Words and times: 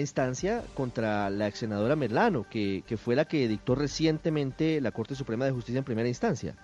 instancia 0.00 0.62
contra 0.74 1.30
la 1.30 1.48
ex 1.48 1.58
senadora 1.58 1.96
Merlano, 1.96 2.46
que, 2.48 2.82
que 2.86 2.96
fue 2.96 3.16
la 3.16 3.24
que 3.24 3.48
dictó 3.48 3.74
recientemente 3.74 4.80
la 4.80 4.92
Corte 4.92 5.14
Suprema 5.14 5.44
de 5.44 5.52
Justicia 5.52 5.78
en 5.78 5.84
primera 5.84 6.08
instancia. 6.08 6.54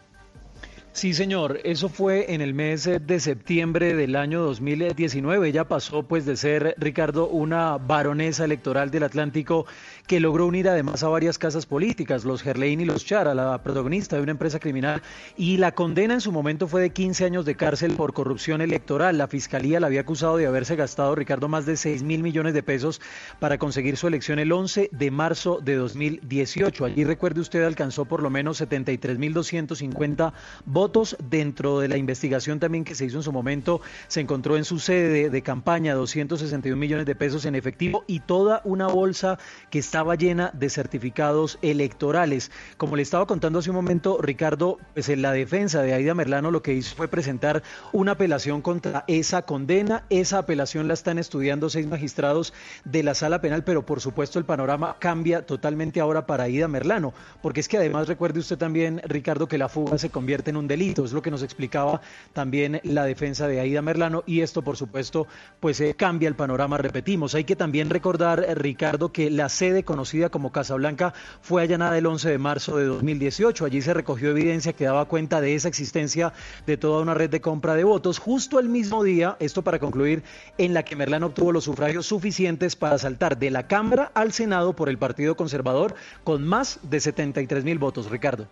Sí, 0.94 1.14
señor, 1.14 1.58
eso 1.64 1.88
fue 1.88 2.34
en 2.34 2.42
el 2.42 2.52
mes 2.52 2.84
de 2.84 3.18
septiembre 3.18 3.94
del 3.94 4.14
año 4.14 4.42
2019. 4.42 5.48
Ella 5.48 5.64
pasó 5.64 6.02
pues 6.02 6.26
de 6.26 6.36
ser, 6.36 6.74
Ricardo, 6.76 7.28
una 7.28 7.78
baronesa 7.78 8.44
electoral 8.44 8.90
del 8.90 9.04
Atlántico 9.04 9.64
que 10.06 10.20
logró 10.20 10.46
unir 10.46 10.68
además 10.68 11.02
a 11.02 11.08
varias 11.08 11.38
casas 11.38 11.64
políticas, 11.64 12.26
los 12.26 12.42
Gerlein 12.42 12.82
y 12.82 12.84
los 12.84 13.06
Chara, 13.06 13.32
la 13.32 13.62
protagonista 13.62 14.16
de 14.16 14.22
una 14.22 14.32
empresa 14.32 14.60
criminal, 14.60 15.00
y 15.34 15.56
la 15.56 15.72
condena 15.72 16.12
en 16.12 16.20
su 16.20 16.30
momento 16.30 16.68
fue 16.68 16.82
de 16.82 16.90
15 16.90 17.24
años 17.24 17.46
de 17.46 17.56
cárcel 17.56 17.92
por 17.92 18.12
corrupción 18.12 18.60
electoral. 18.60 19.16
La 19.16 19.28
fiscalía 19.28 19.80
la 19.80 19.86
había 19.86 20.02
acusado 20.02 20.36
de 20.36 20.46
haberse 20.46 20.76
gastado, 20.76 21.14
Ricardo, 21.14 21.48
más 21.48 21.64
de 21.64 21.78
6 21.78 22.02
mil 22.02 22.22
millones 22.22 22.52
de 22.52 22.62
pesos 22.62 23.00
para 23.40 23.56
conseguir 23.56 23.96
su 23.96 24.08
elección 24.08 24.38
el 24.38 24.52
11 24.52 24.90
de 24.92 25.10
marzo 25.10 25.58
de 25.62 25.74
2018. 25.74 26.84
Allí, 26.84 27.04
recuerde 27.04 27.40
usted, 27.40 27.64
alcanzó 27.64 28.04
por 28.04 28.22
lo 28.22 28.28
menos 28.28 28.58
73 28.58 29.18
mil 29.18 29.32
250 29.32 30.34
votos. 30.82 31.16
Dentro 31.30 31.78
de 31.78 31.86
la 31.86 31.96
investigación 31.96 32.58
también 32.58 32.82
que 32.82 32.96
se 32.96 33.04
hizo 33.04 33.16
en 33.18 33.22
su 33.22 33.30
momento, 33.30 33.80
se 34.08 34.20
encontró 34.20 34.56
en 34.56 34.64
su 34.64 34.80
sede 34.80 35.30
de, 35.30 35.42
campaña 35.42 35.94
261 35.94 36.76
millones 36.76 37.06
de 37.06 37.14
pesos 37.14 37.44
en 37.44 37.54
efectivo 37.54 38.02
y 38.08 38.18
toda 38.18 38.62
una 38.64 38.88
bolsa 38.88 39.38
que 39.70 39.78
estaba 39.78 40.16
llena 40.16 40.50
de 40.54 40.68
certificados 40.70 41.60
electorales. 41.62 42.50
Como 42.78 42.96
le 42.96 43.02
estaba 43.02 43.28
contando 43.28 43.60
hace 43.60 43.70
un 43.70 43.76
momento, 43.76 44.18
Ricardo, 44.20 44.78
pues 44.92 45.08
en 45.08 45.22
la 45.22 45.30
defensa 45.30 45.82
de 45.82 45.94
Aida 45.94 46.14
Merlano 46.14 46.50
lo 46.50 46.62
que 46.62 46.74
hizo 46.74 46.96
fue 46.96 47.06
presentar 47.06 47.62
una 47.92 48.12
apelación 48.12 48.60
contra 48.60 49.04
esa 49.06 49.42
condena. 49.42 50.04
Esa 50.10 50.38
apelación 50.38 50.88
la 50.88 50.94
están 50.94 51.18
estudiando 51.18 51.70
seis 51.70 51.86
magistrados 51.86 52.52
de 52.84 53.04
la 53.04 53.14
sala 53.14 53.40
penal, 53.40 53.62
pero 53.62 53.86
por 53.86 54.00
supuesto 54.00 54.40
el 54.40 54.46
panorama 54.46 54.96
cambia 54.98 55.46
totalmente 55.46 56.00
ahora 56.00 56.26
para 56.26 56.44
Aida 56.44 56.66
Merlano, 56.66 57.14
porque 57.40 57.60
es 57.60 57.68
que 57.68 57.76
además 57.76 58.08
recuerde 58.08 58.40
usted 58.40 58.58
también, 58.58 59.00
Ricardo, 59.04 59.46
que 59.46 59.58
la 59.58 59.68
fuga 59.68 59.96
se 59.98 60.10
convierte 60.10 60.50
en 60.50 60.56
un 60.56 60.71
delito, 60.72 61.04
es 61.04 61.12
lo 61.12 61.22
que 61.22 61.30
nos 61.30 61.42
explicaba 61.42 62.00
también 62.32 62.80
la 62.82 63.04
defensa 63.04 63.46
de 63.46 63.60
Aida 63.60 63.82
Merlano 63.82 64.24
y 64.26 64.40
esto 64.40 64.62
por 64.62 64.76
supuesto 64.76 65.26
pues 65.60 65.80
eh, 65.80 65.94
cambia 65.94 66.28
el 66.28 66.34
panorama, 66.34 66.78
repetimos. 66.78 67.34
Hay 67.34 67.44
que 67.44 67.56
también 67.56 67.90
recordar, 67.90 68.44
eh, 68.46 68.54
Ricardo, 68.54 69.12
que 69.12 69.30
la 69.30 69.48
sede 69.48 69.84
conocida 69.84 70.30
como 70.30 70.52
Casablanca 70.52 71.14
fue 71.40 71.62
allanada 71.62 71.96
el 71.98 72.06
11 72.06 72.30
de 72.30 72.38
marzo 72.38 72.76
de 72.76 72.84
2018. 72.86 73.64
Allí 73.64 73.82
se 73.82 73.94
recogió 73.94 74.30
evidencia 74.30 74.72
que 74.72 74.84
daba 74.84 75.04
cuenta 75.04 75.40
de 75.40 75.54
esa 75.54 75.68
existencia 75.68 76.32
de 76.66 76.76
toda 76.76 77.02
una 77.02 77.14
red 77.14 77.30
de 77.30 77.40
compra 77.40 77.74
de 77.74 77.84
votos. 77.84 78.18
Justo 78.18 78.58
el 78.58 78.68
mismo 78.68 79.04
día, 79.04 79.36
esto 79.40 79.62
para 79.62 79.78
concluir, 79.78 80.22
en 80.58 80.74
la 80.74 80.84
que 80.84 80.96
Merlán 80.96 81.22
obtuvo 81.22 81.52
los 81.52 81.64
sufragios 81.64 82.06
suficientes 82.06 82.76
para 82.76 82.98
saltar 82.98 83.38
de 83.38 83.50
la 83.50 83.66
Cámara 83.66 84.10
al 84.14 84.32
Senado 84.32 84.74
por 84.74 84.88
el 84.88 84.98
Partido 84.98 85.36
Conservador 85.36 85.94
con 86.24 86.46
más 86.46 86.80
de 86.82 87.00
73 87.00 87.64
mil 87.64 87.78
votos. 87.78 88.10
Ricardo. 88.10 88.48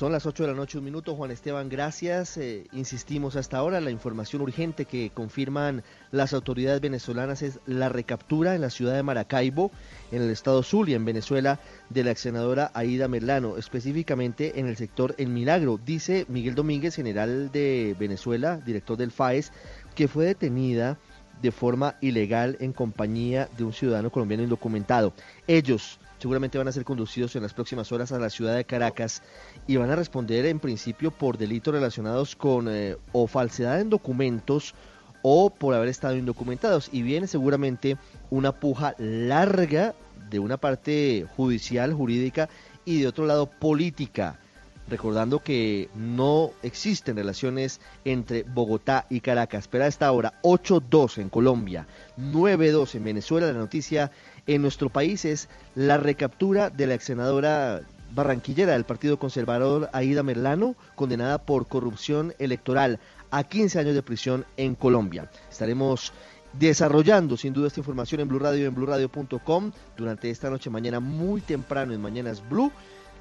Son 0.00 0.12
las 0.12 0.24
8 0.24 0.44
de 0.44 0.48
la 0.48 0.56
noche, 0.56 0.78
un 0.78 0.84
minuto. 0.84 1.14
Juan 1.14 1.30
Esteban, 1.30 1.68
gracias. 1.68 2.38
Eh, 2.38 2.66
insistimos 2.72 3.36
hasta 3.36 3.58
ahora, 3.58 3.82
la 3.82 3.90
información 3.90 4.40
urgente 4.40 4.86
que 4.86 5.10
confirman 5.10 5.82
las 6.10 6.32
autoridades 6.32 6.80
venezolanas 6.80 7.42
es 7.42 7.60
la 7.66 7.90
recaptura 7.90 8.54
en 8.54 8.62
la 8.62 8.70
ciudad 8.70 8.94
de 8.94 9.02
Maracaibo, 9.02 9.70
en 10.10 10.22
el 10.22 10.30
estado 10.30 10.62
Zulia, 10.62 10.96
en 10.96 11.04
Venezuela, 11.04 11.60
de 11.90 12.02
la 12.02 12.12
ex 12.12 12.20
senadora 12.22 12.70
Aida 12.72 13.08
Merlano, 13.08 13.58
específicamente 13.58 14.58
en 14.58 14.68
el 14.68 14.78
sector 14.78 15.14
El 15.18 15.28
Milagro. 15.28 15.78
Dice 15.84 16.24
Miguel 16.30 16.54
Domínguez, 16.54 16.96
general 16.96 17.52
de 17.52 17.94
Venezuela, 18.00 18.56
director 18.56 18.96
del 18.96 19.10
FAES, 19.10 19.52
que 19.94 20.08
fue 20.08 20.24
detenida 20.24 20.96
de 21.42 21.52
forma 21.52 21.96
ilegal 22.00 22.56
en 22.60 22.72
compañía 22.72 23.48
de 23.56 23.64
un 23.64 23.72
ciudadano 23.72 24.10
colombiano 24.10 24.42
indocumentado. 24.42 25.12
Ellos 25.46 25.98
seguramente 26.18 26.58
van 26.58 26.68
a 26.68 26.72
ser 26.72 26.84
conducidos 26.84 27.34
en 27.36 27.42
las 27.42 27.54
próximas 27.54 27.90
horas 27.92 28.12
a 28.12 28.18
la 28.18 28.30
ciudad 28.30 28.54
de 28.54 28.64
Caracas 28.64 29.22
y 29.66 29.76
van 29.76 29.90
a 29.90 29.96
responder 29.96 30.44
en 30.46 30.60
principio 30.60 31.10
por 31.10 31.38
delitos 31.38 31.72
relacionados 31.72 32.36
con 32.36 32.68
eh, 32.68 32.96
o 33.12 33.26
falsedad 33.26 33.80
en 33.80 33.90
documentos 33.90 34.74
o 35.22 35.50
por 35.50 35.74
haber 35.74 35.88
estado 35.88 36.16
indocumentados. 36.16 36.90
Y 36.92 37.02
viene 37.02 37.26
seguramente 37.26 37.96
una 38.30 38.52
puja 38.52 38.94
larga 38.98 39.94
de 40.30 40.38
una 40.38 40.58
parte 40.58 41.26
judicial, 41.36 41.92
jurídica 41.94 42.48
y 42.84 43.00
de 43.00 43.08
otro 43.08 43.26
lado 43.26 43.46
política. 43.46 44.38
Recordando 44.90 45.38
que 45.38 45.88
no 45.94 46.50
existen 46.62 47.16
relaciones 47.16 47.80
entre 48.04 48.42
Bogotá 48.42 49.06
y 49.08 49.20
Caracas. 49.20 49.68
Pero 49.68 49.84
a 49.84 49.86
esta 49.86 50.10
hora, 50.10 50.34
8-2 50.42 51.18
en 51.18 51.28
Colombia, 51.28 51.86
9-2 52.18 52.96
en 52.96 53.04
Venezuela. 53.04 53.46
La 53.46 53.58
noticia 53.58 54.10
en 54.48 54.62
nuestro 54.62 54.90
país 54.90 55.24
es 55.24 55.48
la 55.76 55.96
recaptura 55.96 56.70
de 56.70 56.88
la 56.88 56.94
ex 56.94 57.04
senadora 57.04 57.82
barranquillera 58.12 58.72
del 58.72 58.84
Partido 58.84 59.18
Conservador 59.18 59.88
Aida 59.92 60.24
Merlano, 60.24 60.74
condenada 60.96 61.38
por 61.38 61.68
corrupción 61.68 62.34
electoral 62.40 62.98
a 63.30 63.44
15 63.44 63.78
años 63.78 63.94
de 63.94 64.02
prisión 64.02 64.44
en 64.56 64.74
Colombia. 64.74 65.30
Estaremos 65.48 66.12
desarrollando 66.52 67.36
sin 67.36 67.52
duda 67.52 67.68
esta 67.68 67.80
información 67.80 68.20
en 68.20 68.28
Blue 68.28 68.40
Radio 68.40 68.64
y 68.64 68.66
en 68.66 68.74
BlueRadio.com 68.74 69.70
durante 69.96 70.30
esta 70.30 70.50
noche, 70.50 70.68
mañana 70.68 70.98
muy 70.98 71.40
temprano 71.40 71.92
en 71.92 72.00
Mañanas 72.00 72.42
Blue. 72.48 72.72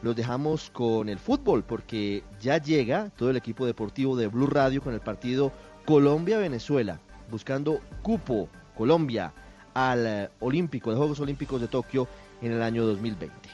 Los 0.02 0.16
dejamos 0.16 0.70
con 0.70 1.10
el 1.10 1.20
fútbol 1.20 1.64
porque 1.64 2.24
ya 2.40 2.58
llega 2.58 3.10
todo 3.18 3.30
el 3.30 3.38
equipo 3.38 3.66
deportivo 3.66 4.16
de 4.16 4.28
Blue 4.28 4.48
Radio 4.48 4.82
con 4.82 4.94
el 4.94 5.02
partido 5.02 5.52
Colombia-Venezuela, 5.86 7.00
buscando 7.30 7.82
cupo 8.02 8.48
Colombia 8.78 9.34
al 9.74 10.08
eh, 10.08 10.30
Olímpico, 10.40 10.92
de 10.92 10.98
Juegos 10.98 11.20
Olímpicos 11.20 11.60
de 11.60 11.68
Tokio 11.68 12.08
en 12.42 12.54
el 12.54 12.62
año 12.62 12.86
2020. 12.86 13.50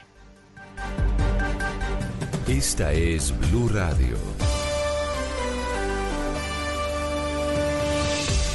Esta 2.47 2.93
es 2.93 3.33
Blue 3.49 3.69
Radio. 3.69 4.17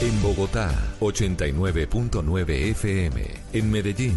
En 0.00 0.22
Bogotá, 0.22 0.70
89.9 1.00 2.48
FM. 2.70 3.22
En 3.52 3.70
Medellín, 3.70 4.16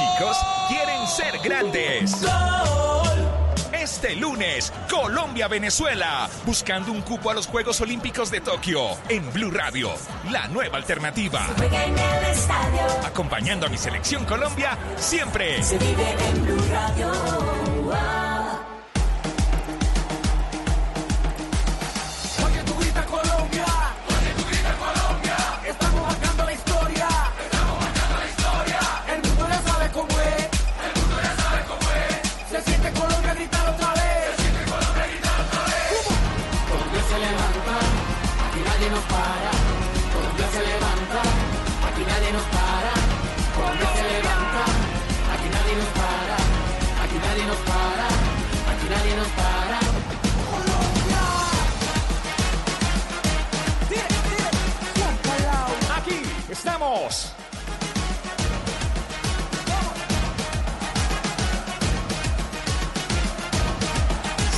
Chicos 0.00 0.36
quieren 0.68 1.06
ser 1.06 1.38
grandes. 1.42 2.12
Este 3.72 4.14
lunes, 4.16 4.72
Colombia-Venezuela, 4.88 6.28
buscando 6.46 6.92
un 6.92 7.02
cupo 7.02 7.30
a 7.30 7.34
los 7.34 7.46
Juegos 7.46 7.80
Olímpicos 7.80 8.30
de 8.30 8.40
Tokio 8.40 8.80
en 9.08 9.30
Blue 9.32 9.50
Radio, 9.50 9.90
la 10.30 10.48
nueva 10.48 10.78
alternativa. 10.78 11.46
Acompañando 13.04 13.66
a 13.66 13.68
mi 13.68 13.76
selección 13.76 14.24
Colombia 14.24 14.78
siempre. 14.96 15.62
Se 15.62 15.76
vive 15.78 16.16
en 16.28 16.44
Blue 16.44 16.64
Radio. 16.70 18.29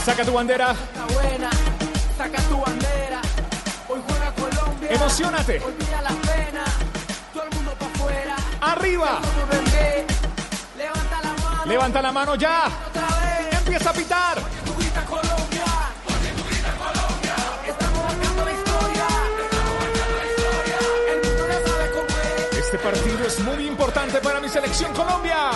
Saca 0.04 0.24
tu 0.24 0.32
bandera. 0.32 0.74
buena, 1.14 1.50
saca 2.18 2.42
tu 2.42 2.60
bandera. 2.60 3.20
Hoy 3.88 4.00
juega 4.08 4.32
Colombia. 4.34 4.90
Emocionate. 4.90 5.62
Olvida 5.64 6.02
las 6.02 6.12
penas. 6.14 6.70
Todo 7.32 7.44
el 7.44 7.50
mundo 7.54 7.72
para 7.78 7.92
afuera. 7.92 8.36
Arriba. 8.60 9.20
Levanta 10.76 11.20
la 11.22 11.32
mano. 11.44 11.66
Levanta 11.66 12.02
la 12.02 12.12
mano 12.12 12.34
ya. 12.34 12.64
Otra 12.88 13.06
vez. 13.06 13.58
Empieza 13.58 13.90
a 13.90 13.92
pitar. 13.92 14.38
Tú 14.64 14.74
grita 14.76 15.04
Colombia. 15.04 15.64
tú 16.36 16.44
grita 16.50 16.72
Colombia. 16.82 17.34
Estamos 17.68 18.02
marcando 18.04 18.44
la 18.44 18.52
historia. 18.52 19.06
Estamos 19.44 19.74
marcando 19.78 20.16
la 20.18 20.26
historia. 20.32 20.78
El 21.12 21.18
mundo 21.28 21.48
ya 21.48 21.70
sabe 21.70 21.90
cómo 21.92 22.18
es. 22.18 22.58
Este 22.58 22.78
partido 22.78 23.24
es 23.24 23.38
muy 23.38 23.66
importante 23.68 24.18
para 24.18 24.40
mi 24.40 24.48
selección 24.48 24.92
Colombia. 24.94 25.52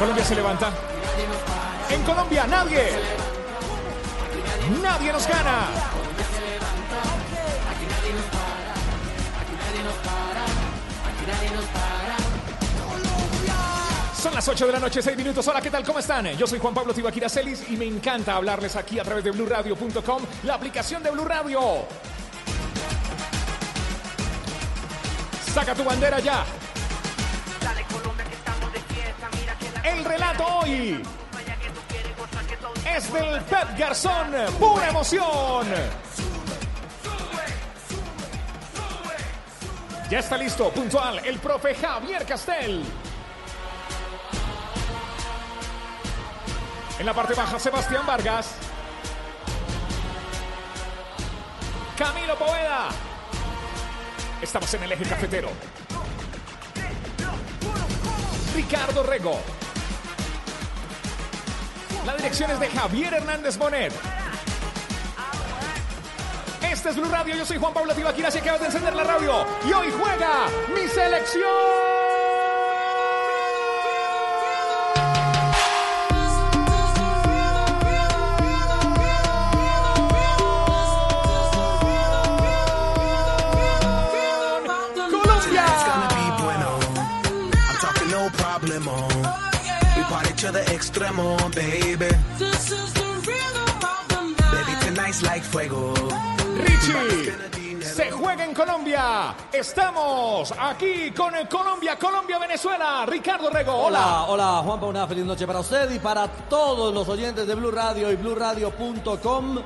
Colombia 0.00 0.24
se 0.24 0.34
levanta. 0.34 0.72
En 1.90 2.02
Colombia 2.04 2.46
nadie. 2.46 2.88
Nadie 4.82 5.12
nos 5.12 5.28
gana. 5.28 5.68
Son 14.22 14.34
las 14.34 14.48
8 14.48 14.66
de 14.66 14.72
la 14.72 14.78
noche, 14.78 15.02
6 15.02 15.18
minutos. 15.18 15.46
Hola, 15.48 15.60
¿qué 15.60 15.68
tal? 15.68 15.84
¿Cómo 15.84 15.98
están? 15.98 16.28
Yo 16.28 16.46
soy 16.46 16.58
Juan 16.58 16.72
Pablo 16.72 16.94
Tibaquira 16.94 17.28
Celis 17.28 17.68
y 17.68 17.76
me 17.76 17.84
encanta 17.84 18.36
hablarles 18.36 18.76
aquí 18.76 18.98
a 18.98 19.04
través 19.04 19.22
de 19.22 19.32
BlueRadio.com, 19.32 20.22
la 20.44 20.54
aplicación 20.54 21.02
de 21.02 21.10
Blue 21.10 21.26
Radio. 21.26 21.60
Saca 25.52 25.74
tu 25.74 25.84
bandera 25.84 26.20
ya. 26.20 26.46
Relato 30.10 30.44
hoy 30.44 31.00
es 32.96 33.12
del 33.12 33.40
Pep 33.42 33.78
Garzón. 33.78 34.32
¡Pura 34.58 34.88
emoción! 34.88 35.66
Ya 40.10 40.18
está 40.18 40.36
listo, 40.36 40.70
puntual, 40.70 41.20
el 41.24 41.38
profe 41.38 41.76
Javier 41.76 42.26
Castel. 42.26 42.82
En 46.98 47.06
la 47.06 47.14
parte 47.14 47.34
baja, 47.34 47.58
Sebastián 47.60 48.04
Vargas. 48.04 48.56
Camilo 51.96 52.36
Poveda. 52.36 52.88
Estamos 54.42 54.74
en 54.74 54.82
el 54.82 54.92
eje 54.92 55.04
cafetero. 55.04 55.50
Ricardo 58.56 59.02
Rego. 59.04 59.59
La 62.06 62.16
dirección 62.16 62.50
es 62.50 62.58
de 62.60 62.68
Javier 62.68 63.14
Hernández 63.14 63.56
Bonet. 63.58 63.92
Este 66.62 66.90
es 66.90 66.96
Blue 66.96 67.10
Radio, 67.10 67.36
yo 67.36 67.44
soy 67.44 67.58
Juan 67.58 67.74
Pablo 67.74 67.94
Tibaquira, 67.94 68.30
y 68.32 68.38
acabas 68.38 68.60
de 68.60 68.66
encender 68.66 68.94
la 68.94 69.04
radio. 69.04 69.44
Y 69.68 69.72
hoy 69.72 69.92
juega 69.98 70.46
mi 70.74 70.88
selección. 70.88 71.99
To 90.40 90.50
the 90.50 90.64
extremo, 90.72 91.36
baby. 91.54 92.08
Baby, 94.50 94.74
tonight's 94.80 95.22
like 95.22 95.44
fuego. 95.44 95.92
Richie, 96.56 97.82
se 97.82 98.10
juega 98.10 98.46
en 98.46 98.54
Colombia. 98.54 99.34
Estamos 99.52 100.54
aquí 100.58 101.10
con 101.10 101.34
el 101.34 101.46
Colombia, 101.46 101.98
Colombia, 101.98 102.38
Venezuela. 102.38 103.04
Ricardo 103.06 103.50
Rego, 103.50 103.74
hola. 103.74 104.24
Hola, 104.28 104.54
hola 104.54 104.62
Juanpa, 104.64 104.86
una 104.86 105.06
feliz 105.06 105.26
noche 105.26 105.46
para 105.46 105.60
usted 105.60 105.90
y 105.90 105.98
para 105.98 106.26
todos 106.26 106.94
los 106.94 107.06
oyentes 107.10 107.46
de 107.46 107.54
Blue 107.54 107.70
Radio 107.70 108.10
y 108.10 108.16
BlueRadio.com 108.16 109.58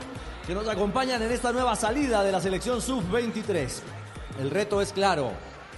que 0.45 0.55
nos 0.55 0.67
acompañan 0.67 1.23
en 1.23 1.31
esta 1.31 1.53
nueva 1.53 1.77
salida 1.77 2.25
de 2.25 2.33
la 2.33 2.41
selección 2.41 2.83
Sub-23. 2.83 3.81
El 4.41 4.51
reto 4.51 4.81
es 4.83 4.93
claro, 4.93 5.31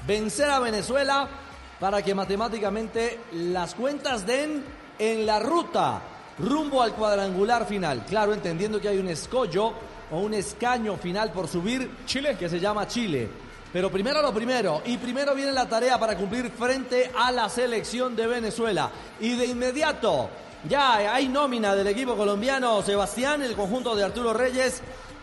vencer 0.07 0.49
a 0.49 0.59
Venezuela 0.59 1.29
para 1.79 2.01
que 2.03 2.15
matemáticamente 2.15 3.21
las 3.33 3.75
cuentas 3.75 4.27
den 4.27 4.65
en 4.99 5.27
la 5.27 5.39
ruta 5.39 6.03
rumbo 6.39 6.83
al 6.83 6.93
cuadrangular 6.93 7.67
final. 7.67 8.05
Claro, 8.07 8.35
entendiendo 8.35 8.81
que 8.81 8.89
hay 8.89 8.99
un 8.99 9.09
escollo 9.09 9.73
o 10.11 10.19
un 10.19 10.35
escaño 10.35 10.97
final 10.97 11.33
por 11.33 11.49
subir 11.49 11.91
Chile. 12.07 12.37
que 12.39 12.49
se 12.49 12.61
llama 12.61 12.87
Chile. 12.87 13.29
Pero 13.73 13.91
primero 13.91 14.23
lo 14.23 14.33
primero, 14.33 14.81
y 14.87 14.97
primero 14.97 15.35
viene 15.35 15.53
la 15.53 15.69
tarea 15.69 15.99
para 15.99 16.17
cumplir 16.17 16.51
frente 16.51 17.11
a 17.15 17.31
la 17.31 17.49
selección 17.49 18.17
de 18.17 18.27
Venezuela. 18.27 18.91
Y 19.21 19.37
de 19.37 19.47
inmediato, 19.47 20.31
ya 20.69 21.15
hay 21.15 21.29
nómina 21.29 21.75
del 21.75 21.87
equipo 21.89 22.17
colombiano 22.17 22.81
Sebastián, 22.83 23.43
el 23.43 23.55
conjunto 23.55 23.95
de 23.95 24.05
Arturo 24.05 24.33
Reyes, 24.33 24.81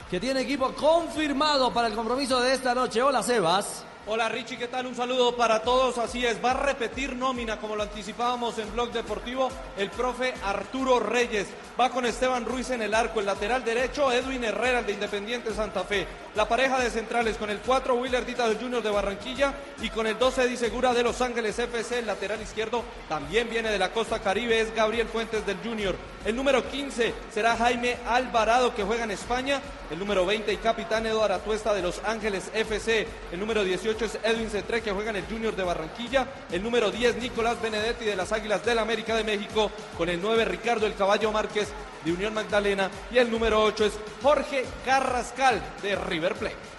que 0.10 0.20
tiene 0.20 0.42
equipo 0.42 0.74
confirmado 0.74 1.74
para 1.74 1.88
el 1.88 1.96
compromiso 1.96 2.40
de 2.42 2.54
esta 2.54 2.76
noche. 2.76 3.02
Hola 3.02 3.24
Sebas. 3.24 3.86
Hola 4.06 4.28
Richie, 4.28 4.58
¿qué 4.58 4.68
tal? 4.68 4.86
Un 4.86 4.96
saludo 4.96 5.38
para 5.38 5.62
todos. 5.62 5.98
Así 5.98 6.26
es, 6.26 6.44
va 6.44 6.52
a 6.52 6.56
repetir 6.56 7.16
nómina 7.16 7.58
como 7.58 7.78
lo 7.78 7.84
anticipábamos 7.84 8.58
en 8.58 8.70
Blog 8.74 8.92
Deportivo 8.92 9.48
el 9.78 9.90
profe 9.92 10.34
Arturo 10.44 11.00
Reyes. 11.00 11.48
Va 11.80 11.90
con 11.90 12.06
Esteban 12.06 12.44
Ruiz 12.44 12.70
en 12.72 12.82
el 12.82 12.94
arco, 12.94 13.22
el 13.22 13.26
lateral 13.26 13.64
derecho 13.64 14.12
Edwin 14.12 14.44
Herrera, 14.44 14.80
el 14.80 14.86
de 14.88 14.94
Independiente 14.94 15.54
Santa 15.54 15.86
Fe. 15.86 16.06
La 16.36 16.50
pareja 16.50 16.80
de 16.80 16.90
centrales 16.90 17.38
con 17.38 17.50
el 17.50 17.60
4 17.60 17.96
Willer 17.96 18.26
Dita 18.26 18.48
del 18.50 18.58
Junior 18.58 18.84
de 18.84 18.90
Barranquilla 18.90 19.54
y 19.82 19.90
con 19.90 20.06
el 20.06 20.20
12 20.20 20.44
Eddie 20.44 20.58
Segura 20.58 20.94
de 20.94 21.04
Los 21.04 21.22
Ángeles 21.22 21.58
FC. 21.58 22.00
El 22.00 22.08
lateral 22.08 22.42
izquierdo 22.42 22.84
también 23.08 23.50
viene 23.50 23.72
de 23.72 23.80
la 23.80 23.94
costa 23.94 24.20
caribe, 24.20 24.60
es 24.60 24.76
Gabriel 24.76 25.08
Fuentes 25.08 25.46
del 25.46 25.60
Junior. 25.64 25.96
El 26.26 26.36
número 26.36 26.70
15 26.70 27.14
será 27.34 27.56
Jaime 27.56 27.98
Alvarado 28.08 28.76
que 28.76 28.84
juega 28.84 29.06
en 29.06 29.12
España. 29.12 29.62
El 29.92 30.00
número 30.00 30.26
20 30.26 30.52
y 30.52 30.58
capitán 30.58 31.06
Eduardo 31.06 31.36
Atuesta 31.36 31.74
de 31.74 31.82
Los 31.82 32.02
Ángeles 32.06 32.50
FC. 32.54 33.08
El 33.32 33.40
número 33.40 33.64
18 33.64 33.93
es 34.02 34.18
Edwin 34.24 34.50
Cetré 34.50 34.82
que 34.82 34.92
juega 34.92 35.12
en 35.12 35.18
el 35.18 35.26
Junior 35.26 35.56
de 35.56 35.64
Barranquilla. 35.64 36.28
El 36.52 36.64
número 36.64 36.90
10 36.92 37.18
Nicolás 37.18 37.62
Benedetti 37.62 38.06
de 38.06 38.16
las 38.16 38.32
Águilas 38.32 38.66
del 38.66 38.80
América 38.80 39.16
de 39.16 39.24
México. 39.24 39.72
Con 39.98 40.10
el 40.10 40.22
9 40.22 40.46
Ricardo 40.46 40.86
El 40.86 40.96
Caballo 40.96 41.32
Márquez 41.32 41.70
de 42.04 42.12
Unión 42.12 42.34
Magdalena. 42.34 42.90
Y 43.12 43.18
el 43.18 43.30
número 43.30 43.64
8 43.64 43.86
es 43.86 43.94
Jorge 44.22 44.66
Carrascal 44.86 45.62
de 45.82 45.96
River 45.96 46.36
Plate. 46.36 46.73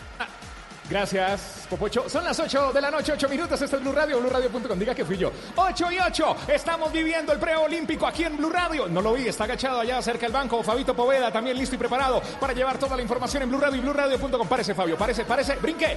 Gracias, 0.88 1.66
Popocho. 1.70 2.08
Son 2.10 2.22
las 2.22 2.38
8 2.38 2.72
de 2.72 2.80
la 2.80 2.90
noche, 2.90 3.12
8 3.12 3.28
minutos. 3.28 3.60
Esto 3.60 3.76
es 3.76 3.82
Blue 3.82 3.92
Radio, 3.92 4.20
BlueRadio.com. 4.20 4.78
Diga 4.78 4.94
que 4.94 5.04
fui 5.04 5.16
yo. 5.16 5.32
8 5.56 5.92
y 5.92 5.98
8. 5.98 6.36
Estamos 6.48 6.92
viviendo 6.92 7.32
el 7.32 7.38
preolímpico 7.38 8.06
aquí 8.06 8.24
en 8.24 8.36
Blue 8.36 8.50
Radio. 8.50 8.86
No 8.88 9.00
lo 9.00 9.14
vi, 9.14 9.26
está 9.26 9.44
agachado 9.44 9.80
allá 9.80 10.02
cerca 10.02 10.26
del 10.26 10.32
banco. 10.32 10.62
Fabito 10.62 10.94
Poveda 10.94 11.32
también 11.32 11.56
listo 11.56 11.74
y 11.74 11.78
preparado 11.78 12.20
para 12.38 12.52
llevar 12.52 12.78
toda 12.78 12.96
la 12.96 13.02
información 13.02 13.44
en 13.44 13.48
Blue 13.48 13.60
Radio 13.60 13.78
y 13.78 13.80
BlueRadio.com. 13.80 14.46
Parece, 14.46 14.74
Fabio, 14.74 14.98
parece, 14.98 15.24
parece. 15.24 15.56
Brinque. 15.56 15.96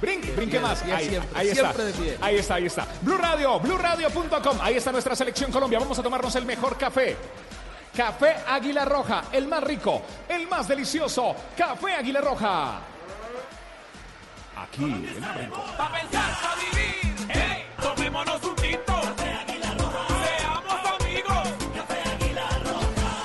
Brinque, 0.00 0.32
brinque 0.32 0.60
más. 0.60 0.82
Ahí, 0.82 1.08
siempre, 1.08 1.30
ahí 1.34 1.48
está. 1.48 1.74
Ahí 2.20 2.36
está, 2.36 2.54
ahí 2.56 2.66
está. 2.66 2.86
Blue 3.00 3.16
Radio, 3.16 3.58
BlueRadio.com. 3.58 4.58
Ahí 4.60 4.76
está 4.76 4.92
nuestra 4.92 5.16
selección 5.16 5.50
Colombia. 5.50 5.78
Vamos 5.78 5.98
a 5.98 6.02
tomarnos 6.02 6.34
el 6.36 6.44
mejor 6.44 6.76
café. 6.76 7.16
Café 7.96 8.36
Águila 8.46 8.84
Roja, 8.84 9.24
el 9.32 9.48
más 9.48 9.64
rico, 9.64 10.02
el 10.28 10.46
más 10.46 10.68
delicioso. 10.68 11.34
Café 11.56 11.94
Águila 11.94 12.20
Roja. 12.20 12.95
Aquí, 14.66 14.84
en. 14.84 15.50
Pa' 15.50 15.92
pensar, 15.92 16.30
pa' 16.42 16.54
vivir. 16.56 17.28
Hey, 17.28 17.64
tomémonos 17.80 18.42
un 18.42 18.56
tinto. 18.56 18.94
Seamos 19.16 20.80
amigos. 21.00 21.48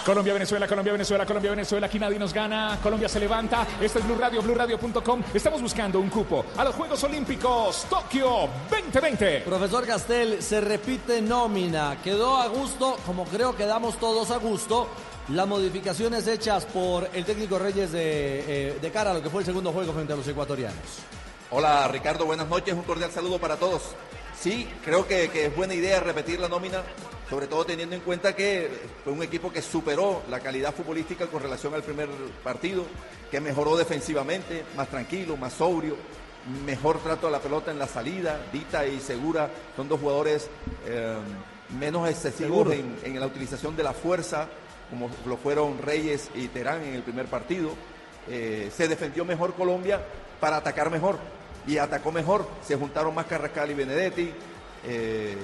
Colombia, 0.05 0.33
Venezuela, 0.33 0.67
Colombia, 0.67 0.93
Venezuela, 0.93 1.25
Colombia, 1.25 1.51
Venezuela. 1.51 1.87
Aquí 1.87 1.99
nadie 1.99 2.19
nos 2.19 2.33
gana. 2.33 2.77
Colombia 2.81 3.07
se 3.07 3.19
levanta. 3.19 3.65
Este 3.79 3.99
es 3.99 4.05
Blue 4.05 4.17
Radio, 4.17 4.41
BlueRadio.com. 4.41 5.23
Estamos 5.33 5.61
buscando 5.61 5.99
un 5.99 6.09
cupo 6.09 6.45
a 6.57 6.63
los 6.63 6.75
Juegos 6.75 7.03
Olímpicos 7.03 7.85
Tokio 7.89 8.49
2020. 8.69 9.41
Profesor 9.41 9.85
Castel, 9.85 10.41
se 10.41 10.61
repite 10.61 11.21
nómina. 11.21 11.97
Quedó 12.03 12.37
a 12.37 12.47
gusto, 12.47 12.97
como 13.05 13.25
creo 13.25 13.55
que 13.55 13.65
damos 13.65 13.97
todos 13.97 14.31
a 14.31 14.37
gusto, 14.37 14.89
las 15.29 15.47
modificaciones 15.47 16.27
hechas 16.27 16.65
por 16.65 17.09
el 17.13 17.23
técnico 17.23 17.57
Reyes 17.57 17.91
de, 17.91 18.69
eh, 18.69 18.79
de 18.81 18.91
cara 18.91 19.11
a 19.11 19.13
lo 19.13 19.21
que 19.21 19.29
fue 19.29 19.41
el 19.41 19.45
segundo 19.45 19.71
juego 19.71 19.93
frente 19.93 20.13
a 20.13 20.15
los 20.15 20.27
ecuatorianos. 20.27 21.20
Hola 21.53 21.85
Ricardo, 21.89 22.25
buenas 22.25 22.47
noches, 22.47 22.73
un 22.73 22.83
cordial 22.83 23.11
saludo 23.11 23.37
para 23.37 23.57
todos. 23.57 23.81
sí, 24.39 24.69
creo 24.85 25.05
que, 25.05 25.29
que 25.29 25.47
es 25.47 25.55
buena 25.55 25.73
idea 25.73 25.99
repetir 25.99 26.39
la 26.39 26.47
nómina, 26.47 26.81
sobre 27.29 27.47
todo 27.47 27.65
teniendo 27.65 27.93
en 27.93 28.01
cuenta 28.01 28.33
que 28.33 28.69
fue 29.03 29.11
un 29.11 29.21
equipo 29.21 29.51
que 29.51 29.61
superó 29.61 30.21
la 30.29 30.39
calidad 30.39 30.73
futbolística 30.73 31.27
con 31.27 31.43
relación 31.43 31.73
al 31.73 31.83
primer 31.83 32.07
partido, 32.41 32.85
que 33.29 33.41
mejoró 33.41 33.75
defensivamente, 33.75 34.63
más 34.77 34.87
tranquilo, 34.87 35.35
más 35.35 35.51
sobrio, 35.51 35.97
mejor 36.65 36.99
trato 36.99 37.27
a 37.27 37.31
la 37.31 37.39
pelota 37.39 37.69
en 37.69 37.79
la 37.79 37.87
salida. 37.87 38.39
Dita 38.53 38.87
y 38.87 39.01
Segura 39.01 39.49
son 39.75 39.89
dos 39.89 39.99
jugadores 39.99 40.49
eh, 40.85 41.17
menos 41.77 42.09
excesivos 42.09 42.71
en, 42.71 42.97
en 43.03 43.19
la 43.19 43.27
utilización 43.27 43.75
de 43.75 43.83
la 43.83 43.91
fuerza, 43.91 44.47
como 44.89 45.09
lo 45.25 45.35
fueron 45.35 45.79
Reyes 45.79 46.29
y 46.33 46.47
Terán 46.47 46.81
en 46.81 46.93
el 46.93 47.03
primer 47.03 47.25
partido. 47.25 47.71
Eh, 48.29 48.71
se 48.73 48.87
defendió 48.87 49.25
mejor 49.25 49.53
Colombia 49.53 49.99
para 50.39 50.55
atacar 50.55 50.89
mejor 50.89 51.19
y 51.67 51.77
atacó 51.77 52.11
mejor. 52.11 52.47
Se 52.61 52.75
juntaron 52.75 53.13
más 53.13 53.25
Carrascal 53.25 53.71
y 53.71 53.73
Benedetti. 53.73 54.31
Eh, 54.85 55.35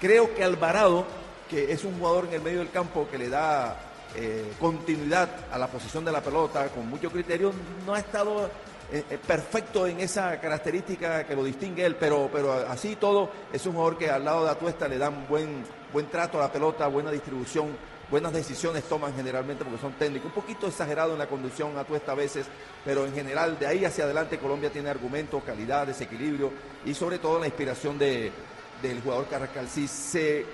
creo 0.00 0.34
que 0.34 0.44
Alvarado, 0.44 1.04
que 1.48 1.72
es 1.72 1.84
un 1.84 1.98
jugador 1.98 2.26
en 2.26 2.34
el 2.34 2.42
medio 2.42 2.58
del 2.58 2.70
campo 2.70 3.08
que 3.10 3.18
le 3.18 3.28
da 3.28 3.76
eh, 4.16 4.52
continuidad 4.60 5.28
a 5.52 5.58
la 5.58 5.66
posición 5.66 6.04
de 6.04 6.12
la 6.12 6.22
pelota 6.22 6.68
con 6.68 6.88
mucho 6.88 7.10
criterio, 7.10 7.52
no 7.86 7.94
ha 7.94 7.98
estado 7.98 8.50
eh, 8.90 9.18
perfecto 9.26 9.86
en 9.86 10.00
esa 10.00 10.40
característica 10.40 11.24
que 11.24 11.36
lo 11.36 11.44
distingue 11.44 11.84
él, 11.84 11.96
pero, 11.96 12.30
pero 12.32 12.52
así 12.52 12.96
todo 12.96 13.30
es 13.52 13.66
un 13.66 13.74
jugador 13.74 13.98
que 13.98 14.10
al 14.10 14.24
lado 14.24 14.44
de 14.44 14.50
Atuesta 14.50 14.88
le 14.88 14.96
dan 14.96 15.26
buen, 15.28 15.62
buen 15.92 16.06
trato 16.06 16.38
a 16.38 16.42
la 16.42 16.52
pelota, 16.52 16.86
buena 16.86 17.10
distribución, 17.10 17.76
buenas 18.10 18.32
decisiones 18.32 18.84
toman 18.84 19.14
generalmente 19.14 19.64
porque 19.64 19.80
son 19.80 19.92
técnicos, 19.94 20.26
un 20.28 20.32
poquito 20.42 20.66
exagerado 20.66 21.12
en 21.12 21.18
la 21.18 21.26
conducción 21.26 21.76
Atuesta 21.76 22.12
a 22.12 22.14
veces, 22.14 22.46
pero 22.84 23.04
en 23.06 23.14
general 23.14 23.58
de 23.58 23.66
ahí 23.66 23.84
hacia 23.84 24.04
adelante 24.04 24.38
Colombia 24.38 24.70
tiene 24.70 24.88
argumentos, 24.90 25.42
calidad, 25.44 25.86
desequilibrio 25.86 26.50
y 26.84 26.94
sobre 26.94 27.18
todo 27.18 27.38
la 27.38 27.46
inspiración 27.46 27.98
de, 27.98 28.32
del 28.82 29.00
jugador 29.02 29.26
Carrascal. 29.28 29.68
Si 29.68 29.86
se, 29.88 30.46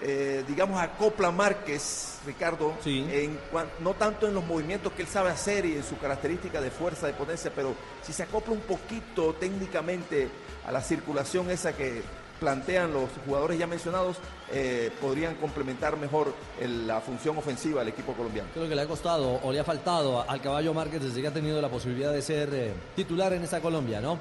eh, 0.00 0.44
digamos, 0.46 0.80
acopla 0.80 1.30
Márquez, 1.30 2.20
Ricardo, 2.24 2.74
en 2.84 3.38
cuan- 3.52 3.68
no 3.80 3.94
tanto 3.94 4.26
en 4.26 4.34
los 4.34 4.44
movimientos 4.46 4.92
que 4.92 5.02
él 5.02 5.08
sabe 5.08 5.30
hacer 5.30 5.66
y 5.66 5.74
en 5.74 5.84
su 5.84 5.98
característica 5.98 6.60
de 6.60 6.70
fuerza, 6.70 7.06
de 7.06 7.12
potencia, 7.14 7.52
pero 7.54 7.74
si 8.02 8.12
se 8.12 8.22
acopla 8.22 8.52
un 8.54 8.60
poquito 8.60 9.34
técnicamente 9.34 10.28
a 10.66 10.72
la 10.72 10.80
circulación 10.80 11.50
esa 11.50 11.74
que 11.76 12.02
plantean 12.40 12.92
los 12.92 13.08
jugadores 13.26 13.58
ya 13.58 13.66
mencionados, 13.66 14.16
eh, 14.52 14.90
podrían 15.00 15.34
complementar 15.36 15.96
mejor 15.96 16.32
el- 16.60 16.86
la 16.86 17.00
función 17.00 17.36
ofensiva 17.36 17.80
del 17.80 17.88
equipo 17.88 18.12
colombiano. 18.14 18.48
Creo 18.54 18.68
que 18.68 18.74
le 18.74 18.82
ha 18.82 18.86
costado 18.86 19.40
o 19.42 19.52
le 19.52 19.60
ha 19.60 19.64
faltado 19.64 20.24
al 20.28 20.40
caballo 20.40 20.72
Márquez 20.72 21.02
desde 21.02 21.20
que 21.20 21.28
ha 21.28 21.32
tenido 21.32 21.60
la 21.60 21.68
posibilidad 21.68 22.12
de 22.12 22.22
ser 22.22 22.48
eh, 22.52 22.72
titular 22.96 23.32
en 23.32 23.42
esta 23.44 23.60
Colombia, 23.60 24.00
¿no? 24.00 24.12
Un 24.12 24.18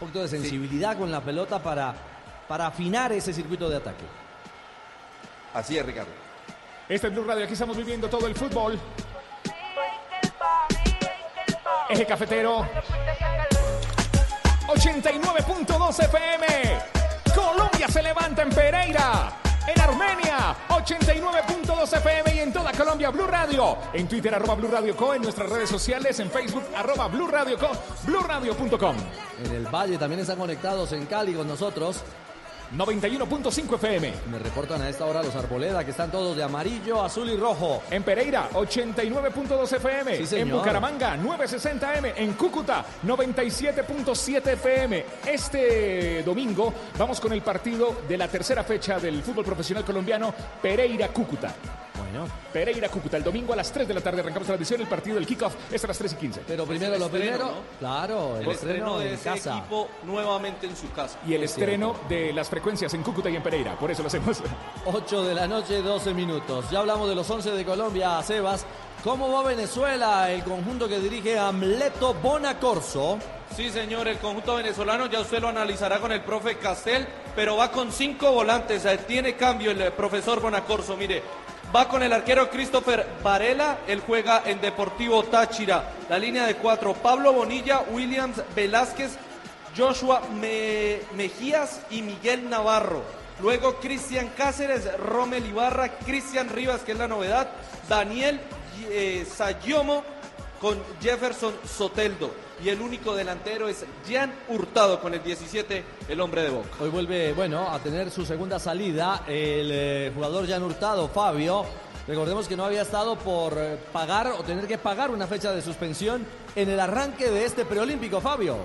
poquito 0.00 0.20
de 0.22 0.28
sensibilidad 0.28 0.96
con 0.96 1.10
la 1.10 1.20
pelota 1.20 1.62
para, 1.62 1.94
para 2.48 2.66
afinar 2.66 3.12
ese 3.12 3.32
circuito 3.34 3.68
de 3.68 3.76
ataque. 3.76 4.04
Así 5.52 5.76
es, 5.76 5.84
Ricardo. 5.84 6.10
Este 6.88 7.06
es 7.08 7.12
Blue 7.12 7.24
Radio, 7.24 7.44
aquí 7.44 7.52
estamos 7.52 7.76
viviendo 7.76 8.08
todo 8.08 8.26
el 8.26 8.34
fútbol. 8.34 8.78
Eje 11.90 12.06
cafetero. 12.06 12.66
89.2 14.68 15.98
FM. 16.04 16.99
Colombia 17.34 17.88
se 17.88 18.02
levanta 18.02 18.42
en 18.42 18.50
Pereira. 18.50 19.32
En 19.66 19.80
Armenia, 19.80 20.56
89.2 20.68 21.96
FM 21.98 22.34
y 22.34 22.38
en 22.40 22.52
toda 22.52 22.72
Colombia, 22.72 23.10
Blue 23.10 23.26
Radio. 23.26 23.76
En 23.92 24.08
Twitter, 24.08 24.34
arroba 24.34 24.54
Blue 24.54 24.70
Radio 24.70 24.96
Co. 24.96 25.14
En 25.14 25.22
nuestras 25.22 25.48
redes 25.48 25.68
sociales, 25.68 26.18
en 26.18 26.30
Facebook, 26.30 26.64
arroba 26.74 27.08
Blue 27.08 27.28
Radio 27.28 27.58
Co. 27.58 27.70
BlueRadio.com. 28.04 28.96
En 29.44 29.52
el 29.52 29.66
Valle 29.66 29.98
también 29.98 30.20
están 30.20 30.38
conectados 30.38 30.92
en 30.92 31.06
Cali 31.06 31.34
con 31.34 31.46
nosotros. 31.46 32.02
91.5 32.76 33.74
FM. 33.74 34.12
Me 34.30 34.38
reportan 34.38 34.80
a 34.82 34.88
esta 34.88 35.04
hora 35.04 35.22
los 35.22 35.34
Arboleda 35.34 35.84
que 35.84 35.90
están 35.90 36.10
todos 36.10 36.36
de 36.36 36.42
amarillo, 36.42 37.02
azul 37.02 37.28
y 37.28 37.36
rojo. 37.36 37.82
En 37.90 38.02
Pereira, 38.02 38.48
89.2 38.52 39.72
FM. 39.72 40.26
Sí, 40.26 40.36
en. 40.36 40.50
Bucaramanga, 40.50 41.16
960 41.16 41.94
M. 41.98 42.12
En 42.16 42.32
Cúcuta, 42.34 42.84
97.7 43.04 44.46
FM. 44.52 45.04
Este 45.26 46.22
domingo 46.22 46.72
vamos 46.96 47.20
con 47.20 47.32
el 47.32 47.42
partido 47.42 48.02
de 48.08 48.16
la 48.16 48.28
tercera 48.28 48.62
fecha 48.62 48.98
del 49.00 49.22
fútbol 49.22 49.44
profesional 49.44 49.84
colombiano, 49.84 50.32
Pereira-Cúcuta. 50.62 51.54
Bueno. 52.10 52.26
Pereira-Cúcuta. 52.52 53.16
El 53.16 53.24
domingo 53.24 53.52
a 53.52 53.56
las 53.56 53.72
3 53.72 53.86
de 53.86 53.94
la 53.94 54.00
tarde 54.00 54.20
arrancamos 54.20 54.48
la 54.48 54.54
edición. 54.56 54.80
El 54.80 54.86
partido 54.88 55.16
del 55.16 55.26
kickoff 55.26 55.54
es 55.72 55.84
a 55.84 55.86
las 55.88 55.98
3 55.98 56.12
y 56.12 56.16
15. 56.16 56.42
Pero 56.46 56.64
primero 56.66 56.98
lo 56.98 57.06
estreno, 57.06 57.24
primero, 57.24 57.44
¿no? 57.46 57.52
claro, 57.78 58.36
el, 58.38 58.44
El 58.44 58.50
estreno 58.50 58.98
de 58.98 59.08
en 59.08 59.14
ese 59.14 59.24
casa. 59.30 59.58
equipo 59.58 59.88
nuevamente 60.04 60.66
en 60.66 60.76
su 60.76 60.90
casa. 60.92 61.18
Y 61.26 61.34
el 61.34 61.44
Es 61.44 61.52
estreno 61.52 61.94
de 62.08 62.32
las 62.32 62.48
frecuencias 62.48 62.92
en 62.94 63.02
Cúcuta 63.02 63.30
y 63.30 63.36
en 63.36 63.42
Pereira. 63.42 63.78
Por 63.78 63.90
eso 63.90 64.02
lo 64.02 64.08
hacemos. 64.08 64.42
8 64.86 65.24
de 65.24 65.34
la 65.34 65.46
noche, 65.46 65.82
12 65.82 66.12
minutos. 66.14 66.70
Ya 66.70 66.80
hablamos 66.80 67.08
de 67.08 67.14
los 67.14 67.28
11 67.28 67.50
de 67.52 67.64
Colombia, 67.64 68.22
Sebas. 68.22 68.64
¿Cómo 69.04 69.32
va 69.32 69.42
Venezuela? 69.48 70.30
El 70.30 70.42
conjunto 70.42 70.86
que 70.86 70.98
dirige 70.98 71.38
Amleto 71.38 72.12
Bonacorso. 72.14 73.18
Sí, 73.56 73.70
señor, 73.70 74.06
el 74.08 74.18
conjunto 74.18 74.56
venezolano 74.56 75.06
ya 75.06 75.20
usted 75.20 75.40
lo 75.40 75.48
analizará 75.48 75.98
con 76.00 76.12
el 76.12 76.20
profe 76.20 76.56
Castel, 76.58 77.06
pero 77.34 77.56
va 77.56 77.70
con 77.72 77.90
cinco 77.90 78.30
volantes. 78.30 78.84
eh, 78.84 78.98
Tiene 79.08 79.34
cambio 79.36 79.70
el 79.70 79.80
eh, 79.80 79.90
profesor 79.90 80.40
Bonacorso. 80.40 80.96
Mire, 80.96 81.22
va 81.74 81.88
con 81.88 82.02
el 82.02 82.12
arquero 82.12 82.50
Christopher 82.50 83.06
Varela. 83.22 83.78
Él 83.86 84.02
juega 84.06 84.42
en 84.44 84.60
Deportivo 84.60 85.22
Táchira. 85.24 85.92
La 86.08 86.18
línea 86.18 86.46
de 86.46 86.56
cuatro: 86.56 86.94
Pablo 86.94 87.32
Bonilla, 87.32 87.82
Williams 87.90 88.42
Velázquez, 88.54 89.12
Joshua 89.76 90.22
Me- 90.40 91.00
Mejías 91.14 91.80
y 91.90 92.02
Miguel 92.02 92.48
Navarro. 92.50 93.02
Luego 93.40 93.76
Cristian 93.80 94.30
Cáceres, 94.36 94.86
Romel 94.98 95.46
Ibarra, 95.46 95.88
Cristian 95.98 96.48
Rivas, 96.50 96.82
que 96.82 96.92
es 96.92 96.98
la 96.98 97.08
novedad, 97.08 97.48
Daniel 97.88 98.38
eh, 98.90 99.26
Sayomo 99.34 100.04
con 100.60 100.78
Jefferson 101.00 101.54
Soteldo. 101.64 102.30
Y 102.62 102.68
el 102.68 102.80
único 102.80 103.14
delantero 103.14 103.68
es 103.68 103.84
Jan 104.08 104.32
Hurtado 104.48 105.00
con 105.00 105.14
el 105.14 105.22
17, 105.22 105.82
el 106.08 106.20
hombre 106.20 106.42
de 106.42 106.50
Boca. 106.50 106.68
Hoy 106.80 106.90
vuelve, 106.90 107.32
bueno, 107.32 107.70
a 107.70 107.78
tener 107.78 108.10
su 108.10 108.26
segunda 108.26 108.58
salida 108.58 109.24
el 109.26 109.70
eh, 109.72 110.12
jugador 110.14 110.46
Jan 110.46 110.62
Hurtado, 110.62 111.08
Fabio. 111.08 111.64
Recordemos 112.06 112.46
que 112.48 112.56
no 112.56 112.64
había 112.64 112.82
estado 112.82 113.16
por 113.16 113.54
eh, 113.56 113.78
pagar 113.92 114.26
o 114.28 114.42
tener 114.42 114.66
que 114.66 114.76
pagar 114.76 115.10
una 115.10 115.26
fecha 115.26 115.52
de 115.52 115.62
suspensión 115.62 116.26
en 116.54 116.68
el 116.68 116.78
arranque 116.78 117.30
de 117.30 117.44
este 117.44 117.64
preolímpico, 117.64 118.20
Fabio. 118.20 118.58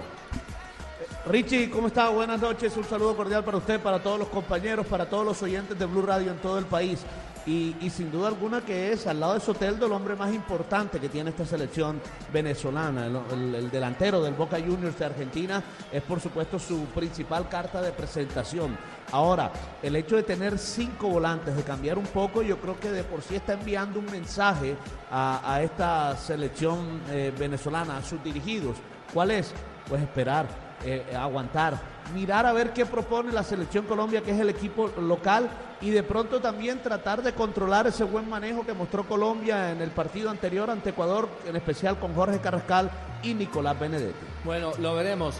Richie, 1.27 1.69
¿cómo 1.69 1.87
está? 1.87 2.09
Buenas 2.09 2.39
noches. 2.39 2.75
Un 2.77 2.83
saludo 2.83 3.15
cordial 3.15 3.43
para 3.43 3.57
usted, 3.57 3.79
para 3.79 4.01
todos 4.01 4.19
los 4.19 4.27
compañeros, 4.27 4.85
para 4.85 5.09
todos 5.09 5.25
los 5.25 5.41
oyentes 5.41 5.77
de 5.77 5.85
Blue 5.85 6.05
Radio 6.05 6.31
en 6.31 6.37
todo 6.37 6.59
el 6.59 6.65
país. 6.65 6.99
Y, 7.47 7.75
sin 7.91 8.11
duda 8.11 8.27
alguna 8.29 8.61
que 8.61 8.91
es, 8.91 9.05
al 9.05 9.19
lado 9.19 9.35
de 9.35 9.39
Soteldo, 9.39 9.85
el 9.85 9.91
hombre 9.91 10.15
más 10.15 10.33
importante 10.33 10.99
que 10.99 11.09
tiene 11.09 11.29
esta 11.29 11.45
selección 11.45 12.01
venezolana. 12.33 13.05
El, 13.05 13.17
el- 13.31 13.55
el 13.55 13.69
delantero 13.69 14.19
del 14.23 14.33
Boca 14.33 14.57
Juniors 14.59 14.97
de 14.97 15.05
Argentina 15.05 15.61
es, 15.91 16.01
por 16.01 16.19
supuesto, 16.19 16.57
su 16.57 16.85
principal 16.85 17.47
carta 17.47 17.83
de 17.83 17.91
presentación. 17.91 18.75
Ahora, 19.11 19.51
el 19.83 19.95
hecho 19.95 20.15
de 20.15 20.23
tener 20.23 20.57
cinco 20.57 21.07
volantes, 21.09 21.55
de 21.55 21.61
cambiar 21.61 21.99
un 21.99 22.07
poco, 22.07 22.41
yo 22.41 22.57
creo 22.57 22.79
que 22.79 22.91
de 22.91 23.03
por 23.03 23.21
sí 23.21 23.35
está 23.35 23.53
enviando 23.53 23.99
un 23.99 24.07
mensaje 24.07 24.75
a, 25.11 25.53
a 25.53 25.61
esta 25.61 26.17
selección 26.17 27.01
eh, 27.11 27.31
venezolana, 27.37 27.97
a 27.97 28.01
sus 28.01 28.23
dirigidos. 28.23 28.75
¿Cuál 29.13 29.29
es? 29.29 29.53
Pues 29.87 30.01
esperar, 30.01 30.47
eh, 30.85 31.15
aguantar, 31.17 31.79
mirar 32.13 32.45
a 32.45 32.53
ver 32.53 32.71
qué 32.71 32.85
propone 32.85 33.31
la 33.31 33.43
selección 33.43 33.85
Colombia, 33.85 34.21
que 34.21 34.31
es 34.31 34.39
el 34.39 34.49
equipo 34.49 34.91
local, 35.01 35.49
y 35.81 35.89
de 35.89 36.03
pronto 36.03 36.39
también 36.39 36.81
tratar 36.81 37.23
de 37.23 37.33
controlar 37.33 37.87
ese 37.87 38.03
buen 38.03 38.29
manejo 38.29 38.65
que 38.65 38.73
mostró 38.73 39.07
Colombia 39.07 39.71
en 39.71 39.81
el 39.81 39.89
partido 39.89 40.29
anterior 40.29 40.69
ante 40.69 40.91
Ecuador, 40.91 41.27
en 41.47 41.55
especial 41.55 41.97
con 41.97 42.13
Jorge 42.13 42.39
Carrascal 42.39 42.91
y 43.23 43.33
Nicolás 43.33 43.79
Benedetti. 43.79 44.25
Bueno, 44.43 44.73
lo 44.79 44.93
veremos. 44.93 45.35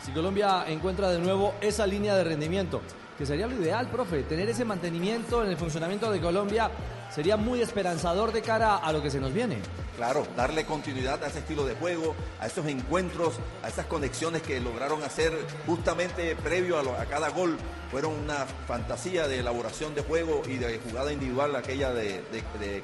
Si 0.00 0.12
Colombia 0.12 0.64
encuentra 0.66 1.10
de 1.10 1.18
nuevo 1.18 1.54
esa 1.60 1.86
línea 1.86 2.14
de 2.16 2.24
rendimiento, 2.24 2.80
que 3.18 3.26
sería 3.26 3.46
lo 3.46 3.54
ideal, 3.54 3.88
profe, 3.88 4.22
tener 4.22 4.48
ese 4.48 4.64
mantenimiento 4.64 5.44
en 5.44 5.50
el 5.50 5.56
funcionamiento 5.56 6.10
de 6.10 6.20
Colombia 6.20 6.70
sería 7.14 7.36
muy 7.36 7.60
esperanzador 7.62 8.32
de 8.32 8.42
cara 8.42 8.76
a 8.76 8.92
lo 8.92 9.02
que 9.02 9.10
se 9.10 9.20
nos 9.20 9.32
viene. 9.32 9.58
Claro, 9.96 10.26
darle 10.36 10.66
continuidad 10.66 11.24
a 11.24 11.28
ese 11.28 11.38
estilo 11.38 11.64
de 11.64 11.74
juego, 11.74 12.14
a 12.38 12.46
esos 12.46 12.66
encuentros, 12.66 13.34
a 13.62 13.68
esas 13.68 13.86
conexiones 13.86 14.42
que 14.42 14.60
lograron 14.60 15.02
hacer 15.02 15.32
justamente 15.66 16.36
previo 16.36 16.78
a, 16.78 16.82
lo- 16.82 16.96
a 16.96 17.06
cada 17.06 17.30
gol. 17.30 17.56
Fueron 17.90 18.12
una 18.12 18.44
fantasía 18.66 19.26
de 19.28 19.38
elaboración 19.38 19.94
de 19.94 20.02
juego 20.02 20.42
y 20.46 20.56
de 20.56 20.78
jugada 20.80 21.12
individual, 21.12 21.54
aquella 21.56 21.92
de, 21.92 22.22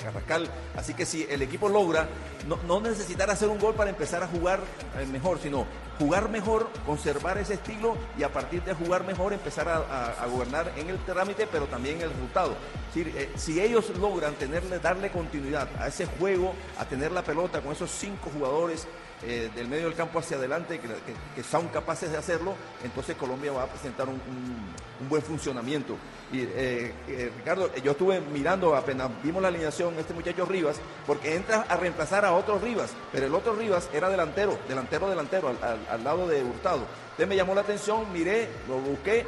Carrascal. 0.03 0.49
Así 0.77 0.95
que 0.95 1.05
si 1.05 1.27
el 1.29 1.43
equipo 1.43 1.69
logra 1.69 2.09
no, 2.67 2.81
necesitar 2.81 3.29
hacer 3.31 3.49
un 3.49 3.59
gol 3.59 3.75
para 3.75 3.91
empezar 3.91 4.23
a 4.23 4.29
jugar 4.29 4.61
eh, 4.99 5.05
mejor, 5.07 5.39
sino 5.43 5.67
jugar 5.99 6.31
mejor, 6.31 6.69
conservar 6.87 7.37
ese 7.39 7.55
estilo 7.55 7.97
y 8.19 8.23
a 8.23 8.33
partir 8.33 8.63
de 8.63 8.75
jugar 8.75 9.05
mejor 9.05 9.33
empezar 9.33 9.69
a, 9.69 10.27
gobernar 10.27 10.73
en 10.77 10.89
el 10.89 10.99
trámite, 11.05 11.47
pero 11.51 11.67
también 11.67 11.97
en 11.97 12.03
el 12.03 12.11
resultado. 12.11 12.57
Es 12.89 12.95
decir, 12.95 13.15
eh, 13.17 13.31
si 13.37 13.61
ellos 13.61 13.91
logran 13.99 14.12
tenerle, 14.39 14.79
darle 14.79 15.11
continuidad 15.11 15.69
a 15.79 15.89
ese 15.89 16.07
juego, 16.07 16.55
a 16.79 16.85
tener 16.85 17.13
la 17.13 17.23
pelota 17.23 17.61
con 17.61 17.73
esos 17.73 17.91
cinco 17.91 18.31
jugadores, 18.33 18.87
eh, 19.25 19.51
del 19.55 19.69
medio 19.69 19.85
del 19.85 19.95
campo 19.95 20.19
hacia 20.19 20.37
adelante, 20.37 20.81
que, 20.81 21.43
son 21.45 21.69
capaces 21.69 22.11
de 22.11 22.19
hacerlo, 22.19 22.55
entonces 22.83 23.15
Colombia 23.15 23.53
va 23.53 23.63
a 23.63 23.67
presentar 23.67 24.09
un, 24.09 24.21
buen 25.09 25.23
funcionamiento. 25.23 25.97
Y 26.33 26.41
eh, 26.41 26.93
eh, 27.07 27.31
Ricardo, 27.37 27.73
yo 27.77 27.93
estuve 27.93 28.21
mirando 28.21 28.75
apenas 28.75 29.11
vimos 29.23 29.41
la 29.41 29.49
alineación, 29.49 29.95
este 29.97 30.13
muchacho 30.13 30.45
Rivas, 30.45 30.81
porque 31.07 31.37
entra 31.37 31.67
a 31.69 31.77
reemplazar 31.77 32.25
a 32.25 32.33
otro 32.33 32.59
Rivas, 32.59 32.91
pero 33.13 33.27
el 33.27 33.35
otro 33.35 33.55
Rivas 33.55 33.89
era 33.93 34.09
delantero, 34.09 34.59
delantero, 34.67 35.09
delantero, 35.09 35.55
al, 35.89 36.03
lado 36.03 36.27
de 36.27 36.43
Hurtado. 36.43 36.85
Me 37.19 37.37
llamó 37.37 37.55
la 37.55 37.61
atención, 37.61 38.13
miré, 38.13 38.49
lo 38.67 38.79
busqué, 38.79 39.25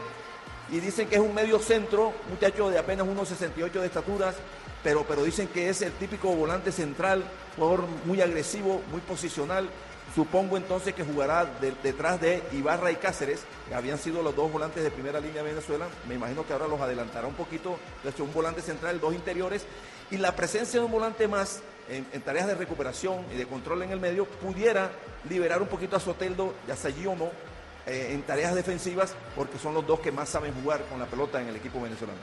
y 0.72 0.80
dicen 0.80 1.08
que 1.08 1.16
es 1.16 1.20
un 1.20 1.34
medio 1.34 1.60
centro, 1.60 2.12
muchacho 2.30 2.68
de 2.68 2.78
apenas 2.78 3.06
1,68 3.06 3.70
de 3.70 3.86
estaturas, 3.86 4.34
pero, 4.84 5.04
pero 5.08 5.24
dicen 5.24 5.48
que 5.48 5.68
es 5.68 5.82
el 5.82 5.92
típico 5.92 6.28
volante 6.28 6.70
central, 6.70 7.24
jugador 7.56 7.84
muy 8.04 8.20
agresivo, 8.20 8.82
muy 8.92 9.00
posicional. 9.00 9.68
Supongo 10.14 10.56
entonces 10.56 10.94
que 10.94 11.02
jugará 11.02 11.44
de- 11.60 11.74
detrás 11.82 12.20
de 12.20 12.40
Ibarra 12.52 12.92
y 12.92 12.96
Cáceres, 12.96 13.40
que 13.68 13.74
habían 13.74 13.98
sido 13.98 14.22
los 14.22 14.36
dos 14.36 14.52
volantes 14.52 14.84
de 14.84 14.90
primera 14.92 15.18
línea 15.18 15.42
de 15.42 15.48
Venezuela. 15.50 15.88
Me 16.06 16.14
imagino 16.14 16.46
que 16.46 16.52
ahora 16.52 16.68
los 16.68 16.80
adelantará 16.80 17.26
un 17.26 17.34
poquito. 17.34 17.76
Entonces, 17.96 18.20
un 18.20 18.32
volante 18.32 18.62
central, 18.62 19.00
dos 19.00 19.12
interiores. 19.14 19.64
Y 20.12 20.18
la 20.18 20.36
presencia 20.36 20.78
de 20.78 20.86
un 20.86 20.92
volante 20.92 21.26
más 21.26 21.62
en, 21.88 22.04
tareas 22.22 22.46
de 22.46 22.54
recuperación 22.54 23.24
y 23.32 23.36
de 23.36 23.46
control 23.46 23.82
en 23.82 23.90
el 23.90 23.98
medio 23.98 24.26
pudiera 24.26 24.92
liberar 25.28 25.60
un 25.62 25.68
poquito 25.68 25.96
a 25.96 26.00
Soteldo 26.00 26.54
y 26.68 26.70
a 26.70 26.76
Sayumo 26.76 27.32
eh, 27.86 28.10
en 28.12 28.22
tareas 28.22 28.54
defensivas, 28.54 29.14
porque 29.34 29.58
son 29.58 29.74
los 29.74 29.84
dos 29.86 29.98
que 30.00 30.12
más 30.12 30.28
saben 30.28 30.54
jugar 30.62 30.84
con 30.84 30.98
la 31.00 31.06
pelota 31.06 31.40
en 31.40 31.48
el 31.48 31.56
equipo 31.56 31.80
venezolano. 31.80 32.18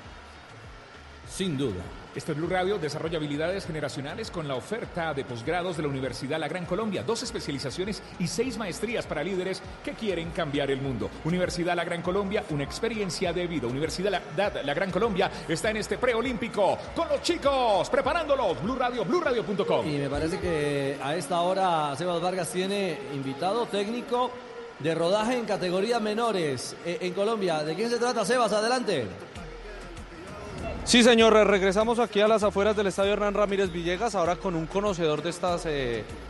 Sin 1.29 1.57
duda. 1.57 1.81
Este 2.13 2.33
es 2.33 2.37
Blue 2.37 2.49
Radio 2.49 2.77
desarrolla 2.77 3.17
habilidades 3.17 3.65
generacionales 3.65 4.29
con 4.31 4.45
la 4.45 4.55
oferta 4.55 5.13
de 5.13 5.23
posgrados 5.23 5.77
de 5.77 5.83
la 5.83 5.87
Universidad 5.87 6.39
La 6.41 6.49
Gran 6.49 6.65
Colombia, 6.65 7.03
dos 7.03 7.23
especializaciones 7.23 8.03
y 8.19 8.27
seis 8.27 8.57
maestrías 8.57 9.05
para 9.05 9.23
líderes 9.23 9.61
que 9.81 9.93
quieren 9.93 10.31
cambiar 10.31 10.69
el 10.71 10.81
mundo. 10.81 11.09
Universidad 11.23 11.73
La 11.73 11.85
Gran 11.85 12.01
Colombia, 12.01 12.43
una 12.49 12.65
experiencia 12.65 13.31
de 13.31 13.47
vida. 13.47 13.67
Universidad 13.67 14.11
La, 14.11 14.21
Da- 14.35 14.61
La 14.61 14.73
Gran 14.73 14.91
Colombia 14.91 15.31
está 15.47 15.69
en 15.69 15.77
este 15.77 15.97
preolímpico 15.97 16.77
con 16.93 17.07
los 17.07 17.21
chicos, 17.21 17.89
preparándolos. 17.89 18.61
Blue 18.61 18.75
Radio, 18.75 19.05
BlueRadio.com. 19.05 19.87
Y 19.87 19.97
me 19.99 20.09
parece 20.09 20.37
que 20.37 20.97
a 21.01 21.15
esta 21.15 21.39
hora 21.39 21.95
Sebas 21.95 22.19
Vargas 22.21 22.49
tiene 22.51 22.97
invitado 23.13 23.67
técnico 23.67 24.31
de 24.79 24.93
rodaje 24.95 25.37
en 25.37 25.45
categorías 25.45 26.01
menores 26.01 26.75
eh, 26.85 26.97
en 26.99 27.13
Colombia. 27.13 27.63
¿De 27.63 27.73
quién 27.73 27.89
se 27.89 27.97
trata, 27.99 28.25
Sebas? 28.25 28.51
Adelante. 28.51 29.05
Sí, 30.83 31.03
señor, 31.03 31.37
eh, 31.37 31.43
regresamos 31.43 31.99
aquí 31.99 32.21
a 32.21 32.27
las 32.27 32.41
afueras 32.43 32.75
del 32.75 32.87
estadio 32.87 33.13
Hernán 33.13 33.35
Ramírez 33.35 33.71
Villegas, 33.71 34.15
ahora 34.15 34.35
con 34.35 34.55
un 34.55 34.65
conocedor 34.65 35.21
de 35.21 35.29
estos 35.29 35.67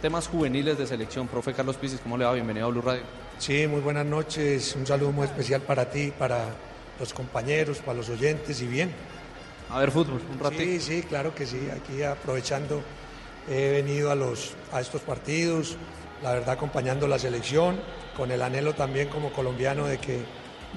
temas 0.02 0.28
juveniles 0.28 0.78
de 0.78 0.86
selección, 0.86 1.28
profe 1.28 1.54
Carlos 1.54 1.78
Pisis. 1.78 2.02
¿Cómo 2.02 2.18
le 2.18 2.26
va? 2.26 2.34
Bienvenido 2.34 2.68
a 2.68 2.70
Blue 2.70 2.82
Radio. 2.82 3.02
Sí, 3.40 3.66
muy 3.66 3.80
buenas 3.80 4.06
noches. 4.06 4.76
Un 4.76 4.86
saludo 4.86 5.14
muy 5.14 5.26
especial 5.26 5.62
para 5.62 5.90
ti, 5.90 6.12
para 6.18 6.50
los 7.00 7.14
compañeros, 7.14 7.80
para 7.80 7.98
los 7.98 8.10
oyentes 8.10 8.62
y 8.62 8.68
bien. 8.68 8.92
A 9.70 9.80
ver 9.80 9.90
fútbol, 9.90 10.22
un 10.32 10.38
ratito. 10.38 10.62
Sí, 10.64 10.80
sí, 10.82 11.04
claro 11.04 11.34
que 11.34 11.46
sí. 11.46 11.70
Aquí 11.74 12.04
aprovechando, 12.04 12.84
he 13.50 13.72
venido 13.72 14.12
a, 14.12 14.16
los, 14.16 14.54
a 14.74 14.82
estos 14.82 15.02
partidos, 15.02 15.78
la 16.22 16.34
verdad 16.34 16.50
acompañando 16.50 17.08
la 17.08 17.18
selección, 17.18 17.80
con 18.18 18.32
el 18.32 18.42
anhelo 18.42 18.74
también 18.74 19.08
como 19.08 19.32
colombiano 19.32 19.88
de 19.88 19.98
que, 19.98 20.20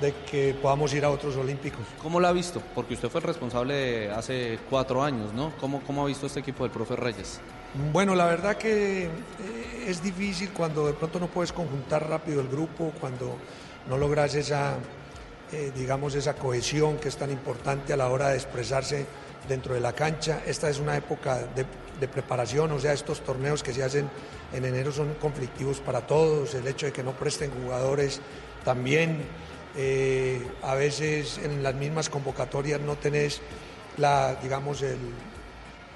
de 0.00 0.12
que 0.30 0.54
podamos 0.60 0.92
ir 0.92 1.04
a 1.04 1.10
otros 1.10 1.36
olímpicos. 1.36 1.86
¿Cómo 2.02 2.18
lo 2.18 2.26
ha 2.26 2.32
visto? 2.32 2.60
Porque 2.74 2.94
usted 2.94 3.08
fue 3.08 3.20
el 3.20 3.26
responsable 3.26 3.74
de 3.74 4.10
hace 4.10 4.58
cuatro 4.68 5.02
años, 5.02 5.32
¿no? 5.32 5.52
¿Cómo, 5.60 5.82
cómo 5.86 6.04
ha 6.04 6.06
visto 6.06 6.26
este 6.26 6.40
equipo 6.40 6.64
del 6.64 6.72
profe 6.72 6.96
Reyes? 6.96 7.40
Bueno, 7.92 8.14
la 8.14 8.26
verdad 8.26 8.56
que 8.56 9.04
eh, 9.04 9.08
es 9.86 10.02
difícil 10.02 10.50
cuando 10.50 10.86
de 10.86 10.92
pronto 10.94 11.18
no 11.18 11.28
puedes 11.28 11.52
conjuntar 11.52 12.08
rápido 12.08 12.40
el 12.40 12.48
grupo, 12.48 12.92
cuando 13.00 13.36
no 13.88 13.98
logras 13.98 14.34
esa, 14.34 14.76
eh, 15.52 15.72
digamos, 15.74 16.14
esa 16.14 16.34
cohesión 16.34 16.98
que 16.98 17.08
es 17.08 17.16
tan 17.16 17.30
importante 17.30 17.92
a 17.92 17.96
la 17.96 18.08
hora 18.08 18.28
de 18.28 18.36
expresarse 18.36 19.06
dentro 19.48 19.74
de 19.74 19.80
la 19.80 19.92
cancha. 19.92 20.42
Esta 20.46 20.68
es 20.70 20.78
una 20.78 20.96
época 20.96 21.38
de, 21.54 21.66
de 22.00 22.08
preparación, 22.08 22.72
o 22.72 22.80
sea, 22.80 22.92
estos 22.92 23.20
torneos 23.20 23.62
que 23.62 23.72
se 23.72 23.82
hacen 23.82 24.08
en 24.52 24.64
enero 24.64 24.92
son 24.92 25.14
conflictivos 25.14 25.80
para 25.80 26.06
todos, 26.06 26.54
el 26.54 26.66
hecho 26.66 26.86
de 26.86 26.92
que 26.92 27.02
no 27.02 27.12
presten 27.12 27.50
jugadores 27.50 28.20
también. 28.64 29.24
Eh, 29.76 30.40
a 30.62 30.74
veces 30.74 31.38
en 31.42 31.62
las 31.62 31.74
mismas 31.74 32.08
convocatorias 32.08 32.80
no 32.80 32.96
tenés 32.96 33.40
la, 33.96 34.36
digamos, 34.36 34.82
el, 34.82 34.98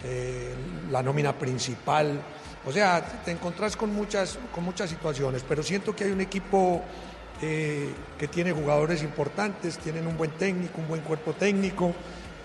eh, 0.05 0.55
la 0.91 1.03
nómina 1.03 1.33
principal. 1.38 2.21
O 2.67 2.73
sea, 2.73 3.23
te 3.25 3.31
encontrás 3.31 3.77
con 3.77 3.95
muchas, 3.95 4.38
con 4.55 4.64
muchas 4.64 4.91
situaciones, 4.91 5.45
pero 5.49 5.62
siento 5.62 5.95
que 5.95 6.05
hay 6.05 6.11
un 6.11 6.21
equipo 6.21 6.83
eh, 7.41 7.93
que 8.19 8.29
tiene 8.29 8.53
jugadores 8.53 9.03
importantes, 9.03 9.79
tienen 9.79 10.07
un 10.07 10.17
buen 10.17 10.33
técnico, 10.33 10.81
un 10.81 10.88
buen 10.88 11.01
cuerpo 11.03 11.33
técnico 11.33 11.95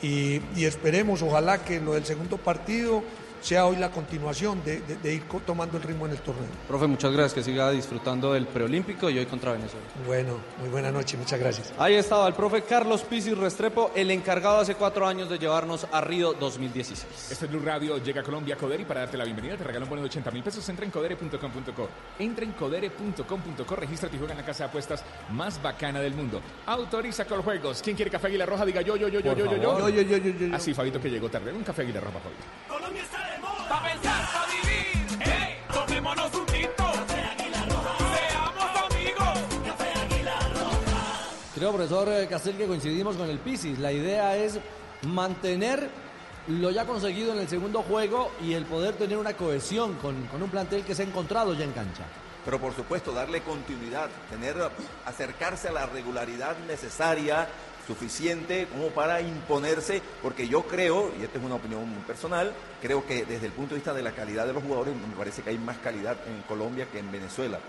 y, 0.01 0.41
y 0.55 0.65
esperemos, 0.65 1.21
ojalá 1.21 1.63
que 1.63 1.79
lo 1.79 1.93
del 1.93 2.05
segundo 2.05 2.37
partido 2.37 3.03
sea 3.43 3.65
hoy 3.65 3.75
la 3.75 3.91
continuación 3.91 4.63
de, 4.63 4.79
de- 4.81 4.95
de 4.95 5.13
ir 5.15 5.23
tomando 5.45 5.77
el 5.77 5.83
ritmo 5.83 6.05
en 6.05 6.13
el 6.13 6.19
torneo. 6.19 6.47
Profe, 6.67 6.87
muchas 6.87 7.11
gracias, 7.11 7.33
que 7.33 7.43
siga 7.43 7.69
disfrutando 7.71 8.33
del 8.33 8.47
preolímpico 8.47 9.09
y 9.09 9.19
hoy 9.19 9.25
contra 9.25 9.51
Venezuela. 9.51 9.85
Bueno, 10.07 10.39
muy 10.59 10.69
buena 10.69 10.91
noche, 10.91 11.17
muchas 11.17 11.39
gracias. 11.39 11.73
Ahí 11.77 11.95
estaba 11.95 12.27
el 12.27 12.33
profe 12.33 12.61
Carlos 12.63 13.01
Pisis 13.01 13.37
Restrepo, 13.37 13.91
el 13.95 14.09
encargado 14.11 14.59
hace 14.59 14.75
cuatro 14.75 15.05
años 15.05 15.29
de 15.29 15.37
llevarnos 15.37 15.85
a 15.91 15.99
Río 16.01 16.33
2016. 16.33 17.05
Este 17.31 17.45
es 17.45 17.51
Blue 17.51 17.61
Radio, 17.63 17.97
llega 17.97 18.21
a 18.21 18.23
Colombia 18.23 18.55
Codere 18.55 18.83
y 18.83 18.85
para 18.85 19.01
darte 19.01 19.17
la 19.17 19.25
bienvenida 19.25 19.57
te 19.57 19.63
regalan 19.65 19.83
un 19.83 19.89
bono 19.89 20.01
de 20.03 20.07
80 20.07 20.31
mil 20.31 20.41
pesos. 20.43 20.67
Entra 20.69 20.85
en 20.85 20.91
codere.com.co. 20.91 21.89
Entra 22.19 22.45
en 22.45 22.51
codere.com.co, 22.53 23.75
regístrate 23.75 24.15
y 24.15 24.19
juega 24.19 24.33
en 24.33 24.39
la 24.39 24.45
casa 24.45 24.63
de 24.63 24.69
apuestas 24.69 25.03
más 25.31 25.61
bacana 25.61 25.99
del 25.99 26.13
mundo. 26.13 26.41
Autoriza 26.65 27.25
con 27.25 27.41
juegos. 27.41 27.81
¿Quién 27.83 27.95
quiere 27.95 28.09
café 28.09 28.27
Águila 28.27 28.45
Roja? 28.45 28.65
Diga 28.65 28.81
yo, 28.81 28.95
yo, 28.95 29.07
yo, 29.09 29.19
yo, 29.19 29.33
yo, 29.35 29.45
yo, 29.45 29.57
yo. 29.57 29.79
Yo, 29.79 29.89
yo, 29.89 30.01
yo, 30.01 30.17
yo, 30.17 30.47
yo. 30.47 30.55
Así, 30.55 30.73
Fabito, 30.73 31.01
que 31.01 31.09
llegó 31.09 31.29
tarde. 31.29 31.51
Un 31.51 31.63
café 31.63 31.81
Águila 31.81 31.99
Roja, 31.99 32.19
Fabito. 32.19 32.43
Colombia 32.69 33.03
está. 33.03 33.32
Pa' 33.69 33.83
pensar, 33.83 34.25
pa' 34.33 34.45
vivir. 34.51 35.21
¡Ey! 35.21 35.57
Tomémonos 35.73 36.33
un 36.33 36.45
tinto. 36.45 36.83
Café 36.83 37.23
Águila 37.31 37.65
Roja. 37.69 37.95
Seamos 38.15 38.91
amigos. 38.91 39.39
Café 39.65 39.99
Águila 39.99 40.39
Roja. 40.53 41.29
Creo, 41.55 41.71
profesor 41.71 42.09
eh, 42.09 42.27
Castel, 42.27 42.57
que 42.57 42.67
coincidimos 42.67 43.15
con 43.15 43.29
el 43.29 43.39
Pisis. 43.39 43.79
La 43.79 43.91
idea 43.91 44.35
es 44.35 44.59
mantener 45.03 45.89
lo 46.47 46.71
ya 46.71 46.85
conseguido 46.85 47.33
en 47.33 47.39
el 47.39 47.47
segundo 47.47 47.83
juego 47.83 48.31
y 48.41 48.53
el 48.53 48.65
poder 48.65 48.95
tener 48.95 49.17
una 49.17 49.33
cohesión 49.33 49.93
con, 49.95 50.27
con 50.27 50.43
un 50.43 50.49
plantel 50.49 50.83
que 50.83 50.93
se 50.93 51.03
ha 51.03 51.05
encontrado 51.05 51.53
ya 51.53 51.63
en 51.63 51.71
cancha. 51.71 52.03
Pero 52.43 52.59
por 52.59 52.75
supuesto, 52.75 53.13
darle 53.13 53.41
continuidad, 53.41 54.09
tener, 54.29 54.57
acercarse 55.05 55.69
a 55.69 55.71
la 55.71 55.85
regularidad 55.85 56.57
necesaria, 56.67 57.47
suficiente 57.87 58.67
como 58.67 58.89
para 58.89 59.21
imponerse, 59.21 60.01
porque 60.21 60.47
yo 60.47 60.63
creo, 60.63 61.11
y 61.19 61.23
esta 61.23 61.37
es 61.37 61.43
una 61.43 61.55
opinión 61.55 61.87
muy 61.87 62.01
personal, 62.03 62.53
creo 62.81 63.05
que 63.05 63.25
desde 63.25 63.47
el 63.47 63.51
punto 63.51 63.71
de 63.71 63.79
vista 63.79 63.93
de 63.93 64.01
la 64.01 64.11
calidad 64.11 64.45
de 64.45 64.53
los 64.53 64.63
jugadores, 64.63 64.95
me 64.95 65.15
parece 65.15 65.41
que 65.41 65.49
hay 65.49 65.57
más 65.57 65.77
calidad 65.77 66.17
en 66.27 66.41
Colombia 66.43 66.87
que 66.91 66.99
en 66.99 67.11
Venezuela. 67.11 67.59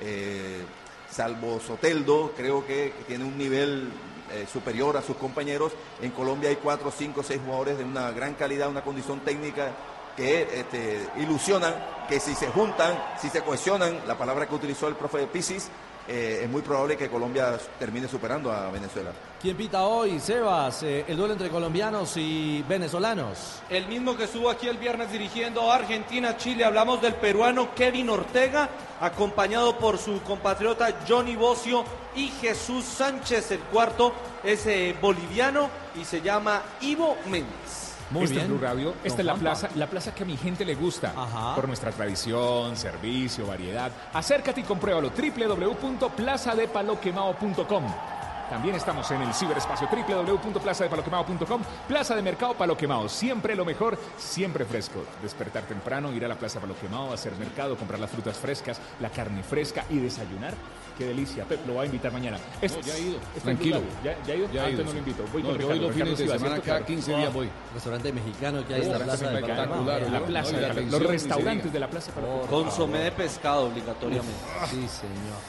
Eh, 0.00 0.62
salvo 1.10 1.60
Soteldo, 1.60 2.32
creo 2.36 2.66
que 2.66 2.92
tiene 3.06 3.24
un 3.24 3.36
nivel 3.36 3.90
eh, 4.32 4.46
superior 4.50 4.96
a 4.96 5.02
sus 5.02 5.16
compañeros. 5.16 5.72
En 6.00 6.10
Colombia 6.12 6.50
hay 6.50 6.56
cuatro, 6.56 6.92
cinco, 6.96 7.22
seis 7.22 7.40
jugadores 7.44 7.78
de 7.78 7.84
una 7.84 8.10
gran 8.12 8.34
calidad, 8.34 8.68
una 8.68 8.82
condición 8.82 9.20
técnica 9.20 9.72
que 10.16 10.42
este, 10.60 11.08
ilusionan, 11.18 11.74
que 12.08 12.20
si 12.20 12.34
se 12.34 12.48
juntan, 12.48 13.02
si 13.20 13.28
se 13.28 13.42
cohesionan, 13.42 14.00
la 14.06 14.18
palabra 14.18 14.46
que 14.46 14.54
utilizó 14.54 14.88
el 14.88 14.94
profe 14.94 15.18
de 15.18 15.26
Pisis, 15.26 15.68
eh, 16.08 16.40
es 16.42 16.50
muy 16.50 16.62
probable 16.62 16.96
que 16.96 17.08
Colombia 17.08 17.58
termine 17.78 18.08
superando 18.08 18.50
a 18.50 18.70
Venezuela. 18.70 19.10
¿Quién 19.40 19.56
pita 19.56 19.84
hoy, 19.84 20.20
Sebas? 20.20 20.82
Eh, 20.82 21.04
el 21.08 21.16
duelo 21.16 21.32
entre 21.32 21.48
colombianos 21.48 22.16
y 22.16 22.62
venezolanos. 22.68 23.62
El 23.70 23.86
mismo 23.86 24.16
que 24.16 24.24
estuvo 24.24 24.50
aquí 24.50 24.68
el 24.68 24.76
viernes 24.76 25.10
dirigiendo 25.12 25.70
Argentina-Chile. 25.70 26.64
Hablamos 26.64 27.00
del 27.00 27.14
peruano 27.14 27.74
Kevin 27.74 28.10
Ortega, 28.10 28.68
acompañado 29.00 29.78
por 29.78 29.98
su 29.98 30.20
compatriota 30.22 30.94
Johnny 31.08 31.36
Bocio 31.36 31.84
y 32.14 32.28
Jesús 32.28 32.84
Sánchez. 32.84 33.52
El 33.52 33.60
cuarto 33.60 34.12
es 34.44 34.66
eh, 34.66 34.94
boliviano 35.00 35.70
y 35.98 36.04
se 36.04 36.20
llama 36.20 36.62
Ivo 36.80 37.16
Méndez. 37.26 37.89
Muy 38.10 38.24
este 38.24 38.34
bien. 38.36 38.46
es 38.46 38.50
Blue 38.50 38.58
Radio. 38.60 38.94
Esta 39.04 39.20
es 39.20 39.26
la 39.26 39.32
Juanpa. 39.32 39.50
plaza, 39.50 39.68
la 39.76 39.86
plaza 39.86 40.14
que 40.14 40.22
a 40.22 40.26
mi 40.26 40.36
gente 40.36 40.64
le 40.64 40.74
gusta. 40.74 41.12
Ajá. 41.16 41.54
Por 41.54 41.66
nuestra 41.66 41.90
tradición, 41.92 42.76
servicio, 42.76 43.46
variedad. 43.46 43.90
Acércate 44.12 44.60
y 44.60 44.64
compruébalo. 44.64 45.10
www.plazadepaloquemao.com. 45.10 47.84
También 48.50 48.74
estamos 48.74 49.08
en 49.12 49.22
el 49.22 49.32
ciberespacio 49.32 49.88
www.plazadepaloquemao.com. 49.88 51.62
Plaza 51.86 52.16
de 52.16 52.22
Mercado 52.22 52.54
Palo 52.54 52.76
Quemado. 52.76 53.08
Siempre 53.08 53.54
lo 53.54 53.64
mejor, 53.64 53.96
siempre 54.18 54.64
fresco. 54.64 55.04
Despertar 55.22 55.62
temprano, 55.62 56.12
ir 56.12 56.24
a 56.24 56.28
la 56.28 56.34
Plaza 56.34 56.58
Palo 56.58 56.74
Quemado, 56.80 57.12
hacer 57.12 57.32
mercado, 57.36 57.76
comprar 57.76 58.00
las 58.00 58.10
frutas 58.10 58.36
frescas, 58.36 58.80
la 58.98 59.10
carne 59.10 59.44
fresca 59.44 59.84
y 59.88 59.98
desayunar. 59.98 60.54
Qué 61.00 61.06
delicia. 61.06 61.46
Pep 61.46 61.66
lo 61.66 61.76
va 61.76 61.82
a 61.82 61.86
invitar 61.86 62.12
mañana. 62.12 62.36
No, 62.60 62.80
ya 62.82 62.94
he 62.94 63.00
ido. 63.00 63.18
es 63.34 63.42
Tranquilo. 63.42 63.80
¿Ya, 64.04 64.14
ya 64.26 64.34
ha 64.34 64.36
ido? 64.36 64.52
Ya 64.52 64.64
Ah, 64.64 64.66
he 64.68 64.72
ido, 64.72 64.82
entonces 64.82 64.84
no 64.84 64.90
sí. 64.90 64.92
lo 64.92 64.98
invito. 64.98 65.22
Voy 65.32 65.42
No, 65.42 65.48
con 65.48 65.58
yo 65.58 65.66
Ricardo. 65.68 65.88
he 65.88 65.92
fines 65.94 66.18
de 66.18 66.24
semana, 66.26 66.38
¿cierto? 66.40 66.60
cada 66.60 66.62
Claro. 66.80 66.84
15 66.86 67.16
días 67.16 67.32
voy. 67.32 67.48
Restaurante 67.72 68.12
mexicano 68.12 68.66
que 68.68 68.74
hay 68.74 68.82
en 68.82 68.92
la 68.92 68.98
plaza 68.98 69.30
de 69.30 69.34
espectacular. 69.40 70.02
La 70.12 70.20
plaza, 70.20 70.56
los 70.90 71.02
restaurantes 71.02 71.72
de 71.72 71.80
la 71.80 71.88
plaza. 71.88 72.12
Consomé 72.50 72.98
de 72.98 73.12
pescado 73.12 73.68
obligatoriamente. 73.68 74.30
Sí, 74.70 74.86
señor. 74.88 75.40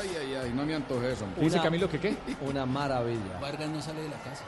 Ay, 0.00 0.10
ay, 0.22 0.34
ay, 0.44 0.52
no 0.54 0.64
me 0.64 0.74
antoje 0.74 1.12
eso. 1.12 1.26
¿Qué 1.34 1.42
dice 1.42 1.60
Camilo 1.60 1.86
que 1.90 2.00
qué? 2.00 2.16
Una 2.40 2.64
maravilla. 2.64 3.38
Vargas 3.38 3.68
no 3.68 3.82
sale 3.82 4.00
de 4.04 4.08
la 4.08 4.16
casa. 4.16 4.42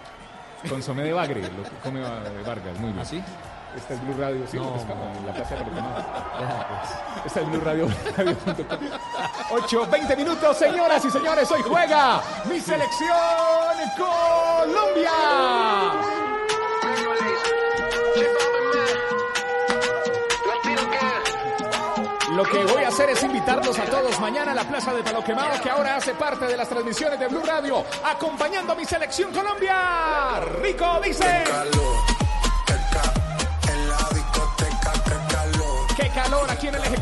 Consomé 0.71 1.03
de 1.03 1.13
bagre, 1.13 1.43
lo 1.43 1.63
que 1.65 1.77
come 1.85 2.01
eh, 2.01 2.43
Vargas, 2.47 2.79
muy 2.81 2.93
bien. 2.93 2.99
¿Así? 3.01 3.23
Esta 3.77 3.95
es 3.95 4.01
Blue 4.03 4.15
Radio, 4.19 4.47
sí, 4.51 4.57
No, 4.57 4.75
en 4.77 5.27
la 5.27 5.33
plaza 5.33 5.55
de. 5.57 5.65
Ya, 6.41 6.67
pues. 6.69 7.27
Esta 7.27 7.41
es 7.41 7.49
Blue 7.49 7.61
Radio. 7.61 7.89
radio.com. 8.17 8.79
8, 9.51 9.87
20 9.91 10.17
minutos, 10.17 10.57
señoras 10.57 11.05
y 11.05 11.11
señores. 11.11 11.51
Hoy 11.51 11.63
juega 11.63 12.21
mi 12.49 12.61
selección 12.61 13.17
Colombia. 13.97 15.11
Lo 22.35 22.45
que 22.45 22.65
voy 22.67 22.85
a 22.85 22.89
hacer 22.89 23.11
es 23.11 23.23
invitarlos 23.25 23.79
a 23.79 23.85
todos 23.87 24.21
mañana 24.21 24.53
a 24.53 24.55
la 24.55 24.63
Plaza 24.65 24.95
de 24.95 25.03
Palo 25.03 25.25
Quemado, 25.25 25.61
que 25.61 25.71
ahora 25.71 25.97
hace 25.97 26.15
parte 26.15 26.47
de 26.47 26.57
las 26.57 26.69
transmisiones 26.69 27.19
de 27.19 27.27
Blue 27.27 27.43
Radio, 27.45 27.85
acompañando 28.05 28.75
a 28.75 28.77
mi 28.77 28.85
selección 28.85 29.33
Colombia. 29.33 30.39
Rico 30.61 31.01
dice. 31.03 31.45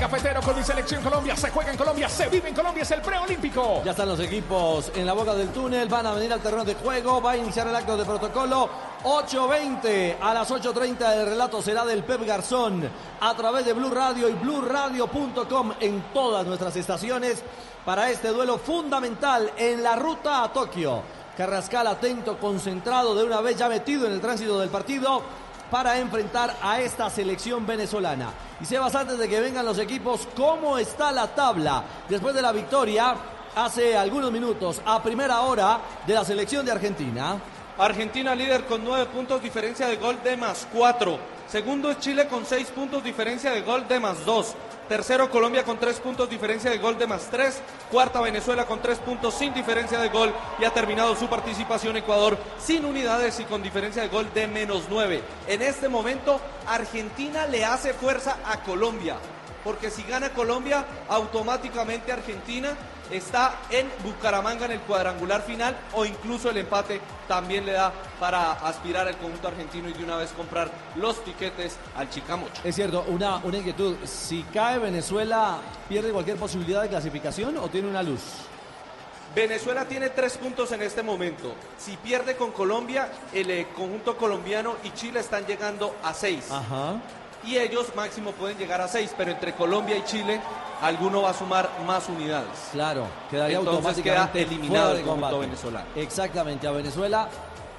Cafetero 0.09 0.40
con 0.40 0.57
mi 0.57 0.62
selección 0.62 1.03
Colombia. 1.03 1.35
Se 1.35 1.51
juega 1.51 1.73
en 1.73 1.77
Colombia, 1.77 2.09
se 2.09 2.29
vive 2.29 2.49
en 2.49 2.55
Colombia, 2.55 2.85
es 2.85 2.90
el 2.92 3.01
preolímpico. 3.01 3.83
Ya 3.85 3.90
están 3.90 4.09
los 4.09 4.21
equipos 4.21 4.92
en 4.95 5.05
la 5.05 5.12
boca 5.14 5.35
del 5.35 5.49
túnel, 5.49 5.88
van 5.88 6.07
a 6.07 6.12
venir 6.12 6.33
al 6.33 6.40
terreno 6.40 6.64
de 6.64 6.75
juego, 6.75 7.21
va 7.21 7.33
a 7.33 7.37
iniciar 7.37 7.66
el 7.66 7.75
acto 7.75 7.97
de 7.97 8.05
protocolo. 8.05 8.69
8.20 9.03 10.16
a 10.21 10.33
las 10.33 10.49
8.30 10.49 11.12
el 11.12 11.27
relato 11.27 11.61
será 11.61 11.85
del 11.85 12.05
Pep 12.05 12.25
Garzón 12.25 12.88
a 13.21 13.35
través 13.35 13.66
de 13.66 13.73
Blue 13.73 13.90
Radio 13.90 14.29
y 14.29 14.35
BlueRadio.com 14.35 15.73
en 15.81 16.05
todas 16.14 16.47
nuestras 16.47 16.77
estaciones 16.77 17.42
para 17.85 18.09
este 18.09 18.29
duelo 18.29 18.59
fundamental 18.59 19.51
en 19.57 19.83
la 19.83 19.97
ruta 19.97 20.45
a 20.45 20.53
Tokio. 20.53 21.03
Carrascal 21.37 21.87
atento, 21.88 22.38
concentrado, 22.38 23.14
de 23.16 23.25
una 23.25 23.40
vez 23.40 23.57
ya 23.57 23.69
metido 23.69 24.07
en 24.07 24.12
el 24.12 24.21
tránsito 24.21 24.61
del 24.61 24.71
partido 24.71 25.23
para 25.71 25.99
enfrentar 25.99 26.57
a 26.63 26.81
esta 26.81 27.11
selección 27.11 27.67
venezolana. 27.67 28.31
Y 28.61 28.65
Sebas, 28.65 28.95
antes 28.95 29.19
de 29.19 29.29
que 29.29 29.41
vengan 29.41 29.67
los 29.67 29.79
equipos, 29.79 30.29
¿cómo 30.37 30.79
está 30.79 31.13
la 31.13 31.35
tabla 31.35 31.83
después 32.09 32.35
de 32.35 32.43
la 32.43 32.53
victoria 32.53 33.15
hace 33.55 33.97
algunos 33.97 34.31
minutos 34.31 34.81
a 34.85 35.03
primera 35.03 35.41
hora 35.41 35.81
de 36.07 36.15
la 36.15 36.25
selección 36.25 36.65
de 36.65 36.73
Argentina? 36.73 37.37
Argentina 37.79 38.35
líder 38.35 38.65
con 38.65 38.83
nueve 38.83 39.07
puntos 39.07 39.43
diferencia 39.43 39.87
de 39.87 39.97
gol 39.97 40.19
de 40.25 40.37
más 40.37 40.67
cuatro. 40.73 41.19
Segundo 41.47 41.91
es 41.91 41.99
Chile 42.01 42.27
con 42.27 42.47
seis 42.47 42.69
puntos 42.69 43.05
diferencia 43.05 43.51
de 43.51 43.61
gol 43.61 43.87
de 43.87 44.01
más 44.01 44.25
dos. 44.25 44.55
Tercero 44.88 45.29
Colombia 45.31 45.64
con 45.64 45.79
tres 45.79 45.99
puntos 45.99 46.31
diferencia 46.31 46.70
de 46.70 46.79
gol 46.79 46.96
de 46.96 47.09
más 47.09 47.29
tres. 47.29 47.61
Cuarta 47.90 48.20
Venezuela 48.20 48.66
con 48.66 48.81
tres 48.81 48.99
puntos 48.99 49.35
sin 49.35 49.53
diferencia 49.53 49.99
de 49.99 50.11
gol. 50.11 50.33
Y 50.61 50.64
ha 50.64 50.70
terminado 50.70 51.16
su 51.16 51.27
participación 51.29 51.96
Ecuador 51.96 52.38
sin 52.59 52.85
unidades 52.85 53.40
y 53.40 53.44
con 53.44 53.64
diferencia 53.64 54.03
de 54.03 54.09
gol 54.09 54.33
de 54.33 54.46
menos 54.46 54.85
nueve. 54.88 55.22
En 55.49 55.61
este 55.62 55.88
momento 55.88 56.40
Argentina 56.66 57.46
le 57.46 57.64
hace 57.64 57.94
fuerza 57.94 58.37
a 58.44 58.62
Colombia. 58.62 59.16
Porque 59.64 59.90
si 59.90 60.05
gana 60.05 60.31
Colombia, 60.31 60.85
automáticamente 61.09 62.12
Argentina 62.12 62.77
está 63.11 63.61
en 63.71 63.90
Bucaramanga 64.05 64.66
en 64.66 64.73
el 64.73 64.81
cuadrangular 64.81 65.42
final 65.42 65.77
o 65.95 66.05
incluso 66.05 66.51
el 66.51 66.59
empate 66.59 67.01
también 67.29 67.66
le 67.66 67.73
da 67.73 67.92
para 68.21 68.53
aspirar 68.53 69.09
al 69.09 69.16
conjunto 69.16 69.49
argentino 69.49 69.88
y 69.88 69.92
de 69.92 70.05
una 70.05 70.16
vez 70.16 70.31
comprar 70.33 70.71
los 70.97 71.23
tiquetes 71.25 71.77
al 71.97 72.09
Chicamocho. 72.11 72.62
Es 72.64 72.75
cierto, 72.75 73.05
una, 73.09 73.37
una 73.38 73.59
inquietud. 73.59 73.97
Si 74.05 74.42
cae 74.45 74.79
Venezuela, 74.79 75.59
¿pierde 75.88 76.11
cualquier 76.11 76.37
posibilidad 76.37 76.83
de 76.83 76.88
clasificación 76.88 77.57
o 77.59 77.69
tiene 77.69 77.88
una 77.88 78.03
luz? 78.03 78.21
Venezuela 79.35 79.85
tiene 79.85 80.09
tres 80.09 80.38
puntos 80.38 80.73
en 80.73 80.81
este 80.81 81.03
momento. 81.03 81.55
Si 81.77 81.97
pierde 81.99 82.37
con 82.37 82.53
Colombia, 82.53 83.11
el 83.35 83.51
eh, 83.51 83.66
conjunto 83.77 84.16
colombiano 84.16 84.77
y 84.83 84.92
Chile 84.92 85.21
están 85.21 85.45
llegando 85.45 85.95
a 86.03 86.14
seis. 86.14 86.51
Ajá. 86.51 86.95
Y 87.47 87.59
ellos 87.59 87.95
máximo 87.95 88.33
pueden 88.33 88.59
llegar 88.59 88.81
a 88.81 88.89
seis, 88.89 89.15
pero 89.17 89.31
entre 89.31 89.55
Colombia 89.55 89.97
y 89.97 90.05
Chile, 90.05 90.41
alguno 90.83 91.23
va 91.23 91.31
a 91.31 91.35
sumar 91.35 91.71
más 91.87 92.09
unidades. 92.09 92.51
Claro, 92.73 93.07
quedaría 93.31 93.59
Entonces 93.59 93.85
automáticamente 93.85 94.39
queda 94.41 94.47
eliminado 94.53 94.91
el 94.93 95.03
conjunto 95.03 95.21
combate. 95.31 95.39
venezolano. 95.47 95.87
Exactamente, 95.95 96.67
a 96.67 96.73
Venezuela 96.73 97.29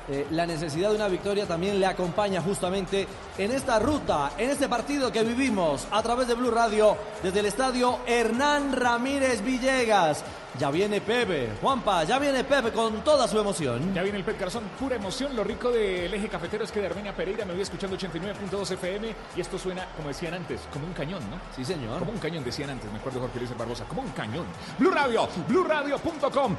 eh, 0.09 0.27
la 0.31 0.45
necesidad 0.45 0.89
de 0.89 0.95
una 0.95 1.07
victoria 1.07 1.45
también 1.45 1.79
le 1.79 1.85
acompaña 1.85 2.41
justamente 2.41 3.07
en 3.37 3.51
esta 3.51 3.79
ruta, 3.79 4.31
en 4.37 4.49
este 4.49 4.69
partido 4.69 5.11
que 5.11 5.23
vivimos 5.23 5.87
a 5.91 6.01
través 6.01 6.27
de 6.27 6.33
Blue 6.33 6.51
Radio 6.51 6.97
desde 7.21 7.39
el 7.41 7.45
estadio 7.47 7.99
Hernán 8.05 8.73
Ramírez 8.73 9.43
Villegas. 9.43 10.23
Ya 10.57 10.71
viene 10.71 11.01
Pepe, 11.01 11.49
Juanpa, 11.61 12.03
ya 12.03 12.17
viene 12.17 12.43
Pepe 12.43 12.71
con 12.71 13.03
toda 13.03 13.27
su 13.27 13.37
emoción. 13.37 13.93
Ya 13.93 14.01
viene 14.01 14.17
el 14.17 14.23
Pet 14.23 14.39
Garzón, 14.39 14.63
pura 14.79 14.95
emoción. 14.95 15.35
Lo 15.35 15.43
rico 15.43 15.69
del 15.69 16.11
eje 16.11 16.29
cafetero 16.29 16.63
es 16.63 16.71
que 16.71 16.79
de 16.79 16.87
Armenia 16.87 17.15
Pereira 17.15 17.45
me 17.45 17.53
voy 17.53 17.61
escuchando 17.61 17.95
89.2 17.95 18.71
FM 18.71 19.15
y 19.35 19.41
esto 19.41 19.59
suena, 19.59 19.85
como 19.95 20.07
decían 20.07 20.33
antes, 20.33 20.61
como 20.73 20.87
un 20.87 20.93
cañón, 20.93 21.21
¿no? 21.29 21.39
Sí, 21.55 21.63
señor. 21.63 21.99
Como 21.99 22.11
un 22.11 22.17
cañón, 22.17 22.43
decían 22.43 22.71
antes, 22.71 22.91
me 22.91 22.97
acuerdo 22.97 23.19
Jorge 23.19 23.37
Luis 23.37 23.55
Barbosa, 23.55 23.85
como 23.85 24.01
un 24.01 24.09
cañón. 24.11 24.45
Blue 24.79 24.89
Radio, 24.89 25.27
BlueRadio.com. 25.47 26.55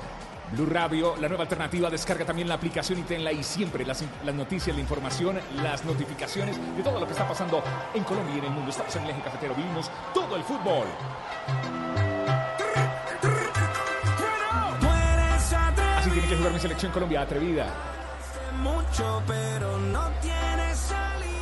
Blue 0.53 0.67
Radio, 0.67 1.15
la 1.21 1.29
nueva 1.29 1.43
alternativa, 1.45 1.91
descarga 1.91 2.25
también 2.25 2.49
la 2.49 2.55
aplicación 2.55 2.99
y 2.99 3.03
tenla 3.03 3.31
ahí 3.31 3.43
siempre 3.43 3.85
las, 3.85 4.03
las 4.25 4.35
noticias, 4.35 4.75
la 4.75 4.81
información, 4.81 5.39
las 5.63 5.85
notificaciones 5.85 6.57
de 6.77 6.83
todo 6.83 6.99
lo 6.99 7.07
que 7.07 7.13
está 7.13 7.29
pasando 7.29 7.63
en 7.95 8.03
Colombia 8.05 8.35
y 8.37 8.39
en 8.39 8.45
el 8.45 8.51
mundo. 8.51 8.71
Estamos 8.71 8.95
en 8.97 9.05
el 9.05 9.11
eje 9.11 9.21
cafetero, 9.23 9.55
vivimos 9.55 9.91
todo 10.15 10.37
el 10.37 10.43
fútbol. 10.43 10.87
Así 15.99 16.11
tiene 16.11 16.29
que 16.29 16.37
jugar 16.37 16.53
mi 16.53 16.61
selección 16.61 16.93
Colombia, 16.93 17.23
atrevida. 17.23 17.67
mucho, 18.63 19.23
pero 19.27 19.79
no 19.79 20.09
tiene 20.23 20.75
salida. 20.75 21.38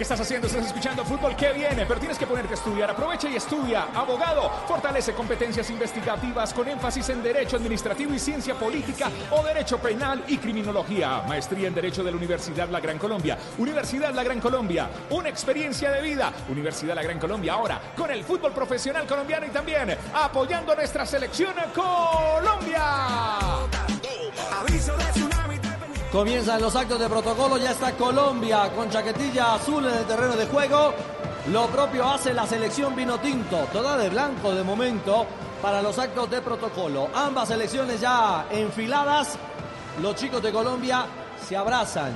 ¿Qué 0.00 0.04
estás 0.04 0.20
haciendo? 0.20 0.46
¿Estás 0.46 0.64
escuchando 0.64 1.04
fútbol? 1.04 1.36
¿Qué 1.36 1.52
viene? 1.52 1.84
Pero 1.84 2.00
tienes 2.00 2.16
que 2.16 2.26
ponerte 2.26 2.54
a 2.54 2.56
estudiar. 2.56 2.90
Aprovecha 2.90 3.28
y 3.28 3.36
estudia. 3.36 3.88
Abogado, 3.94 4.48
fortalece 4.66 5.12
competencias 5.12 5.68
investigativas 5.68 6.54
con 6.54 6.66
énfasis 6.66 7.10
en 7.10 7.22
Derecho 7.22 7.56
Administrativo 7.56 8.14
y 8.14 8.18
Ciencia 8.18 8.54
Política 8.54 9.10
o 9.30 9.44
Derecho 9.44 9.76
Penal 9.76 10.24
y 10.26 10.38
Criminología. 10.38 11.22
Maestría 11.28 11.68
en 11.68 11.74
Derecho 11.74 12.02
de 12.02 12.12
la 12.12 12.16
Universidad 12.16 12.70
La 12.70 12.80
Gran 12.80 12.96
Colombia. 12.96 13.36
Universidad 13.58 14.14
La 14.14 14.22
Gran 14.22 14.40
Colombia. 14.40 14.88
Una 15.10 15.28
experiencia 15.28 15.90
de 15.90 16.00
vida. 16.00 16.32
Universidad 16.48 16.94
La 16.94 17.02
Gran 17.02 17.18
Colombia. 17.18 17.52
Ahora 17.52 17.78
con 17.94 18.10
el 18.10 18.24
fútbol 18.24 18.54
profesional 18.54 19.06
colombiano 19.06 19.44
y 19.44 19.50
también 19.50 19.98
apoyando 20.14 20.72
a 20.72 20.76
nuestra 20.76 21.04
selección 21.04 21.52
Colombia. 21.74 22.80
Aviso 24.62 24.96
de. 24.96 25.19
Comienzan 26.12 26.60
los 26.60 26.74
actos 26.74 26.98
de 26.98 27.08
protocolo, 27.08 27.56
ya 27.56 27.70
está 27.70 27.92
Colombia 27.92 28.72
con 28.74 28.90
chaquetilla 28.90 29.54
azul 29.54 29.86
en 29.86 29.94
el 29.94 30.04
terreno 30.06 30.34
de 30.34 30.44
juego. 30.46 30.92
Lo 31.52 31.66
propio 31.68 32.04
hace 32.04 32.34
la 32.34 32.48
selección 32.48 32.96
vino 32.96 33.18
tinto, 33.20 33.56
toda 33.72 33.96
de 33.96 34.10
blanco 34.10 34.52
de 34.52 34.64
momento 34.64 35.24
para 35.62 35.80
los 35.80 35.96
actos 36.00 36.28
de 36.28 36.40
protocolo. 36.40 37.10
Ambas 37.14 37.46
selecciones 37.48 38.00
ya 38.00 38.46
enfiladas. 38.50 39.36
Los 40.02 40.16
chicos 40.16 40.42
de 40.42 40.50
Colombia 40.50 41.06
se 41.46 41.56
abrazan. 41.56 42.12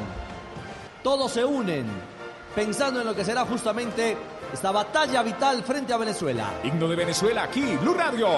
Todos 1.04 1.30
se 1.30 1.44
unen 1.44 1.86
pensando 2.52 3.00
en 3.00 3.06
lo 3.06 3.14
que 3.14 3.24
será 3.24 3.44
justamente 3.44 4.16
esta 4.52 4.72
batalla 4.72 5.22
vital 5.22 5.62
frente 5.62 5.92
a 5.92 5.98
Venezuela. 5.98 6.54
Himno 6.64 6.88
de 6.88 6.96
Venezuela 6.96 7.44
aquí, 7.44 7.76
Blue 7.80 7.94
Radio. 7.94 8.28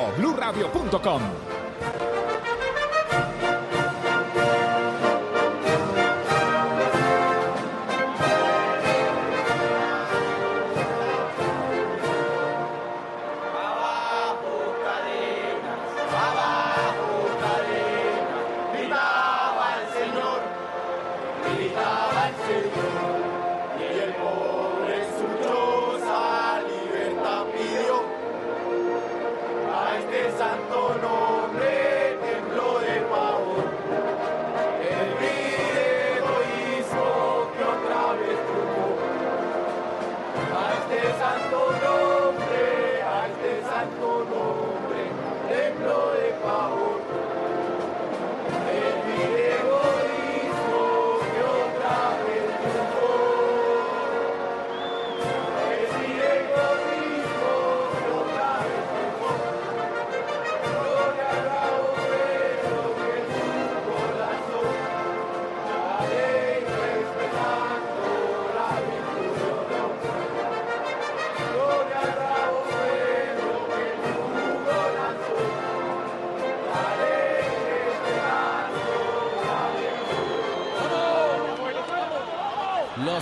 Gritaba 22.49 22.87
el 22.91 22.96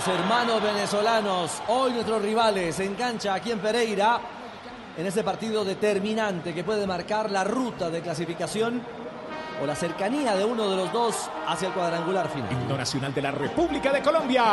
hermanos 0.07 0.61
venezolanos, 0.61 1.61
hoy 1.67 1.93
nuestros 1.93 2.21
rivales 2.21 2.79
en 2.79 2.95
cancha 2.95 3.33
aquí 3.33 3.51
en 3.51 3.59
Pereira, 3.59 4.19
en 4.97 5.05
ese 5.05 5.23
partido 5.23 5.65
determinante 5.65 6.53
que 6.53 6.63
puede 6.63 6.85
marcar 6.85 7.31
la 7.31 7.43
ruta 7.43 7.89
de 7.89 8.01
clasificación 8.01 8.81
o 9.61 9.65
la 9.65 9.75
cercanía 9.75 10.35
de 10.35 10.45
uno 10.45 10.69
de 10.69 10.75
los 10.75 10.91
dos 10.91 11.29
hacia 11.47 11.69
el 11.69 11.73
cuadrangular 11.73 12.29
final. 12.29 12.77
Nacional 12.77 13.13
de 13.13 13.21
la 13.21 13.31
República 13.31 13.91
de 13.91 14.01
Colombia. 14.01 14.43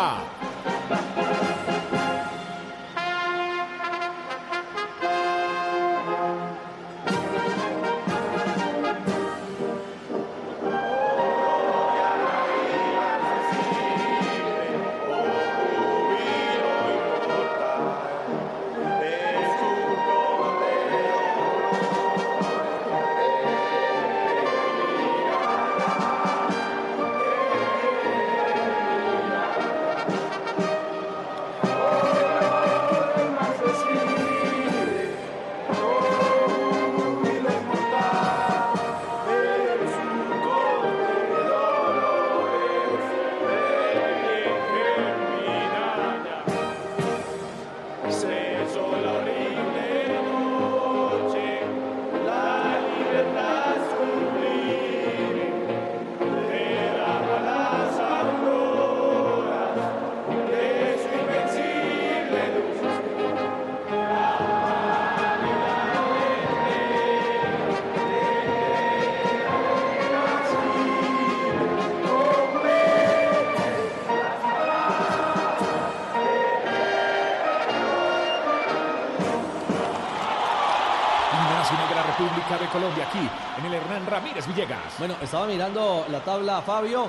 Villegas. 84.47 84.99
Bueno, 84.99 85.15
estaba 85.23 85.47
mirando 85.47 86.05
la 86.11 86.21
tabla 86.21 86.61
Fabio, 86.63 87.09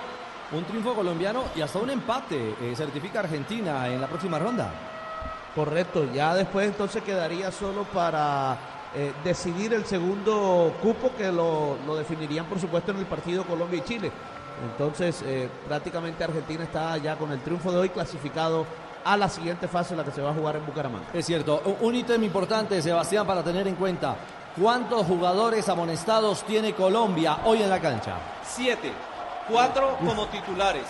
un 0.51 0.63
triunfo 0.65 0.93
colombiano 0.93 1.43
y 1.55 1.61
hasta 1.61 1.79
un 1.79 1.89
empate 1.89 2.55
eh, 2.61 2.73
certifica 2.75 3.19
Argentina 3.21 3.87
en 3.87 3.99
la 4.01 4.07
próxima 4.07 4.37
ronda. 4.39 4.71
Correcto, 5.55 6.05
ya 6.13 6.33
después 6.33 6.67
entonces 6.67 7.03
quedaría 7.03 7.51
solo 7.51 7.83
para 7.83 8.57
eh, 8.95 9.13
decidir 9.23 9.73
el 9.73 9.85
segundo 9.85 10.73
cupo 10.81 11.11
que 11.17 11.31
lo, 11.31 11.77
lo 11.85 11.95
definirían 11.95 12.45
por 12.45 12.59
supuesto 12.59 12.91
en 12.91 12.97
el 12.97 13.05
partido 13.05 13.43
Colombia 13.45 13.79
y 13.79 13.83
Chile. 13.83 14.11
Entonces 14.71 15.21
eh, 15.25 15.49
prácticamente 15.67 16.23
Argentina 16.23 16.63
está 16.63 16.97
ya 16.97 17.15
con 17.17 17.31
el 17.31 17.39
triunfo 17.41 17.71
de 17.71 17.77
hoy 17.79 17.89
clasificado 17.89 18.65
a 19.05 19.17
la 19.17 19.27
siguiente 19.29 19.67
fase, 19.67 19.95
la 19.95 20.03
que 20.03 20.11
se 20.11 20.21
va 20.21 20.29
a 20.31 20.33
jugar 20.33 20.55
en 20.55 20.65
Bucaramanga. 20.65 21.07
Es 21.13 21.25
cierto, 21.25 21.61
un- 21.65 21.75
un 21.87 21.95
ítem 21.95 22.23
importante, 22.23 22.81
Sebastián, 22.81 23.27
para 23.27 23.43
tener 23.43 23.67
en 23.67 23.75
cuenta. 23.75 24.15
¿Cuántos 24.59 25.07
jugadores 25.07 25.67
amonestados 25.67 26.43
tiene 26.43 26.75
Colombia 26.75 27.39
hoy 27.45 27.63
en 27.63 27.71
la 27.71 27.81
cancha? 27.81 28.17
Siete. 28.45 28.91
Cuatro 29.49 29.97
como 30.05 30.27
titulares. 30.27 30.85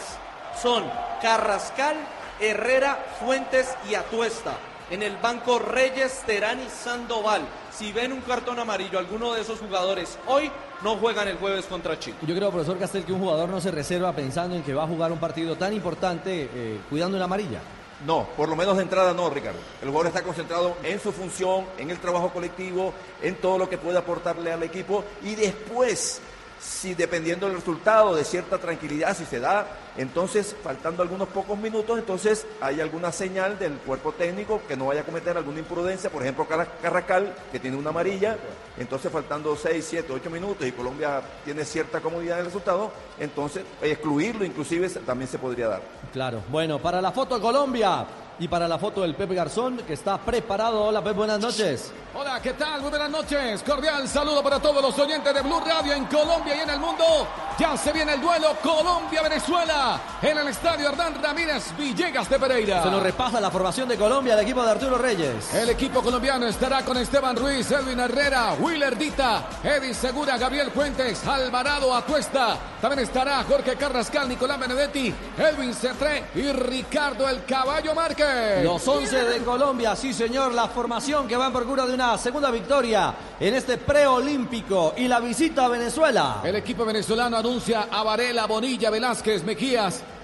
Son 0.62 0.84
Carrascal, 1.22 1.96
Herrera, 2.42 3.06
Fuentes 3.22 3.74
y 3.90 3.96
Atuesta. 3.96 4.58
En 4.90 5.02
el 5.02 5.16
banco 5.16 5.60
Reyes, 5.60 6.24
Terán 6.26 6.60
y 6.60 6.68
Sandoval. 6.68 7.44
Si 7.72 7.94
ven 7.94 8.12
un 8.12 8.20
cartón 8.20 8.60
amarillo, 8.60 9.00
alguno 9.00 9.32
de 9.32 9.42
esos 9.42 9.60
jugadores 9.60 10.20
hoy 10.28 10.52
no 10.84 10.98
juegan 10.98 11.30
el 11.30 11.38
jueves 11.38 11.66
contra 11.66 11.98
Chile. 11.98 12.18
Yo 12.24 12.36
creo, 12.36 12.52
profesor 12.52 12.78
Castel, 12.78 13.06
que 13.06 13.14
un 13.14 13.22
jugador 13.22 13.48
no 13.48 13.62
se 13.62 13.72
reserva 13.72 14.12
pensando 14.12 14.58
en 14.58 14.64
que 14.64 14.74
va 14.74 14.84
a 14.84 14.88
jugar 14.88 15.14
un 15.14 15.20
partido 15.20 15.56
tan 15.56 15.72
importante 15.72 16.50
eh, 16.54 16.82
cuidando 16.90 17.16
una 17.16 17.26
amarilla. 17.26 17.62
No, 18.06 18.28
por 18.36 18.50
lo 18.50 18.56
menos 18.56 18.76
de 18.76 18.84
entrada 18.84 19.14
no, 19.14 19.30
Ricardo. 19.30 19.60
El 19.82 19.90
jugador 19.90 20.08
está 20.08 20.24
concentrado 20.24 20.76
en 20.84 21.00
su 21.00 21.12
función, 21.12 21.66
en 21.78 21.90
el 21.90 22.00
trabajo 22.00 22.32
colectivo, 22.32 22.94
en 23.22 23.36
todo 23.36 23.58
lo 23.58 23.70
que 23.70 23.78
puede 23.78 23.98
aportarle 23.98 24.52
al 24.52 24.64
equipo 24.64 25.06
y 25.24 25.36
después, 25.36 26.20
si 26.60 26.96
dependiendo 26.96 27.48
del 27.48 27.56
resultado, 27.56 28.14
de 28.14 28.26
cierta 28.26 28.58
tranquilidad, 28.58 29.16
si 29.16 29.26
se 29.26 29.40
da, 29.40 29.68
entonces, 29.98 30.56
faltando 30.64 31.04
algunos 31.04 31.28
pocos 31.30 31.58
minutos, 31.58 32.00
entonces 32.00 32.46
hay 32.62 32.82
alguna 32.82 33.12
señal 33.12 33.60
del 33.60 33.74
cuerpo 33.74 34.12
técnico 34.14 34.62
que 34.68 34.76
no 34.76 34.88
vaya 34.88 35.02
a 35.02 35.04
cometer 35.04 35.38
alguna 35.38 35.60
imprudencia, 35.60 36.10
por 36.10 36.22
ejemplo, 36.24 36.48
Carra- 36.48 36.68
Carracal, 36.82 37.34
que 37.52 37.60
tiene 37.60 37.78
una 37.78 37.90
amarilla, 37.90 38.38
entonces 38.78 39.12
faltando 39.12 39.56
6, 39.56 39.86
7, 39.88 40.12
8 40.14 40.30
minutos 40.30 40.66
y 40.68 40.72
Colombia 40.72 41.22
tiene 41.46 41.64
cierta 41.66 42.00
comodidad 42.02 42.36
en 42.36 42.40
el 42.40 42.46
resultado, 42.48 42.92
entonces 43.20 43.64
excluirlo 43.82 44.44
inclusive 44.46 44.90
también 44.90 45.30
se 45.30 45.38
podría 45.38 45.68
dar. 45.68 45.82
Claro. 46.12 46.42
Bueno, 46.50 46.80
para 46.80 47.02
la 47.02 47.12
foto 47.12 47.40
Colombia 47.40 48.06
y 48.40 48.48
para 48.48 48.68
la 48.68 48.80
foto 48.80 49.02
del 49.04 49.14
Pepe 49.16 49.36
Garzón, 49.36 49.78
que 49.86 49.94
está 49.94 50.18
preparado. 50.18 50.86
Hola, 50.86 51.04
Pepe, 51.04 51.16
buenas 51.16 51.40
noches. 51.40 51.92
Hola, 52.16 52.40
¿qué 52.42 52.54
tal? 52.54 52.82
Muy 52.82 52.90
buenas 52.90 53.10
noches. 53.10 53.62
Cordial 53.64 54.08
saludo 54.08 54.42
para 54.44 54.60
todos 54.60 54.82
los 54.82 54.98
oyentes 54.98 55.34
de 55.34 55.42
Blue 55.42 55.60
Radio 55.60 55.94
en 55.94 56.06
Colombia 56.06 56.56
y 56.56 56.60
en 56.62 56.70
el 56.72 56.80
mundo. 56.80 57.04
Ya 57.60 57.78
se 57.78 57.92
viene 57.92 58.14
el 58.14 58.22
duelo 58.22 58.56
Colombia-Venezuela 58.64 59.83
en 60.22 60.38
el 60.38 60.48
estadio 60.48 60.88
Hernán 60.88 61.22
Ramírez 61.22 61.76
Villegas 61.78 62.30
de 62.30 62.40
Pereira. 62.40 62.84
Se 62.84 62.90
nos 62.90 63.04
repasa 63.04 63.42
la 63.42 63.52
formación 63.52 63.90
de 63.90 63.98
Colombia, 63.98 64.34
el 64.34 64.40
equipo 64.40 64.64
de 64.64 64.72
Arturo 64.72 64.98
Reyes. 64.98 65.54
El 65.54 65.70
equipo 65.70 66.02
colombiano 66.02 66.48
estará 66.48 66.84
con 66.84 66.98
Esteban 66.98 67.36
Ruiz, 67.36 67.70
Edwin 67.70 68.00
Herrera, 68.00 68.54
Willer 68.60 68.98
Dita, 68.98 69.46
Edith 69.64 69.96
Segura, 69.96 70.38
Gabriel 70.38 70.72
Fuentes, 70.72 71.26
Alvarado 71.28 71.94
Atuesta. 71.94 72.58
También 72.80 73.00
estará 73.00 73.44
Jorge 73.44 73.76
Carrascal, 73.76 74.30
Nicolás 74.30 74.60
Benedetti, 74.60 75.14
Edwin 75.38 75.74
Cetré 75.74 76.26
y 76.36 76.52
Ricardo 76.52 77.28
El 77.28 77.44
Caballo 77.44 77.94
Márquez. 77.94 78.64
Los 78.64 78.88
11 78.88 79.24
de 79.26 79.40
Colombia, 79.40 79.96
sí 79.96 80.14
señor, 80.14 80.54
la 80.54 80.68
formación 80.70 81.28
que 81.28 81.36
va 81.36 81.48
en 81.48 81.54
procura 81.54 81.86
de 81.86 81.94
una 81.94 82.18
segunda 82.18 82.52
victoria 82.52 83.14
en 83.40 83.54
este 83.54 83.78
preolímpico 83.78 84.94
y 84.96 85.08
la 85.08 85.20
visita 85.20 85.66
a 85.66 85.68
Venezuela. 85.68 86.42
El 86.44 86.56
equipo 86.56 86.86
venezolano 86.86 87.36
anuncia 87.38 87.88
a 87.92 88.04
Varela, 88.04 88.46
Bonilla, 88.46 88.90
Velázquez, 88.90 89.44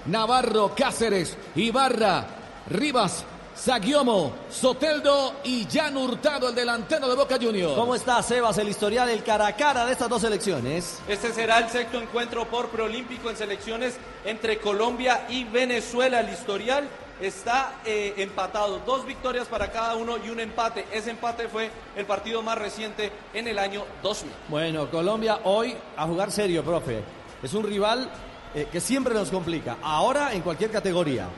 Navarro, 0.06 0.72
Cáceres, 0.76 1.36
Ibarra, 1.56 2.24
Rivas, 2.68 3.24
Sagiomo, 3.54 4.32
Soteldo 4.48 5.34
y 5.42 5.66
Jan 5.70 5.96
Hurtado, 5.96 6.48
el 6.48 6.54
delantero 6.54 7.08
de 7.08 7.16
Boca 7.16 7.36
Juniors. 7.40 7.74
¿Cómo 7.74 7.96
está 7.96 8.22
Sebas, 8.22 8.58
el 8.58 8.68
historial, 8.68 9.08
el 9.08 9.24
cara 9.24 9.48
a 9.48 9.56
cara 9.56 9.84
de 9.84 9.92
estas 9.92 10.08
dos 10.08 10.22
selecciones? 10.22 11.00
Este 11.08 11.32
será 11.32 11.58
el 11.58 11.68
sexto 11.68 12.00
encuentro 12.00 12.46
por 12.46 12.68
preolímpico 12.68 13.28
en 13.28 13.36
selecciones 13.36 13.96
entre 14.24 14.58
Colombia 14.58 15.26
y 15.28 15.42
Venezuela. 15.44 16.20
El 16.20 16.30
historial 16.32 16.88
está 17.20 17.80
eh, 17.84 18.14
empatado, 18.18 18.80
dos 18.86 19.04
victorias 19.04 19.48
para 19.48 19.72
cada 19.72 19.96
uno 19.96 20.16
y 20.24 20.30
un 20.30 20.38
empate. 20.38 20.86
Ese 20.92 21.10
empate 21.10 21.48
fue 21.48 21.70
el 21.96 22.06
partido 22.06 22.42
más 22.42 22.56
reciente 22.56 23.10
en 23.34 23.48
el 23.48 23.58
año 23.58 23.84
2000. 24.04 24.32
Bueno, 24.48 24.88
Colombia 24.90 25.40
hoy 25.42 25.76
a 25.96 26.06
jugar 26.06 26.30
serio, 26.30 26.62
profe. 26.62 27.02
Es 27.42 27.52
un 27.52 27.64
rival 27.64 28.08
eh, 28.54 28.68
que 28.70 28.80
siempre 28.80 29.14
nos 29.14 29.30
complica, 29.30 29.76
ahora 29.82 30.32
en 30.32 30.42
cualquier 30.42 30.70
categoría. 30.70 31.28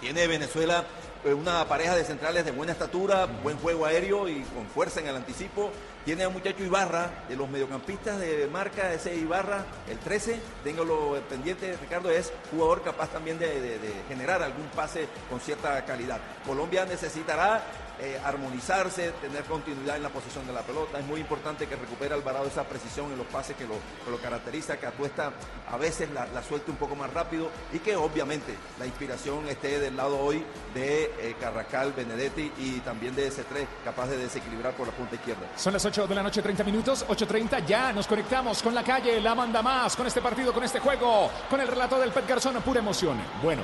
Tiene 0.00 0.26
Venezuela 0.26 0.84
eh, 1.24 1.32
una 1.32 1.64
pareja 1.66 1.94
de 1.96 2.04
centrales 2.04 2.44
de 2.44 2.50
buena 2.50 2.72
estatura, 2.72 3.26
buen 3.42 3.56
juego 3.58 3.86
aéreo 3.86 4.28
y 4.28 4.42
con 4.42 4.66
fuerza 4.66 5.00
en 5.00 5.08
el 5.08 5.16
anticipo. 5.16 5.70
Tiene 6.04 6.22
a 6.22 6.28
un 6.28 6.34
muchacho 6.34 6.62
Ibarra, 6.62 7.24
de 7.28 7.34
los 7.34 7.48
mediocampistas 7.48 8.20
de 8.20 8.46
marca, 8.46 8.92
ese 8.92 9.16
Ibarra, 9.16 9.64
el 9.90 9.98
13, 9.98 10.38
téngalo 10.62 11.18
pendiente, 11.28 11.76
Ricardo, 11.80 12.10
es 12.10 12.32
jugador 12.52 12.82
capaz 12.84 13.08
también 13.08 13.38
de, 13.40 13.60
de- 13.60 13.78
de 13.80 13.92
generar 14.08 14.40
algún 14.42 14.66
pase 14.68 15.08
con 15.28 15.40
cierta 15.40 15.84
calidad. 15.84 16.20
Colombia 16.46 16.84
necesitará 16.84 17.64
eh, 18.00 18.20
armonizarse, 18.24 19.12
tener 19.20 19.44
continuidad 19.44 19.96
en 19.96 20.02
la 20.02 20.10
posición 20.10 20.46
de 20.46 20.52
la 20.52 20.62
pelota. 20.62 20.98
Es 20.98 21.06
muy 21.06 21.20
importante 21.20 21.66
que 21.66 21.76
recupere 21.76 22.14
Alvarado 22.14 22.46
esa 22.46 22.64
precisión 22.64 23.10
en 23.12 23.18
los 23.18 23.26
pases 23.26 23.56
que 23.56 23.66
lo, 23.66 23.76
caracteriza, 24.18 24.78
que 24.78 24.86
Atuesta 24.86 25.32
a 25.70 25.76
veces 25.76 26.10
la, 26.10 26.26
la 26.26 26.42
suelte 26.42 26.70
un 26.70 26.76
poco 26.76 26.96
más 26.96 27.12
rápido 27.12 27.50
y 27.72 27.78
que 27.78 27.96
obviamente 27.96 28.54
la 28.78 28.86
inspiración 28.86 29.46
esté 29.48 29.78
del 29.78 29.96
lado 29.96 30.18
hoy 30.18 30.44
de 30.74 31.04
eh, 31.18 31.36
Carracal, 31.40 31.92
Benedetti 31.92 32.52
y 32.58 32.80
también 32.80 33.14
de 33.14 33.28
ese 33.28 33.44
3 33.44 33.66
capaz 33.84 34.06
de 34.08 34.16
desequilibrar 34.16 34.74
por 34.74 34.86
la 34.86 34.92
punta 34.92 35.14
izquierda. 35.14 35.46
Son 35.56 35.72
las 35.72 35.84
8 35.84 36.06
de 36.06 36.14
la 36.14 36.22
noche, 36.22 36.42
30 36.42 36.64
minutos, 36.64 37.06
8.30, 37.08 37.64
ya 37.66 37.92
nos 37.92 38.06
conectamos 38.06 38.62
con 38.62 38.74
la 38.74 38.82
calle, 38.82 39.20
la 39.20 39.34
manda 39.34 39.62
más, 39.62 39.96
con 39.96 40.06
este 40.06 40.20
partido, 40.20 40.52
con 40.52 40.64
este 40.64 40.80
juego, 40.80 41.30
con 41.48 41.60
el 41.60 41.68
relato 41.68 41.98
del 41.98 42.10
Pet 42.10 42.26
Garzón, 42.26 42.54
pura 42.62 42.80
emoción. 42.80 43.18
Bueno, 43.42 43.62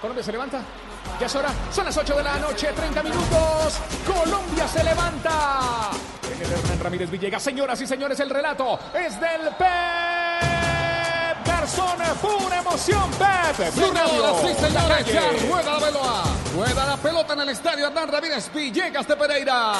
¿Colombia 0.00 0.22
se 0.22 0.32
levanta? 0.32 0.60
Ya 1.20 1.26
es 1.26 1.34
hora, 1.34 1.50
son 1.72 1.84
las 1.86 1.96
8 1.96 2.16
de 2.16 2.22
la 2.22 2.36
noche, 2.38 2.68
30 2.74 3.02
minutos. 3.02 3.74
Colombia 4.06 4.68
se 4.68 4.84
levanta. 4.84 5.90
En 6.30 6.42
el 6.42 6.52
Hernán 6.52 6.80
Ramírez 6.80 7.10
Villegas, 7.10 7.42
señoras 7.42 7.80
y 7.80 7.86
señores, 7.86 8.20
el 8.20 8.30
relato 8.30 8.78
es 8.92 9.18
del 9.18 9.48
Pep 9.56 11.46
Garzón. 11.46 11.96
Pura 12.20 12.58
emoción, 12.58 13.10
Pep. 13.12 13.74
Blue 13.74 13.92
Radio, 13.92 14.22
la 14.22 14.34
señores, 14.54 15.06
ya 15.06 15.30
rueda 15.48 15.72
la 15.72 15.78
pelota. 15.86 16.22
Rueda 16.54 16.86
la 16.86 16.96
pelota 16.96 17.32
en 17.34 17.40
el 17.40 17.48
estadio 17.50 17.86
Hernán 17.86 18.08
Ramírez 18.08 18.52
Villegas 18.52 19.08
de 19.08 19.16
Pereira. 19.16 19.72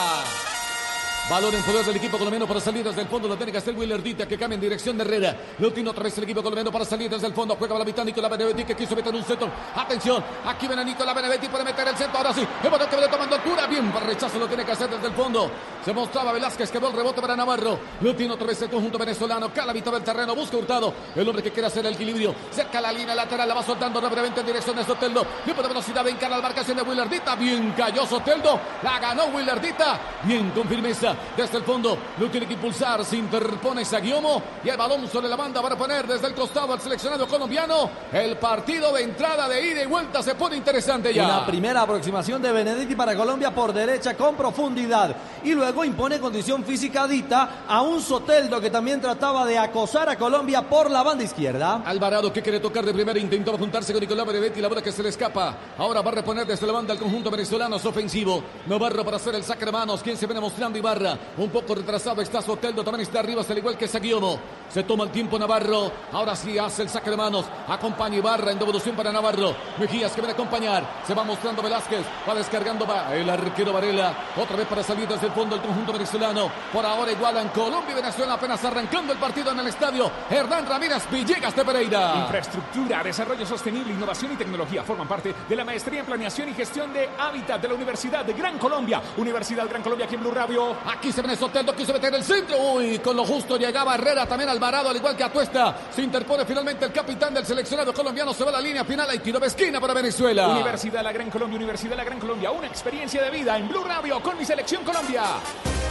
Balón 1.29 1.53
en 1.57 1.62
poder 1.65 1.85
del 1.85 1.97
equipo 1.97 2.19
colombiano 2.19 2.47
para 2.47 2.61
salir 2.61 2.85
desde 2.85 3.01
el 3.01 3.09
fondo. 3.09 3.27
La 3.27 3.35
tiene 3.35 3.51
que 3.51 3.59
hacer 3.59 3.75
Willer 3.75 4.01
Dita 4.01 4.29
que 4.29 4.39
cambia 4.39 4.55
en 4.55 4.61
dirección 4.61 4.97
de 4.97 5.03
Herrera. 5.03 5.37
Lo 5.59 5.73
tiene 5.73 5.91
otra 5.91 6.05
vez 6.05 6.17
el 6.19 6.23
equipo 6.23 6.41
colombiano 6.41 6.71
para 6.71 6.85
salir 6.85 7.11
desde 7.11 7.27
el 7.27 7.35
fondo. 7.35 7.57
Juega 7.57 7.77
la 7.77 7.85
mitad 7.85 8.05
Nicolás 8.05 8.31
Benedetti 8.31 8.62
que 8.62 8.77
quiso 8.77 8.95
meter 8.95 9.12
un 9.12 9.25
centro. 9.25 9.51
Atención, 9.75 10.23
aquí 10.45 10.69
viene 10.69 10.85
Nicolás 10.85 11.17
Benedetti. 11.17 11.49
Puede 11.49 11.65
meter 11.65 11.89
el 11.89 11.97
centro. 11.97 12.19
Ahora 12.19 12.33
sí, 12.33 12.47
el 12.62 12.71
balón 12.71 12.89
que 12.89 12.95
viene 12.95 13.11
tomando 13.11 13.35
altura. 13.35 13.67
Bien, 13.67 13.91
para 13.91 14.07
rechazo 14.07 14.39
lo 14.39 14.47
tiene 14.47 14.65
que 14.65 14.71
hacer 14.71 14.89
desde 14.89 15.09
el 15.09 15.15
fondo. 15.15 15.51
Se 15.85 15.93
mostraba 15.93 16.31
Velázquez 16.31 16.71
que 16.71 16.79
va 16.79 16.91
el 16.91 16.95
rebote 16.95 17.21
para 17.21 17.35
Navarro. 17.35 17.77
Lo 18.03 18.15
tiene 18.15 18.33
otra 18.33 18.47
vez 18.47 18.62
el 18.62 18.71
conjunto 18.71 18.97
venezolano. 18.97 19.53
Cala 19.53 19.73
mitad 19.73 19.91
del 19.91 20.05
terreno. 20.05 20.33
Busca 20.33 20.57
Hurtado. 20.57 20.95
El 21.17 21.29
hombre 21.29 21.43
que 21.43 21.51
quiere 21.51 21.67
hacer 21.67 21.85
el 21.87 21.95
equilibrio. 21.95 22.37
Cerca 22.53 22.81
la 22.81 22.93
línea 22.93 23.17
lateral. 23.17 23.49
La 23.49 23.55
va 23.55 23.65
soltando 23.65 24.01
rápidamente 24.01 24.43
en 24.43 24.47
dirección 24.47 24.77
de 24.77 24.85
Soteldo. 24.85 25.27
Bien 25.45 25.57
por 25.57 25.67
velocidad. 25.67 26.07
En 26.07 26.17
cara 26.19 26.37
la 26.37 26.43
marcación 26.43 26.77
de 26.77 26.85
Willardita. 26.85 27.35
Bien 27.35 27.75
cayó 27.77 28.07
Soteldo. 28.07 28.61
La 28.85 29.01
ganó 29.01 29.25
Willardita. 29.27 29.99
Bien 30.23 30.51
con 30.51 30.69
firmeza 30.69 31.15
desde 31.37 31.59
el 31.59 31.64
fondo. 31.64 31.96
Lo 32.18 32.31
tiene 32.31 32.46
que 32.46 32.55
impulsar. 32.55 33.05
Se 33.05 33.16
interpone 33.16 33.85
Saguiomo. 33.85 34.42
Y 34.64 34.68
el 34.68 34.76
balón 34.76 35.09
sobre 35.09 35.29
la 35.29 35.37
banda 35.37 35.62
para 35.62 35.76
poner 35.76 36.07
desde 36.07 36.26
el 36.29 36.35
costado 36.35 36.72
al 36.72 36.81
seleccionado 36.81 37.26
colombiano. 37.26 37.90
El 38.12 38.37
partido 38.38 38.92
de 38.92 39.02
entrada 39.02 39.48
de 39.48 39.66
ida 39.66 39.83
y 39.83 39.87
vuelta 39.87 40.22
se 40.22 40.35
pone 40.35 40.57
interesante 40.57 41.12
ya. 41.12 41.24
Una 41.24 41.46
primera 41.46 41.83
aproximación 41.83 42.42
de 42.42 42.52
Benedetti 42.52 42.94
para 42.94 43.16
Colombia 43.16 43.55
por 43.55 43.72
derecha 43.72 44.16
con 44.16 44.35
profundidad. 44.35 45.14
Y 45.44 45.52
luego 45.52 45.85
impone 45.85 46.18
condición 46.18 46.64
física 46.64 47.07
dita 47.07 47.64
a 47.68 47.83
un 47.83 48.00
Soteldo 48.00 48.61
que 48.61 48.70
también 48.70 49.00
trataba 49.00 49.44
de 49.44 49.59
acosar 49.59 50.09
a 50.09 50.16
Colombia 50.16 50.62
por 50.62 50.90
la 50.90 51.02
banda 51.02 51.24
izquierda. 51.24 51.83
Alvarado 51.85 52.33
que 52.33 52.42
quiere 52.42 52.61
tocar 52.61 52.85
de 52.85 52.92
primera 52.92 53.18
intentó 53.18 53.57
juntarse 53.57 53.92
con 53.92 54.00
Nicolás 54.00 54.26
Benedetti, 54.26 54.61
la 54.61 54.68
bola 54.68 54.83
que 54.83 54.92
se 54.92 55.02
le 55.02 55.11
escapa. 55.11 55.57
Ahora 55.79 56.02
va 56.02 56.11
a 56.11 56.14
reponer 56.14 56.46
desde 56.46 56.66
la 56.66 56.72
banda 56.72 56.92
el 56.92 56.98
conjunto 56.98 57.31
venezolano 57.31 57.76
es 57.76 57.85
ofensivo. 57.85 58.42
Navarro 58.66 59.05
para 59.05 59.16
hacer 59.16 59.35
el 59.35 59.44
saque 59.44 59.64
de 59.64 59.72
manos. 59.72 60.02
Quien 60.02 60.16
se 60.16 60.26
viene 60.26 60.40
mostrando 60.40 60.79
Ibarra. 60.79 61.06
Un 61.38 61.51
poco 61.51 61.75
retrasado 61.75 62.23
está 62.23 62.40
Soteldo, 62.40 62.83
también 62.83 63.07
está 63.07 63.21
arriba, 63.21 63.42
al 63.49 63.59
igual 63.59 63.77
que 63.77 63.88
Saguiomo. 63.88 64.38
Se 64.69 64.83
toma 64.83 65.05
el 65.05 65.11
tiempo 65.11 65.38
Navarro. 65.38 65.92
Ahora 66.12 66.35
sí 66.35 66.59
hace 66.59 66.83
el 66.83 66.88
saque 66.88 67.11
de 67.11 67.16
manos. 67.16 67.47
Acompaña 67.69 68.16
Ibarra 68.16 68.53
en 68.53 68.59
devolución 68.59 68.97
para 68.97 69.12
Navarro. 69.12 69.55
Mejías 69.79 70.12
que 70.12 70.21
viene 70.21 70.33
a 70.33 70.35
acompañar. 70.35 71.03
Se 71.07 71.14
va 71.14 71.25
mostrando 71.25 71.62
Velázquez. 71.62 72.05
Va 72.29 72.35
descargando 72.35 72.87
va 72.87 73.14
el 73.14 73.29
arquero 73.31 73.73
Varela. 73.73 74.14
Otra 74.37 74.57
vez 74.57 74.66
para 74.66 74.83
salir 74.83 75.07
desde 75.07 75.27
el 75.27 75.33
fondo 75.33 75.55
el 75.55 75.62
conjunto 75.62 75.92
venezolano. 75.92 76.51
Por 76.73 76.85
ahora 76.85 77.12
igualan 77.12 77.49
Colombia 77.51 77.92
y 77.92 77.95
Venezuela 77.95 78.35
apenas 78.35 78.64
arrancando 78.64 79.12
el 79.12 79.19
partido 79.19 79.53
en 79.53 79.61
el 79.61 79.69
estadio. 79.69 80.11
Hernán 80.29 80.66
Ramírez 80.66 81.09
Villegas 81.11 81.55
de 81.55 81.64
Pereira. 81.64 82.14
Infraestructura, 82.23 83.03
desarrollo 83.03 83.47
sostenible, 83.47 83.92
innovación 83.92 84.33
y 84.33 84.37
tecnología 84.37 84.83
forman 84.83 85.07
parte 85.07 85.35
de 85.49 85.57
la 85.57 85.64
maestría 85.64 86.01
en 86.01 86.07
planeación 86.07 86.49
y 86.49 86.55
gestión 86.55 86.92
de 86.92 87.09
hábitat 87.19 87.61
de 87.61 87.69
la 87.69 87.75
Universidad 87.75 88.25
de 88.25 88.33
Gran 88.33 88.59
Colombia. 88.59 89.01
Universidad 89.16 89.69
Gran 89.69 89.83
Colombia 89.83 90.07
aquí 90.07 90.16
en 90.16 90.23
Blue 90.23 90.33
Radio. 90.33 90.77
Aquí 90.96 91.12
se 91.12 91.20
viene 91.20 91.37
Soteldo, 91.37 91.76
quiso 91.76 91.92
meter 91.92 92.14
el 92.14 92.24
centro. 92.24 92.56
Uy, 92.59 92.98
con 93.00 93.14
lo 93.14 93.24
justo 93.26 93.59
llegaba 93.59 93.96
Herrera, 93.96 94.24
también 94.24 94.48
Alvarado, 94.48 94.88
al 94.88 94.96
igual 94.96 95.14
que 95.14 95.24
Atuesta. 95.24 95.76
Se 95.94 96.00
interpone 96.00 96.46
finalmente 96.46 96.87
el 96.87 96.92
capitán 96.92 97.35
del 97.35 97.44
seleccionado 97.44 97.92
colombiano. 97.92 98.32
Se 98.32 98.44
va 98.44 98.48
a 98.48 98.54
la 98.54 98.61
línea 98.62 98.82
final 98.82 99.06
y 99.14 99.18
tiro 99.18 99.38
de 99.38 99.46
esquina 99.46 99.78
para 99.78 99.92
Venezuela. 99.92 100.48
Universidad 100.48 101.02
La 101.02 101.12
Gran 101.12 101.30
Colombia, 101.30 101.56
Universidad 101.56 101.96
La 101.98 102.04
Gran 102.04 102.18
Colombia, 102.18 102.50
una 102.50 102.66
experiencia 102.66 103.22
de 103.22 103.30
vida 103.30 103.59
en 103.59 103.68
Blue 103.68 103.85
Radio 103.85 104.22
con 104.22 104.38
mi 104.38 104.44
selección 104.46 104.85
Colombia. 104.85 105.24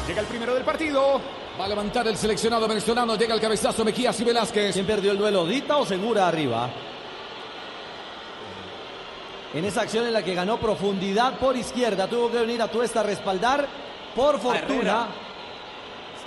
Llega 0.07 0.21
el 0.21 0.27
primero 0.27 0.55
del 0.55 0.63
partido. 0.63 1.21
Va 1.59 1.65
a 1.65 1.67
levantar 1.67 2.07
el 2.07 2.17
seleccionado 2.17 2.67
venezolano. 2.67 3.15
Llega 3.15 3.35
el 3.35 3.41
cabezazo 3.41 3.85
Mejías 3.85 4.19
y 4.19 4.23
Velázquez. 4.23 4.73
¿Quién 4.73 4.87
perdió 4.87 5.11
el 5.11 5.19
duelo? 5.19 5.45
¿Dita 5.45 5.77
o 5.77 5.85
Segura 5.85 6.27
arriba? 6.27 6.67
En 9.53 9.63
esa 9.65 9.81
acción 9.81 10.07
en 10.07 10.13
la 10.13 10.23
que 10.23 10.33
ganó 10.33 10.57
profundidad 10.57 11.37
por 11.37 11.55
izquierda, 11.55 12.07
tuvo 12.07 12.31
que 12.31 12.39
venir 12.39 12.61
a 12.61 12.67
Tuesta 12.67 13.01
a 13.01 13.03
respaldar 13.03 13.84
por 14.15 14.39
fortuna. 14.39 15.24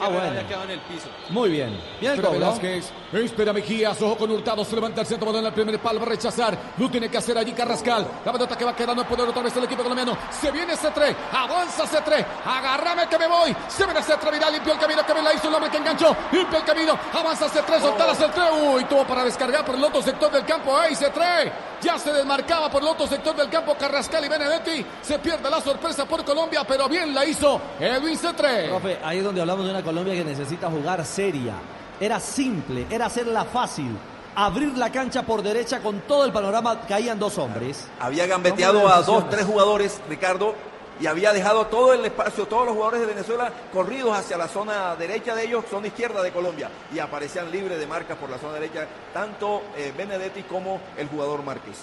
Ah, 0.01 0.09
bueno. 0.09 0.29
había 0.29 0.47
quedado 0.47 0.65
en 0.65 0.71
el 0.71 0.81
piso. 0.81 1.09
Muy 1.31 1.51
bien. 1.51 1.71
Bien 2.01 2.13
el 2.13 2.19
Espera 2.19 2.29
cobro. 2.29 2.41
Velázquez, 2.41 2.91
espera 3.13 3.53
Mejías, 3.53 4.01
ojo 4.03 4.17
con 4.17 4.31
Hurtado, 4.31 4.65
se 4.65 4.75
levanta 4.75 5.01
el 5.01 5.07
centro, 5.07 5.27
balón 5.27 5.47
al 5.47 5.53
primer 5.55 5.79
palo, 5.81 5.99
va 5.99 6.07
a 6.07 6.09
rechazar, 6.11 6.57
lo 6.77 6.91
tiene 6.91 7.09
que 7.09 7.19
hacer 7.19 7.37
allí 7.37 7.53
Carrascal, 7.53 8.07
la 8.25 8.33
pelota 8.33 8.57
que 8.57 8.65
va 8.65 8.77
quedando 8.77 9.03
en 9.03 9.09
poder 9.09 9.29
otra 9.29 9.43
vez 9.43 9.57
el 9.57 9.65
equipo 9.65 9.83
colombiano, 9.83 10.17
se 10.31 10.51
viene 10.51 10.75
C3, 10.75 11.15
avanza 11.33 11.85
C3, 11.85 12.25
agárrame 12.45 13.09
que 13.09 13.19
me 13.19 13.27
voy, 13.27 13.57
se 13.69 13.85
viene 13.85 14.01
C3, 14.01 14.33
mira, 14.33 14.51
limpió 14.51 14.73
el 14.73 14.79
camino, 14.79 15.05
que 15.05 15.13
bien 15.13 15.25
la 15.25 15.35
hizo 15.35 15.49
el 15.49 15.55
hombre 15.55 15.71
que 15.71 15.77
enganchó, 15.79 16.17
limpia 16.33 16.59
el 16.59 16.65
camino, 16.65 16.99
avanza 17.13 17.47
C3, 17.49 17.81
soltar 17.81 18.11
a 18.11 18.15
C3, 18.15 18.75
uy, 18.75 18.85
tuvo 18.85 19.05
para 19.05 19.25
descargar 19.25 19.65
por 19.65 19.75
el 19.75 19.85
otro 19.85 20.03
sector 20.03 20.31
del 20.31 20.45
campo, 20.45 20.77
¡ay, 20.77 20.95
C3! 20.95 21.53
Ya 21.81 21.97
se 21.97 22.13
desmarcaba 22.13 22.69
por 22.69 22.83
el 22.83 22.89
otro 22.89 23.07
sector 23.07 23.37
del 23.37 23.49
campo 23.49 23.77
Carrascal 23.77 24.25
y 24.25 24.29
Benedetti, 24.29 24.85
se 25.01 25.19
pierde 25.21 25.49
la 25.49 25.61
sorpresa 25.61 26.05
por 26.05 26.25
Colombia, 26.25 26.65
pero 26.67 26.89
bien 26.89 27.15
la 27.15 27.25
hizo 27.25 27.61
Edwin 27.79 28.19
C3. 28.19 28.69
Profe, 28.69 28.99
ahí 29.03 29.19
es 29.19 29.25
donde 29.25 29.41
hablamos 29.41 29.65
de 29.65 29.71
una 29.71 29.83
Colombia 29.89 30.13
que 30.13 30.25
necesita 30.25 30.69
jugar 30.69 31.03
seria. 31.07 31.55
Era 31.99 32.21
simple, 32.21 32.87
era 32.91 33.07
hacerla 33.07 33.47
fácil. 33.47 33.97
Abrir 34.35 34.77
la 34.77 34.93
cancha 34.93 35.23
por 35.23 35.43
derecha 35.43 35.81
con 35.81 36.03
todo 36.03 36.27
el 36.27 36.33
panorama, 36.33 36.83
caían 36.83 37.19
dos 37.19 37.39
hombres. 37.39 37.89
Había 37.99 38.27
gambeteado 38.27 38.87
a 38.87 39.01
dos, 39.01 39.31
tres 39.31 39.47
jugadores, 39.47 39.99
Ricardo, 40.07 40.55
y 41.01 41.07
había 41.07 41.33
dejado 41.33 41.69
todo 41.69 41.95
el 41.95 42.05
espacio, 42.05 42.47
todos 42.47 42.67
los 42.67 42.75
jugadores 42.75 43.01
de 43.01 43.07
Venezuela 43.07 43.51
corridos 43.73 44.15
hacia 44.15 44.37
la 44.37 44.49
zona 44.49 44.95
derecha 44.95 45.35
de 45.35 45.47
ellos, 45.47 45.65
zona 45.71 45.87
izquierda 45.87 46.23
de 46.23 46.33
Colombia, 46.33 46.69
y 46.93 46.99
aparecían 46.99 47.51
libres 47.51 47.79
de 47.79 47.87
marcas 47.87 48.19
por 48.19 48.29
la 48.29 48.37
zona 48.37 48.55
derecha, 48.55 48.87
tanto 49.15 49.63
eh, 49.75 49.95
Benedetti 49.97 50.43
como 50.43 50.83
el 50.99 51.09
jugador 51.09 51.43
Márquez. 51.43 51.79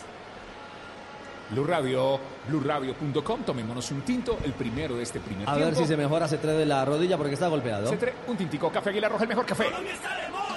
Blue 1.52 1.66
Radio, 1.66 2.20
BlueRadio.com. 2.48 3.44
Tomémonos 3.44 3.92
un 3.92 4.02
tinto, 4.02 4.38
el 4.44 4.54
primero 4.54 4.96
de 4.96 5.04
este 5.04 5.20
primer 5.20 5.48
A 5.48 5.54
tiempo. 5.54 5.66
ver 5.72 5.76
si 5.76 5.86
se 5.88 5.98
mejora 5.98 6.28
C3 6.28 6.42
de 6.58 6.66
la 6.66 6.84
rodilla 6.86 7.18
porque 7.18 7.34
está 7.34 7.48
golpeado. 7.48 7.92
C3, 7.92 8.12
un 8.28 8.38
tintico, 8.38 8.72
café 8.72 8.90
Aguilar 8.90 9.12
Roja, 9.12 9.24
el 9.24 9.30
mejor 9.30 9.46
café. 9.46 9.66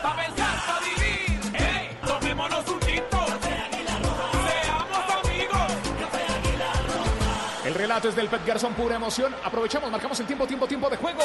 Pa' 0.03 0.17
pensar, 0.17 0.57
pa' 0.67 0.81
vivir. 0.81 1.41
¡Ey! 1.61 1.99
Tomémonos 2.07 2.69
un 2.69 2.81
tinto. 2.81 3.19
El 7.65 7.75
relato 7.75 8.09
es 8.09 8.17
del 8.17 8.29
Pet 8.29 8.47
Garzón, 8.47 8.73
pura 8.73 8.97
emoción. 8.97 9.35
Aprovechamos, 9.45 9.91
marcamos 9.91 10.19
el 10.21 10.27
tiempo, 10.27 10.47
tiempo, 10.47 10.67
tiempo 10.67 10.89
de 10.89 10.97
juego. 10.97 11.21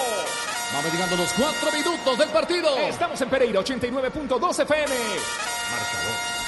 Vamos 0.74 0.92
llegando 0.92 1.16
los 1.16 1.32
cuatro 1.34 1.72
minutos 1.72 2.18
del 2.18 2.30
partido. 2.30 2.78
Estamos 2.80 3.22
en 3.22 3.30
Pereira, 3.30 3.62
89.2 3.62 4.60
FM. 4.64 4.94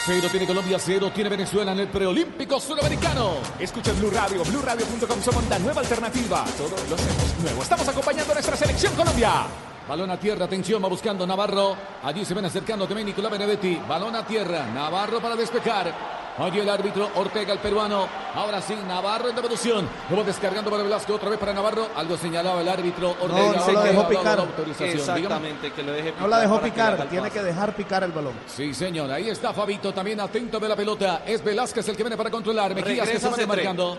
Cero 0.05 0.27
tiene 0.29 0.45
Colombia, 0.45 0.77
cero 0.77 1.11
tiene 1.11 1.31
Venezuela 1.31 1.71
en 1.71 1.79
el 1.79 1.87
preolímpico 1.87 2.59
sudamericano. 2.59 3.37
Escuchas 3.57 3.97
Blue 3.97 4.11
Radio, 4.11 4.43
BlueRadio.com 4.43 5.19
somos 5.19 5.49
la 5.49 5.57
nueva 5.57 5.81
alternativa. 5.81 6.45
Todo 6.55 6.69
lo 6.87 6.93
hacemos 6.93 7.39
nuevo. 7.41 7.63
Estamos 7.63 7.87
acompañando 7.87 8.31
a 8.31 8.35
nuestra 8.35 8.55
selección 8.55 8.93
Colombia. 8.93 9.47
Balón 9.89 10.11
a 10.11 10.19
tierra, 10.19 10.45
atención, 10.45 10.83
va 10.83 10.89
buscando 10.89 11.25
Navarro. 11.25 11.75
Allí 12.03 12.23
se 12.23 12.35
ven 12.35 12.45
acercando 12.45 12.85
también 12.85 13.07
Nicolás 13.07 13.31
Benedetti. 13.31 13.81
Balón 13.87 14.15
a 14.15 14.23
tierra, 14.27 14.67
Navarro 14.67 15.19
para 15.19 15.35
despejar. 15.35 16.14
Allí 16.37 16.59
el 16.59 16.69
árbitro 16.69 17.09
Ortega, 17.15 17.53
el 17.53 17.59
peruano. 17.59 18.07
Ahora 18.35 18.61
sí, 18.61 18.75
Navarro 18.87 19.29
en 19.29 19.35
devolución. 19.35 19.87
Lo 20.09 20.17
va 20.17 20.23
descargando 20.23 20.69
para 20.69 20.83
Velasco, 20.83 21.13
otra 21.15 21.29
vez 21.29 21.39
para 21.39 21.53
Navarro. 21.53 21.87
Algo 21.95 22.17
señalaba 22.17 22.59
el 22.59 22.67
árbitro 22.67 23.11
Ortega. 23.21 23.53
no 23.53 23.53
lo 23.53 23.59
Ahora 23.61 23.83
dejó 23.83 24.07
picar. 24.09 24.37
la 24.37 24.43
autorización. 24.43 24.89
Dígame. 24.89 25.19
Exactamente, 25.19 25.71
que 25.71 25.83
lo 25.83 25.91
deje 25.93 26.13
No 26.19 26.27
la 26.27 26.39
dejó 26.39 26.59
picar, 26.61 27.07
tiene 27.09 27.31
que 27.31 27.41
dejar 27.41 27.73
picar 27.73 28.03
el 28.03 28.11
balón. 28.11 28.33
Sí, 28.47 28.73
señor. 28.73 29.09
Ahí 29.11 29.29
está 29.29 29.53
Fabito 29.53 29.93
también 29.93 30.19
atento 30.19 30.59
de 30.59 30.67
la 30.67 30.75
pelota. 30.75 31.23
Es 31.25 31.41
Velázquez 31.41 31.87
el 31.87 31.95
que 31.95 32.03
viene 32.03 32.17
para 32.17 32.29
controlar. 32.29 32.75
Mejías 32.75 33.07
que 33.07 33.19
se 33.19 33.29
va 33.29 33.37
C3. 33.37 33.47
marcando. 33.47 33.97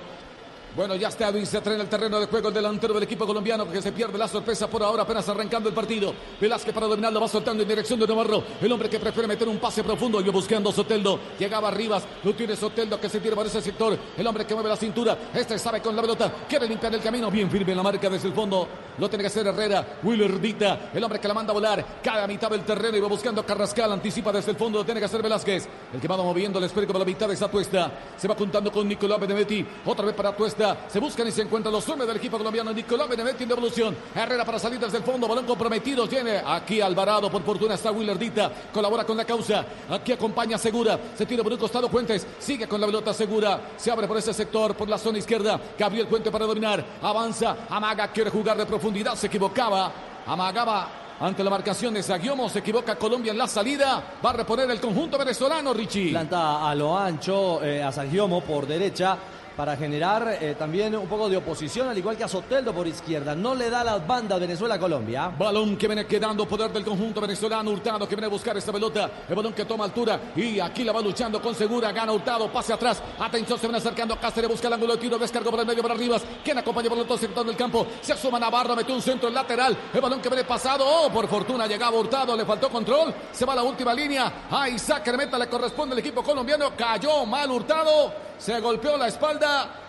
Bueno, 0.76 0.94
ya 0.94 1.08
está 1.08 1.30
Edwin 1.30 1.46
se 1.46 1.58
trae 1.62 1.80
el 1.80 1.88
terreno 1.88 2.20
de 2.20 2.26
juego 2.26 2.48
el 2.48 2.54
delantero 2.54 2.92
del 2.92 3.04
equipo 3.04 3.26
colombiano 3.26 3.66
que 3.66 3.80
se 3.80 3.92
pierde 3.92 4.18
la 4.18 4.28
sorpresa 4.28 4.68
por 4.68 4.82
ahora, 4.82 5.04
apenas 5.04 5.26
arrancando 5.26 5.70
el 5.70 5.74
partido. 5.74 6.12
Velázquez 6.38 6.74
para 6.74 6.86
dominarlo, 6.86 7.18
va 7.18 7.28
soltando 7.28 7.62
en 7.62 7.68
dirección 7.70 7.98
de 7.98 8.06
Navarro. 8.06 8.44
El 8.60 8.70
hombre 8.70 8.90
que 8.90 9.00
prefiere 9.00 9.26
meter 9.26 9.48
un 9.48 9.56
pase 9.56 9.82
profundo, 9.82 10.20
y 10.20 10.28
buscando 10.28 10.70
Soteldo. 10.70 11.18
Llegaba 11.38 11.70
Rivas, 11.70 12.04
lo 12.22 12.34
tiene 12.34 12.54
Soteldo 12.56 13.00
que 13.00 13.08
se 13.08 13.20
tira 13.20 13.34
por 13.34 13.46
ese 13.46 13.62
sector. 13.62 13.96
El 14.18 14.26
hombre 14.26 14.44
que 14.44 14.52
mueve 14.52 14.68
la 14.68 14.76
cintura, 14.76 15.16
este 15.32 15.58
sabe 15.58 15.80
con 15.80 15.96
la 15.96 16.02
pelota, 16.02 16.30
quiere 16.46 16.68
limpiar 16.68 16.94
el 16.94 17.00
camino, 17.00 17.30
bien 17.30 17.50
firme 17.50 17.74
la 17.74 17.82
marca 17.82 18.10
desde 18.10 18.28
el 18.28 18.34
fondo. 18.34 18.68
Lo 18.98 19.08
tiene 19.08 19.22
que 19.22 19.28
hacer 19.28 19.46
Herrera, 19.46 19.98
Willer 20.02 20.38
Dita, 20.38 20.90
el 20.92 21.02
hombre 21.02 21.18
que 21.18 21.28
la 21.28 21.32
manda 21.32 21.52
a 21.52 21.54
volar, 21.54 22.00
cae 22.02 22.20
a 22.20 22.26
mitad 22.26 22.50
del 22.50 22.64
terreno 22.64 22.98
y 22.98 23.00
va 23.00 23.08
buscando 23.08 23.40
a 23.40 23.46
Carrascal, 23.46 23.92
anticipa 23.92 24.30
desde 24.30 24.50
el 24.50 24.58
fondo, 24.58 24.80
lo 24.80 24.84
tiene 24.84 25.00
que 25.00 25.06
hacer 25.06 25.22
Velázquez. 25.22 25.66
El 25.94 26.00
que 26.00 26.08
va 26.08 26.18
moviendo 26.18 26.58
el 26.58 26.66
esférico 26.66 26.92
por 26.92 27.00
la 27.00 27.06
mitad 27.06 27.28
de 27.28 27.34
esa 27.34 27.50
tuesta. 27.50 27.90
Se 28.18 28.28
va 28.28 28.34
juntando 28.34 28.70
con 28.70 28.86
Nicolás 28.86 29.18
Benedetti, 29.18 29.66
otra 29.86 30.04
vez 30.04 30.14
para 30.14 30.36
tuesta. 30.36 30.65
Se 30.88 30.98
buscan 30.98 31.26
y 31.28 31.32
se 31.32 31.42
encuentran 31.42 31.72
los 31.72 31.88
hombres 31.88 32.08
del 32.08 32.16
equipo 32.16 32.38
colombiano. 32.38 32.72
Nicolás 32.72 33.08
Benedetti 33.08 33.42
en 33.42 33.48
devolución. 33.48 33.96
Herrera 34.14 34.44
para 34.44 34.58
salir 34.58 34.78
desde 34.78 34.98
el 34.98 35.04
fondo. 35.04 35.28
Balón 35.28 35.44
comprometido. 35.44 36.08
Tiene 36.08 36.42
aquí 36.44 36.80
Alvarado. 36.80 37.30
Por 37.30 37.42
fortuna 37.42 37.74
está 37.74 37.90
Willerdita. 37.90 38.50
Colabora 38.72 39.04
con 39.04 39.16
la 39.16 39.24
causa. 39.24 39.64
Aquí 39.90 40.12
acompaña 40.12 40.58
Segura. 40.58 40.98
Se 41.16 41.26
tira 41.26 41.42
por 41.42 41.52
un 41.52 41.58
costado 41.58 41.88
Fuentes. 41.88 42.26
Sigue 42.38 42.66
con 42.66 42.80
la 42.80 42.86
pelota 42.86 43.12
Segura. 43.12 43.60
Se 43.76 43.90
abre 43.90 44.06
por 44.06 44.16
ese 44.16 44.32
sector, 44.32 44.74
por 44.74 44.88
la 44.88 44.98
zona 44.98 45.18
izquierda. 45.18 45.60
Gabriel 45.78 46.06
Puente 46.06 46.30
para 46.30 46.46
dominar. 46.46 46.84
Avanza. 47.02 47.56
Amaga 47.68 48.08
quiere 48.08 48.30
jugar 48.30 48.56
de 48.56 48.66
profundidad. 48.66 49.14
Se 49.14 49.26
equivocaba. 49.26 49.92
Amagaba 50.26 50.88
ante 51.20 51.42
la 51.42 51.50
marcación 51.50 51.94
de 51.94 52.02
Zaguiomo. 52.02 52.48
Se 52.48 52.58
equivoca 52.60 52.96
Colombia 52.96 53.32
en 53.32 53.38
la 53.38 53.46
salida. 53.46 54.18
Va 54.24 54.30
a 54.30 54.32
reponer 54.34 54.70
el 54.70 54.80
conjunto 54.80 55.18
venezolano, 55.18 55.72
Richie. 55.72 56.10
Planta 56.10 56.68
a 56.68 56.74
lo 56.74 56.96
ancho 56.96 57.62
eh, 57.62 57.82
a 57.82 57.92
Sagiomo 57.92 58.42
por 58.42 58.66
derecha 58.66 59.18
para 59.56 59.76
generar 59.76 60.36
eh, 60.40 60.54
también 60.58 60.94
un 60.94 61.08
poco 61.08 61.28
de 61.28 61.38
oposición, 61.38 61.88
al 61.88 61.96
igual 61.96 62.16
que 62.16 62.24
a 62.24 62.28
Soteldo 62.28 62.74
por 62.74 62.86
izquierda. 62.86 63.34
No 63.34 63.54
le 63.54 63.70
da 63.70 63.82
las 63.82 64.06
bandas 64.06 64.38
Venezuela-Colombia. 64.38 65.32
Balón 65.38 65.76
que 65.76 65.86
viene 65.86 66.06
quedando 66.06 66.46
poder 66.46 66.70
del 66.70 66.84
conjunto 66.84 67.20
venezolano. 67.20 67.70
Hurtado 67.70 68.06
que 68.06 68.14
viene 68.14 68.26
a 68.26 68.30
buscar 68.30 68.56
esta 68.56 68.70
pelota. 68.70 69.10
El 69.28 69.34
balón 69.34 69.54
que 69.54 69.64
toma 69.64 69.84
altura. 69.84 70.20
Y 70.36 70.60
aquí 70.60 70.84
la 70.84 70.92
va 70.92 71.00
luchando 71.00 71.40
con 71.40 71.54
segura. 71.54 71.90
Gana 71.92 72.12
Hurtado. 72.12 72.52
Pase 72.52 72.74
atrás. 72.74 73.02
Atención, 73.18 73.58
se 73.58 73.66
viene 73.66 73.78
acercando. 73.78 74.20
Cáceres 74.20 74.50
busca 74.50 74.68
el 74.68 74.74
ángulo 74.74 74.94
de 74.94 75.00
tiro. 75.00 75.18
Descargo 75.18 75.50
por 75.50 75.60
el 75.60 75.66
medio 75.66 75.82
para 75.82 75.94
arriba. 75.94 76.18
Quien 76.44 76.58
acompaña 76.58 76.90
por 76.90 76.98
el 76.98 77.04
otro 77.04 77.16
sector 77.16 77.46
del 77.46 77.56
campo. 77.56 77.86
Se 78.02 78.12
asoma 78.12 78.38
Navarro. 78.38 78.76
Metió 78.76 78.94
un 78.94 79.02
centro 79.02 79.28
en 79.28 79.34
lateral. 79.34 79.76
El 79.92 80.00
balón 80.00 80.20
que 80.20 80.28
viene 80.28 80.44
pasado. 80.44 80.84
Oh, 80.86 81.10
por 81.10 81.26
fortuna 81.28 81.66
llegaba 81.66 81.96
Hurtado. 81.96 82.36
Le 82.36 82.44
faltó 82.44 82.68
control. 82.68 83.14
Se 83.32 83.46
va 83.46 83.54
a 83.54 83.56
la 83.56 83.62
última 83.62 83.94
línea. 83.94 84.46
A 84.50 84.68
Isaac 84.68 85.06
Hermeta 85.08 85.38
le 85.38 85.48
corresponde 85.48 85.94
al 85.94 85.98
equipo 86.00 86.22
colombiano. 86.22 86.72
Cayó 86.76 87.24
mal 87.24 87.50
Hurtado. 87.50 88.26
Se 88.38 88.60
golpeó 88.60 88.98
la 88.98 89.08
espalda. 89.08 89.45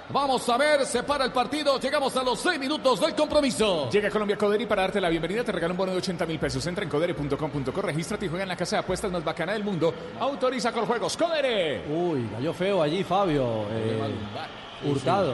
Vamos 0.09 0.47
a 0.47 0.57
ver, 0.57 0.85
se 0.85 1.03
para 1.03 1.25
el 1.25 1.33
partido. 1.33 1.77
Llegamos 1.79 2.15
a 2.15 2.23
los 2.23 2.39
seis 2.39 2.57
minutos 2.57 3.01
del 3.01 3.13
compromiso. 3.13 3.89
Llega 3.89 4.09
Colombia 4.09 4.37
Codere 4.37 4.63
y 4.63 4.65
para 4.65 4.83
darte 4.83 5.01
la 5.01 5.09
bienvenida 5.09 5.43
te 5.43 5.51
regala 5.51 5.73
un 5.73 5.77
bono 5.77 5.91
de 5.91 5.97
80 5.97 6.25
mil 6.25 6.39
pesos. 6.39 6.65
Entra 6.65 6.83
en 6.85 6.89
codere.com.co, 6.89 7.81
regístrate 7.81 8.25
y 8.25 8.29
juega 8.29 8.43
en 8.43 8.49
la 8.49 8.55
casa 8.55 8.77
de 8.77 8.79
apuestas 8.83 9.11
más 9.11 9.23
bacana 9.23 9.51
del 9.51 9.65
mundo. 9.65 9.93
Autoriza 10.19 10.71
con 10.71 10.85
juegos. 10.85 11.17
Codere. 11.17 11.83
Uy, 11.89 12.25
cayó 12.33 12.53
feo 12.53 12.81
allí 12.81 13.03
Fabio. 13.03 13.65
eh, 13.71 13.99
Hurtado. 14.85 15.33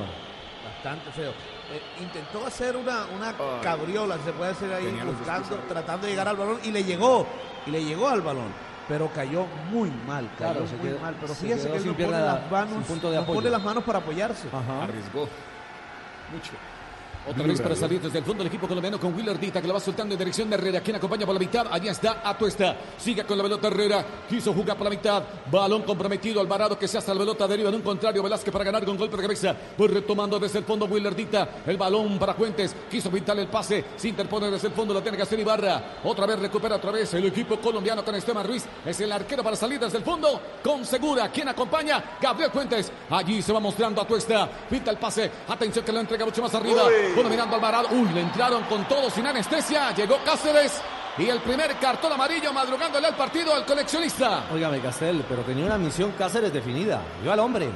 Bastante 0.65 1.11
feo. 1.11 1.29
Eh, 1.31 1.81
intentó 2.01 2.43
hacer 2.45 2.75
una, 2.75 3.05
una 3.15 3.33
cabriola, 3.61 4.17
se 4.25 4.31
puede 4.33 4.51
hacer 4.51 4.73
ahí, 4.73 4.85
buscando, 5.05 5.55
tratando 5.69 6.05
de 6.07 6.13
llegar 6.13 6.27
al 6.27 6.35
balón 6.35 6.59
y 6.63 6.71
le 6.71 6.83
llegó, 6.83 7.25
y 7.67 7.71
le 7.71 7.83
llegó 7.83 8.07
al 8.09 8.21
balón. 8.21 8.51
Pero 8.87 9.09
cayó 9.13 9.45
muy 9.71 9.89
mal, 10.07 10.29
cayó 10.37 10.51
Claro, 10.51 10.67
se 10.67 10.75
muy 10.75 10.87
quedó- 10.89 10.99
mal. 10.99 11.15
Pero 11.19 11.33
se 11.33 11.41
fíjese 11.41 11.69
que 11.71 11.77
él 11.77 11.85
no 11.87 11.93
pone 11.93 12.11
las 12.11 12.51
manos, 12.51 12.73
sin 12.73 12.83
punto 12.83 13.11
de 13.11 13.17
no 13.17 13.25
pone 13.25 13.49
las 13.49 13.63
manos 13.63 13.83
para 13.83 13.99
apoyarse. 13.99 14.47
Arriesgó. 14.81 15.29
Mucho. 16.33 16.51
Otra 17.25 17.47
vez 17.47 17.61
para 17.61 17.73
salir 17.73 18.01
desde 18.01 18.19
el 18.19 18.25
fondo 18.25 18.43
del 18.43 18.51
equipo 18.51 18.67
colombiano 18.67 18.99
con 18.99 19.15
Willer 19.15 19.39
Dita 19.39 19.61
que 19.61 19.67
la 19.67 19.75
va 19.75 19.79
soltando 19.79 20.13
en 20.13 20.19
dirección 20.19 20.49
de 20.49 20.55
Herrera. 20.55 20.81
Quien 20.81 20.97
acompaña 20.97 21.25
por 21.25 21.33
la 21.33 21.39
mitad. 21.39 21.67
Allí 21.71 21.87
está 21.87 22.21
Atuesta. 22.21 22.75
Sigue 22.97 23.23
con 23.23 23.37
la 23.37 23.43
pelota 23.43 23.67
Herrera. 23.67 24.05
Quiso 24.27 24.53
jugar 24.53 24.75
por 24.75 24.85
la 24.85 24.89
mitad. 24.89 25.23
Balón 25.49 25.83
comprometido. 25.83 26.41
Alvarado 26.41 26.77
que 26.77 26.85
se 26.85 26.97
hace 26.97 27.13
la 27.13 27.19
pelota 27.19 27.47
deriva 27.47 27.69
en 27.69 27.75
un 27.75 27.81
contrario. 27.81 28.21
Velázquez 28.21 28.51
para 28.51 28.65
ganar 28.65 28.83
con 28.83 28.97
golpe 28.97 29.15
de 29.15 29.21
cabeza. 29.21 29.55
Voy 29.77 29.87
retomando 29.87 30.37
desde 30.37 30.59
el 30.59 30.65
fondo 30.65 30.85
Willer 30.85 31.15
Dita. 31.15 31.47
El 31.65 31.77
balón 31.77 32.19
para 32.19 32.33
Fuentes. 32.33 32.75
Quiso 32.91 33.09
pintar 33.09 33.39
el 33.39 33.47
pase. 33.47 33.85
Se 33.95 34.09
interpone 34.09 34.51
desde 34.51 34.67
el 34.67 34.73
fondo. 34.73 34.93
Lo 34.93 35.01
tiene 35.01 35.15
que 35.15 35.23
hacer 35.23 35.39
Ibarra. 35.39 35.99
Otra 36.03 36.25
vez 36.25 36.37
recupera 36.39 36.75
otra 36.75 36.91
vez 36.91 37.13
el 37.13 37.25
equipo 37.25 37.57
colombiano 37.57 38.03
con 38.03 38.15
Esteban 38.15 38.45
Ruiz. 38.45 38.65
Es 38.85 38.99
el 38.99 39.11
arquero 39.13 39.41
para 39.43 39.55
salir 39.55 39.79
desde 39.79 39.97
el 39.97 40.03
fondo. 40.03 40.41
Con 40.61 40.83
segura. 40.85 41.29
Quien 41.29 41.47
acompaña? 41.47 42.03
Gabriel 42.21 42.51
Fuentes. 42.51 42.91
Allí 43.09 43.41
se 43.41 43.53
va 43.53 43.61
mostrando 43.61 44.01
Atuesta. 44.01 44.49
Pinta 44.69 44.91
el 44.91 44.97
pase. 44.97 45.31
Atención 45.47 45.85
que 45.85 45.91
lo 45.93 46.01
entrega 46.01 46.25
mucho 46.25 46.41
más 46.41 46.53
arriba. 46.53 46.83
Bueno, 47.15 47.29
mirando 47.29 47.55
Alvarado. 47.55 47.87
Uy, 47.91 48.09
le 48.13 48.21
entraron 48.21 48.63
con 48.63 48.87
todo 48.87 49.09
sin 49.09 49.25
anestesia. 49.27 49.91
Llegó 49.95 50.17
Cáceres. 50.25 50.81
Y 51.17 51.29
el 51.29 51.39
primer 51.41 51.77
cartón 51.77 52.11
amarillo 52.11 52.51
madrugándole 52.51 53.07
al 53.07 53.15
partido 53.15 53.53
al 53.53 53.65
coleccionista. 53.65 54.45
Óigame, 54.51 54.79
Castel, 54.79 55.23
pero 55.29 55.43
tenía 55.43 55.65
una 55.65 55.77
misión 55.77 56.11
Cáceres 56.17 56.51
definida. 56.51 57.01
Iba 57.23 57.33
al 57.33 57.39
hombre. 57.39 57.69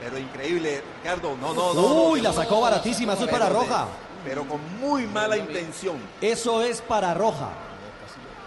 Pero 0.00 0.16
increíble, 0.16 0.82
Ricardo. 1.02 1.36
No, 1.40 1.52
no, 1.54 1.74
no. 1.74 1.80
Uy, 2.10 2.20
no, 2.22 2.28
la 2.28 2.32
sacó 2.32 2.60
baratísima, 2.60 3.14
eso 3.14 3.24
es 3.24 3.30
para 3.30 3.46
de- 3.46 3.52
roja. 3.54 3.88
Pero 4.24 4.44
con 4.44 4.60
muy 4.80 5.06
mala 5.06 5.36
intención. 5.36 5.96
Eso 6.20 6.62
es 6.62 6.80
para 6.82 7.14
roja. 7.14 7.48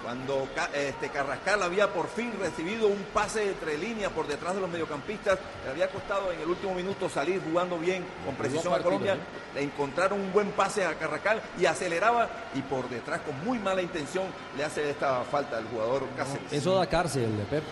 Cuando 0.03 0.47
este, 0.73 1.09
Carrascal 1.09 1.61
había 1.61 1.87
por 1.93 2.07
fin 2.07 2.33
recibido 2.39 2.87
un 2.87 3.03
pase 3.13 3.49
entre 3.49 3.77
líneas 3.77 4.11
por 4.11 4.27
detrás 4.27 4.55
de 4.55 4.61
los 4.61 4.69
mediocampistas, 4.69 5.37
le 5.63 5.71
había 5.71 5.89
costado 5.89 6.31
en 6.31 6.39
el 6.39 6.47
último 6.49 6.73
minuto 6.73 7.07
salir 7.07 7.41
jugando 7.43 7.77
bien 7.77 8.03
con 8.25 8.35
precisión 8.35 8.73
a 8.73 8.79
Colombia, 8.79 9.13
¿eh? 9.13 9.17
le 9.55 9.61
encontraron 9.63 10.19
un 10.19 10.33
buen 10.33 10.51
pase 10.51 10.85
a 10.85 10.95
Carrascal 10.95 11.41
y 11.59 11.65
aceleraba 11.65 12.29
y 12.55 12.61
por 12.61 12.89
detrás 12.89 13.21
con 13.21 13.43
muy 13.45 13.59
mala 13.59 13.81
intención 13.81 14.25
le 14.57 14.63
hace 14.63 14.89
esta 14.89 15.23
falta 15.23 15.57
al 15.57 15.65
jugador 15.65 16.03
Cáceres. 16.17 16.51
Eso 16.51 16.75
da 16.75 16.87
cárcel, 16.87 17.37
de 17.37 17.43
Pep. 17.43 17.63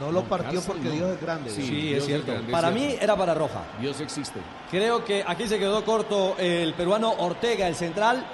No, 0.00 0.06
no 0.06 0.12
lo 0.12 0.24
partió 0.24 0.60
cárcel, 0.60 0.62
porque 0.66 0.88
no. 0.88 0.94
Dios 0.94 1.10
es 1.12 1.20
grande. 1.20 1.50
Sí. 1.50 1.94
Es 1.94 2.04
cierto. 2.04 2.32
es 2.32 2.38
grande, 2.38 2.46
es 2.46 2.52
Para 2.52 2.72
cierto. 2.72 2.88
mí 2.92 2.98
era 3.00 3.16
para 3.16 3.34
roja. 3.34 3.62
Dios 3.80 4.00
existe. 4.00 4.40
Creo 4.70 5.04
que 5.04 5.24
aquí 5.26 5.46
se 5.46 5.58
quedó 5.58 5.84
corto 5.84 6.34
el 6.38 6.74
peruano 6.74 7.12
Ortega, 7.18 7.68
el 7.68 7.76
central. 7.76 8.26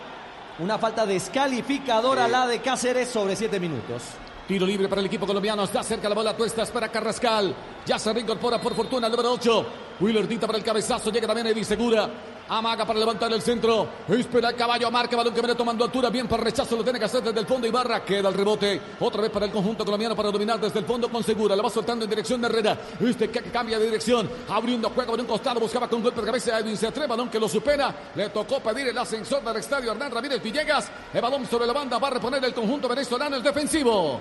Una 0.59 0.79
falta 0.79 1.07
descalificadora 1.07 2.29
la 2.29 2.47
de 2.47 2.61
Cáceres 2.61 3.09
sobre 3.09 3.37
siete 3.37 3.59
minutos. 3.59 4.03
Tiro 4.47 4.67
libre 4.67 4.89
para 4.89 5.01
el 5.01 5.07
equipo 5.07 5.27
colombiano. 5.27 5.65
Está 5.65 5.83
cerca 5.83 6.09
la 6.09 6.15
bola. 6.15 6.37
Tuestas 6.37 6.71
para 6.71 6.89
Carrascal. 6.89 7.55
Ya 7.87 7.99
se 7.99 8.13
reincorpora 8.13 8.61
por 8.61 8.75
fortuna 8.75 9.07
el 9.07 9.13
número 9.13 9.33
8. 9.33 9.67
Willer 10.01 10.27
Dita 10.27 10.47
para 10.47 10.59
el 10.59 10.65
cabezazo. 10.65 11.11
Llega 11.11 11.27
también 11.27 11.47
Eddie 11.47 11.65
Segura. 11.65 12.11
Amaga 12.53 12.85
para 12.85 12.99
levantar 12.99 13.33
el 13.33 13.41
centro. 13.41 13.87
Espera 14.09 14.49
el 14.49 14.57
caballo. 14.57 14.91
Marca 14.91 15.17
balón 15.17 15.33
que 15.33 15.41
viene 15.41 15.55
tomando 15.55 15.85
altura. 15.85 16.11
Bien 16.11 16.27
para 16.27 16.43
rechazo. 16.43 16.77
Lo 16.77 16.83
tiene 16.83 16.99
que 16.99 17.05
hacer 17.05 17.23
desde 17.23 17.39
el 17.39 17.47
fondo. 17.47 17.65
Ibarra 17.65 18.05
queda 18.05 18.29
el 18.29 18.35
rebote. 18.35 18.81
Otra 18.99 19.23
vez 19.23 19.31
para 19.31 19.47
el 19.47 19.53
conjunto 19.53 19.85
colombiano 19.85 20.17
para 20.17 20.33
dominar 20.33 20.59
desde 20.59 20.81
el 20.81 20.85
fondo 20.85 21.09
con 21.09 21.23
Segura. 21.23 21.55
La 21.55 21.63
va 21.63 21.71
soltando 21.71 22.05
en 22.05 22.11
dirección 22.11 22.41
de 22.41 22.49
Herrera. 22.49 22.77
Este 22.99 23.31
que 23.31 23.41
cambia 23.53 23.79
de 23.79 23.85
dirección. 23.85 24.29
Abriendo 24.49 24.91
juego 24.91 25.13
por 25.13 25.21
un 25.21 25.27
costado. 25.27 25.61
Buscaba 25.61 25.87
con 25.87 26.03
golpe 26.03 26.21
de 26.23 26.27
cabeza 26.27 26.57
a 26.57 26.59
Edwin 26.59 26.77
Cetré. 26.77 27.07
Balón 27.07 27.29
que 27.31 27.39
lo 27.39 27.49
supera. 27.49 27.95
Le 28.17 28.31
tocó 28.31 28.59
pedir 28.59 28.89
el 28.89 28.99
ascensor 28.99 29.45
del 29.45 29.57
estadio 29.57 29.93
Hernán 29.93 30.11
Ramírez 30.11 30.43
Villegas. 30.43 30.91
El 31.15 31.21
balón 31.21 31.47
sobre 31.47 31.69
la 31.69 31.73
banda. 31.73 31.99
Va 31.99 32.09
a 32.09 32.11
reponer 32.11 32.45
el 32.45 32.53
conjunto 32.53 32.89
venezolano. 32.89 33.37
El 33.37 33.45
defensivo. 33.45 34.21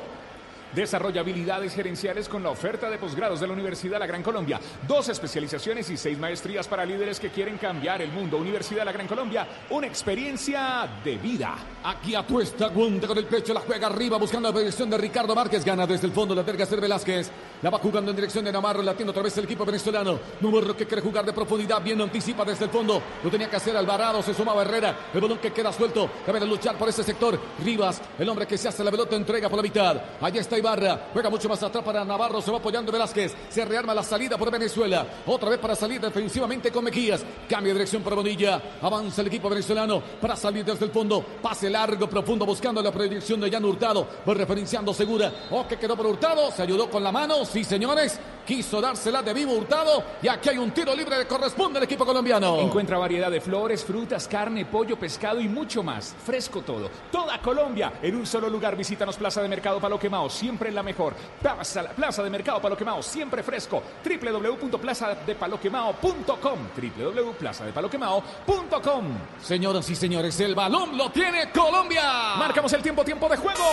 Desarrolla 0.74 1.22
habilidades 1.22 1.74
gerenciales 1.74 2.30
con 2.30 2.44
la 2.44 2.50
oferta 2.50 2.90
de 2.90 2.98
posgrados 2.98 3.40
de 3.40 3.48
la 3.48 3.54
Universidad 3.54 4.00
La 4.00 4.06
Gran 4.06 4.22
Colombia. 4.22 4.60
Dos 4.88 5.10
especializaciones 5.10 5.90
y 5.90 5.98
seis 5.98 6.18
maestrías 6.18 6.68
para 6.68 6.86
líderes 6.86 7.20
que 7.20 7.30
quieren 7.30 7.58
cambiar 7.58 8.02
el 8.02 8.12
mundo. 8.12 8.38
Universidad 8.38 8.86
La 8.86 8.92
Gran 8.92 9.08
Colombia, 9.08 9.48
una 9.72 9.88
experiencia 9.88 10.88
de 11.04 11.18
vida. 11.18 11.56
Aquí 11.84 12.14
Atuesta, 12.14 12.66
aguanta 12.66 13.08
con 13.08 13.18
el 13.18 13.26
pecho, 13.26 13.54
la 13.54 13.62
juega 13.62 13.88
arriba, 13.88 14.18
buscando 14.18 14.52
la 14.52 14.60
dirección 14.60 14.90
de 14.90 14.98
Ricardo 14.98 15.34
Márquez. 15.34 15.66
Gana 15.66 15.88
desde 15.88 16.08
el 16.08 16.14
fondo, 16.14 16.36
la 16.36 16.44
terga 16.44 16.66
ser 16.66 16.80
Velázquez. 16.80 17.32
La 17.62 17.70
va 17.70 17.80
jugando 17.80 18.12
en 18.12 18.16
dirección 18.16 18.46
de 18.46 18.52
Navarro, 18.52 18.82
latiendo 18.82 19.12
otra 19.12 19.24
vez 19.24 19.38
el 19.38 19.46
equipo 19.46 19.66
venezolano. 19.66 20.20
Número 20.40 20.78
que 20.78 20.86
quiere 20.86 21.02
jugar 21.02 21.26
de 21.26 21.34
profundidad, 21.34 21.82
bien 21.82 22.00
anticipa 22.00 22.46
desde 22.46 22.66
el 22.66 22.72
fondo. 22.72 23.02
Lo 23.24 23.30
tenía 23.30 23.50
que 23.50 23.56
hacer 23.58 23.76
Alvarado, 23.76 24.22
se 24.22 24.34
sumaba 24.34 24.62
Herrera. 24.62 25.10
El 25.14 25.20
balón 25.20 25.40
que 25.40 25.52
queda 25.52 25.74
suelto, 25.74 26.10
cabe 26.26 26.46
luchar 26.46 26.78
por 26.78 26.88
ese 26.88 27.04
sector. 27.04 27.40
Rivas, 27.64 28.02
el 28.18 28.30
hombre 28.30 28.46
que 28.48 28.58
se 28.58 28.68
hace 28.68 28.84
la 28.84 28.92
pelota, 28.92 29.16
entrega 29.16 29.50
por 29.50 29.58
la 29.58 29.64
mitad. 29.64 30.02
Allí 30.22 30.38
está 30.38 30.59
Ibarra, 30.60 31.10
juega 31.12 31.30
mucho 31.30 31.50
más 31.50 31.62
atrás 31.64 31.84
para 31.84 32.06
Navarro, 32.06 32.42
se 32.42 32.52
va 32.52 32.58
apoyando 32.58 32.92
Velázquez. 32.92 33.36
Se 33.50 33.66
rearma 33.66 33.94
la 33.94 34.04
salida 34.04 34.38
por 34.38 34.52
Venezuela. 34.52 35.06
Otra 35.26 35.50
vez 35.50 35.60
para 35.60 35.76
salir 35.76 36.00
defensivamente 36.00 36.72
con 36.72 36.84
Mejías. 36.84 37.24
Cambia 37.50 37.74
de 37.74 37.80
dirección 37.80 38.04
por 38.04 38.16
Bonilla. 38.16 38.62
Avanza 38.82 39.22
el 39.22 39.28
equipo 39.28 39.50
venezolano 39.50 40.02
para 40.22 40.36
salir 40.36 40.64
desde 40.64 40.86
el 40.86 40.92
fondo. 40.92 41.24
Pase 41.42 41.70
largo, 41.70 42.10
profundo, 42.10 42.46
buscando 42.46 42.82
la 42.82 42.92
proyección 42.92 43.40
de 43.40 43.50
Jan 43.50 43.66
Hurtado. 43.66 44.08
Va 44.28 44.34
referenciando 44.34 44.94
segura. 44.94 45.32
O 45.52 45.68
que 45.68 45.78
quedó 45.78 45.96
por 45.96 46.06
Hurtado. 46.06 46.52
Se 46.52 46.62
ayudó 46.62 46.90
con 46.90 47.04
la 47.04 47.12
mano. 47.12 47.46
Sí, 47.46 47.64
señores. 47.64 48.20
Quiso 48.46 48.82
dársela 48.82 49.22
de 49.22 49.34
vivo 49.34 49.54
Hurtado. 49.54 50.04
Y 50.22 50.28
aquí 50.28 50.50
hay 50.50 50.58
un 50.58 50.72
tiro 50.72 50.96
libre 50.96 51.18
que 51.18 51.28
corresponde 51.28 51.78
al 51.78 51.84
equipo 51.84 52.06
colombiano. 52.06 52.60
Encuentra 52.60 52.98
variedad 52.98 53.32
de 53.32 53.42
flores, 53.42 53.84
frutas, 53.86 54.28
carne, 54.28 54.66
pollo, 54.66 54.98
pescado 54.98 55.40
y 55.40 55.48
mucho 55.48 55.84
más. 55.84 56.16
Fresco 56.26 56.62
todo. 56.62 56.90
Toda 57.12 57.40
Colombia 57.42 57.94
en 58.02 58.16
un 58.16 58.26
solo 58.26 58.50
lugar. 58.50 58.76
Visítanos 58.76 59.18
Plaza 59.18 59.42
de 59.42 59.48
Mercado 59.48 59.80
Palo 59.80 60.00
Quemao, 60.00 60.30
siempre 60.50 60.72
la 60.72 60.82
mejor. 60.82 61.14
Plaza, 61.40 61.84
Plaza 61.96 62.24
de 62.24 62.30
Mercado 62.32 62.60
Palo 62.60 62.76
Quemao, 62.76 63.04
siempre 63.04 63.44
fresco. 63.44 63.84
www.plazadepaloquemao.com 64.04 66.60
www.plazadepaloquemao.com 66.76 69.06
Señoras 69.40 69.88
y 69.92 69.96
señores, 69.96 70.40
el 70.40 70.56
balón 70.56 70.98
lo 70.98 71.12
tiene 71.12 71.52
Colombia. 71.52 72.34
Marcamos 72.38 72.74
el 72.74 72.82
tiempo, 72.82 73.06
tiempo 73.06 73.30
de 73.30 73.38
juego. 73.38 73.64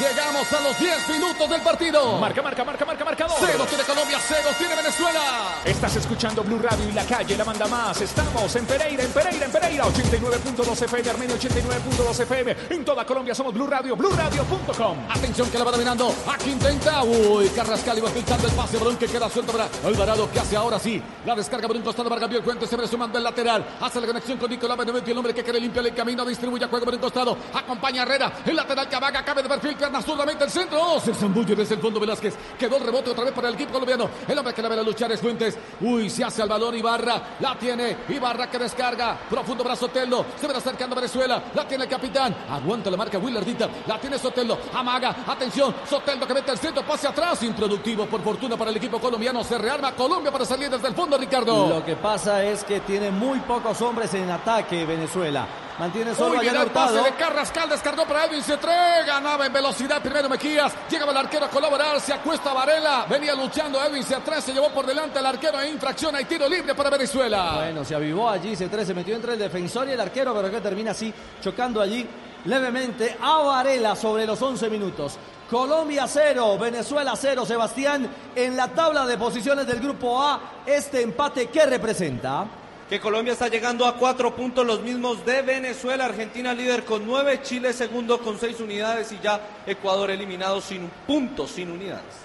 Llegamos 0.00 0.50
a 0.54 0.60
los 0.62 0.78
10 0.78 1.08
minutos 1.10 1.50
del 1.50 1.60
partido. 1.60 2.18
Marca, 2.18 2.40
marca, 2.40 2.64
marca, 2.64 2.86
marca, 2.86 3.04
marcador. 3.04 3.36
Cero 3.38 3.66
tiene 3.68 3.84
Colombia, 3.84 4.18
cero 4.26 4.48
tiene 4.56 4.74
Venezuela. 4.74 5.60
Estás 5.66 5.96
escuchando 5.96 6.42
Blue 6.42 6.60
Radio 6.60 6.88
y 6.88 6.92
la 6.92 7.04
calle 7.04 7.36
la 7.36 7.44
manda 7.44 7.66
más. 7.66 8.00
Estamos 8.00 8.56
en 8.56 8.64
Pereira, 8.64 9.04
en 9.04 9.12
Pereira, 9.12 9.44
en 9.44 9.52
Pereira. 9.52 9.84
89.2 9.84 10.82
FM, 10.82 11.10
Armenio 11.10 11.36
89.2 11.36 12.20
FM. 12.20 12.56
En 12.70 12.86
toda 12.86 13.04
Colombia 13.04 13.34
somos 13.34 13.52
Blue 13.52 13.66
Radio, 13.66 13.94
BlueRadio.com. 13.96 14.96
Atención 15.10 15.50
que 15.50 15.58
la 15.58 15.64
va 15.64 15.72
dominando. 15.72 16.14
Aquí 16.26 16.50
intenta. 16.50 17.02
Uy, 17.02 17.48
Carrascal 17.48 17.98
iba 17.98 18.08
filtrando 18.10 18.46
el 18.46 18.54
pase. 18.54 18.78
Balón 18.78 18.96
que 18.96 19.06
queda 19.06 19.28
suelto 19.28 19.52
para 19.52 19.68
Alvarado. 19.84 20.30
que 20.30 20.38
hace 20.38 20.56
ahora 20.56 20.78
sí? 20.78 21.02
La 21.26 21.34
descarga 21.34 21.66
por 21.66 21.76
un 21.76 21.82
costado. 21.82 22.08
Vargas 22.08 22.28
vio 22.28 22.38
el 22.38 22.44
cuento. 22.44 22.66
Se 22.66 22.86
sumando 22.86 23.18
el 23.18 23.24
lateral. 23.24 23.64
Hace 23.80 24.00
la 24.00 24.06
conexión 24.06 24.38
con 24.38 24.50
Nicolás 24.50 24.76
Benedetti. 24.76 25.10
El 25.10 25.18
hombre 25.18 25.34
que 25.34 25.42
quiere 25.42 25.60
limpiar 25.60 25.84
el 25.86 25.94
camino. 25.94 26.24
Distribuye 26.24 26.64
a 26.64 26.68
juego 26.68 26.84
por 26.84 26.94
un 26.94 27.00
costado. 27.00 27.36
Acompaña 27.54 28.02
a 28.02 28.04
Herrera. 28.04 28.32
El 28.46 28.54
lateral 28.56 28.88
que 28.88 28.96
avaga. 28.96 29.24
Cabe 29.24 29.42
de 29.42 29.48
perfil. 29.48 29.76
Pierna 29.76 30.00
zurdamente 30.00 30.44
el 30.44 30.50
centro. 30.50 30.80
Oh, 30.80 31.00
se 31.00 31.12
zambulle 31.12 31.56
desde 31.56 31.74
el 31.74 31.80
fondo 31.80 31.98
Velázquez. 31.98 32.34
Quedó 32.58 32.76
el 32.76 32.84
rebote 32.84 33.10
otra 33.10 33.24
vez 33.24 33.32
para 33.32 33.48
el 33.48 33.54
equipo 33.54 33.72
colombiano. 33.72 34.08
El 34.28 34.38
hombre 34.38 34.54
que 34.54 34.62
la 34.62 34.68
ve 34.68 34.78
a 34.78 34.82
luchar 34.82 35.10
es 35.10 35.20
Fuentes. 35.20 35.58
Uy, 35.80 36.08
se 36.08 36.24
hace 36.24 36.42
al 36.42 36.48
balón 36.48 36.76
Ibarra. 36.76 37.36
La 37.40 37.58
tiene. 37.58 37.96
Ibarra 38.08 38.48
que 38.48 38.58
descarga. 38.58 39.18
Profundo 39.28 39.64
para 39.64 39.74
Soteldo. 39.74 40.24
Se 40.40 40.46
va 40.46 40.56
acercando 40.56 40.94
Venezuela. 40.94 41.42
La 41.54 41.66
tiene 41.66 41.84
el 41.84 41.90
capitán. 41.90 42.34
Aguanta 42.48 42.90
la 42.90 42.96
marca 42.96 43.18
Willardita. 43.18 43.68
La 43.86 43.98
tiene 43.98 44.18
Soteldo. 44.18 44.58
Amaga. 44.72 45.16
Atención. 45.26 45.74
Soteldo 45.88 46.11
que 46.20 46.34
mete 46.34 46.50
el 46.52 46.58
centro. 46.58 46.84
Pase 46.84 47.08
atrás. 47.08 47.42
Improductivo 47.42 48.06
por 48.06 48.22
fortuna 48.22 48.56
para 48.56 48.70
el 48.70 48.76
equipo 48.76 49.00
colombiano. 49.00 49.42
Se 49.44 49.58
rearma 49.58 49.92
Colombia 49.92 50.30
para 50.30 50.44
salir 50.44 50.70
desde 50.70 50.88
el 50.88 50.94
fondo, 50.94 51.18
Ricardo. 51.18 51.68
Lo 51.68 51.84
que 51.84 51.96
pasa 51.96 52.44
es 52.44 52.64
que 52.64 52.80
tiene 52.80 53.10
muy 53.10 53.40
pocos 53.40 53.80
hombres 53.82 54.12
en 54.14 54.30
ataque 54.30 54.84
Venezuela. 54.84 55.46
Mantiene 55.78 56.14
solo 56.14 56.38
Uy, 56.38 56.46
a 56.46 56.62
el 56.62 56.70
pase 56.70 57.02
de 57.02 57.12
Carrascal, 57.12 57.68
descargó 57.68 58.04
para 58.04 58.26
Edwin 58.26 58.42
C3, 58.42 59.06
ganaba 59.06 59.46
en 59.46 59.52
velocidad 59.52 60.02
primero 60.02 60.28
Mejías, 60.28 60.72
llegaba 60.88 61.12
el 61.12 61.18
arquero 61.18 61.46
a 61.46 61.48
colaborar, 61.48 61.98
se 61.98 62.12
acuesta 62.12 62.52
Varela, 62.52 63.06
venía 63.08 63.34
luchando 63.34 63.82
Edwin 63.82 64.04
C3, 64.04 64.40
se 64.40 64.52
llevó 64.52 64.68
por 64.68 64.84
delante 64.86 65.18
al 65.18 65.26
arquero 65.26 65.60
e 65.60 65.70
infracción, 65.70 66.14
hay 66.14 66.26
tiro 66.26 66.46
libre 66.46 66.74
para 66.74 66.90
Venezuela. 66.90 67.54
Bueno, 67.56 67.84
se 67.84 67.94
avivó 67.94 68.28
allí, 68.28 68.54
C3 68.54 68.84
se 68.84 68.94
metió 68.94 69.16
entre 69.16 69.32
el 69.32 69.38
defensor 69.38 69.88
y 69.88 69.92
el 69.92 70.00
arquero, 70.00 70.34
pero 70.34 70.50
que 70.50 70.60
termina 70.60 70.90
así, 70.90 71.12
chocando 71.40 71.80
allí 71.80 72.06
levemente 72.44 73.16
a 73.20 73.38
Varela 73.38 73.96
sobre 73.96 74.26
los 74.26 74.40
11 74.40 74.68
minutos. 74.68 75.18
Colombia 75.52 76.06
0, 76.08 76.56
Venezuela 76.58 77.14
0, 77.14 77.44
Sebastián, 77.44 78.08
en 78.34 78.56
la 78.56 78.68
tabla 78.68 79.04
de 79.04 79.18
posiciones 79.18 79.66
del 79.66 79.80
grupo 79.80 80.22
A, 80.22 80.62
este 80.64 81.02
empate 81.02 81.48
que 81.48 81.66
representa. 81.66 82.46
que 82.88 82.98
Colombia 82.98 83.34
está 83.34 83.48
llegando 83.48 83.86
a 83.86 83.96
cuatro 83.96 84.34
puntos, 84.34 84.66
los 84.66 84.80
mismos 84.80 85.26
de 85.26 85.42
Venezuela, 85.42 86.06
Argentina 86.06 86.54
líder 86.54 86.86
con 86.86 87.06
nueve, 87.06 87.40
Chile 87.42 87.74
segundo 87.74 88.18
con 88.20 88.38
seis 88.38 88.60
unidades 88.60 89.12
y 89.12 89.20
ya 89.22 89.40
Ecuador 89.66 90.10
eliminado 90.10 90.58
sin 90.62 90.90
puntos, 91.06 91.50
sin 91.50 91.70
unidades. 91.70 92.22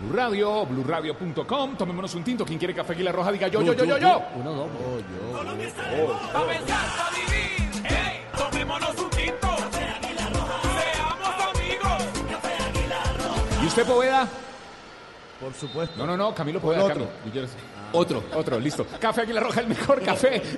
Blue 0.00 0.16
Radio, 0.16 0.64
BlueRadio.com. 0.64 1.76
Tomémonos 1.76 2.14
un 2.14 2.24
tinto. 2.24 2.46
Quien 2.46 2.58
quiere 2.58 2.74
café 2.74 2.94
Aguilar 2.94 3.14
Roja, 3.14 3.32
diga 3.32 3.48
yo, 3.48 3.60
yo, 3.60 3.74
yo, 3.74 3.84
yo, 3.84 3.98
yo. 3.98 4.22
Uno, 4.36 4.52
dos. 4.52 4.68
Colombia 5.32 5.68
está 5.68 5.82
de 5.90 7.27
usted, 13.80 13.92
Poveda? 13.92 14.28
Por 15.40 15.54
supuesto. 15.54 15.96
No, 15.98 16.06
no, 16.06 16.16
no, 16.16 16.34
Camilo 16.34 16.60
Poveda. 16.60 16.84
Otro. 16.84 16.94
Camilo. 16.94 17.10
Guillermo. 17.24 17.50
Otro, 17.92 18.24
otro, 18.34 18.58
listo. 18.58 18.86
Café 18.98 19.22
Aguilar 19.22 19.44
Roja, 19.44 19.60
el 19.60 19.68
mejor 19.68 20.02
café. 20.02 20.42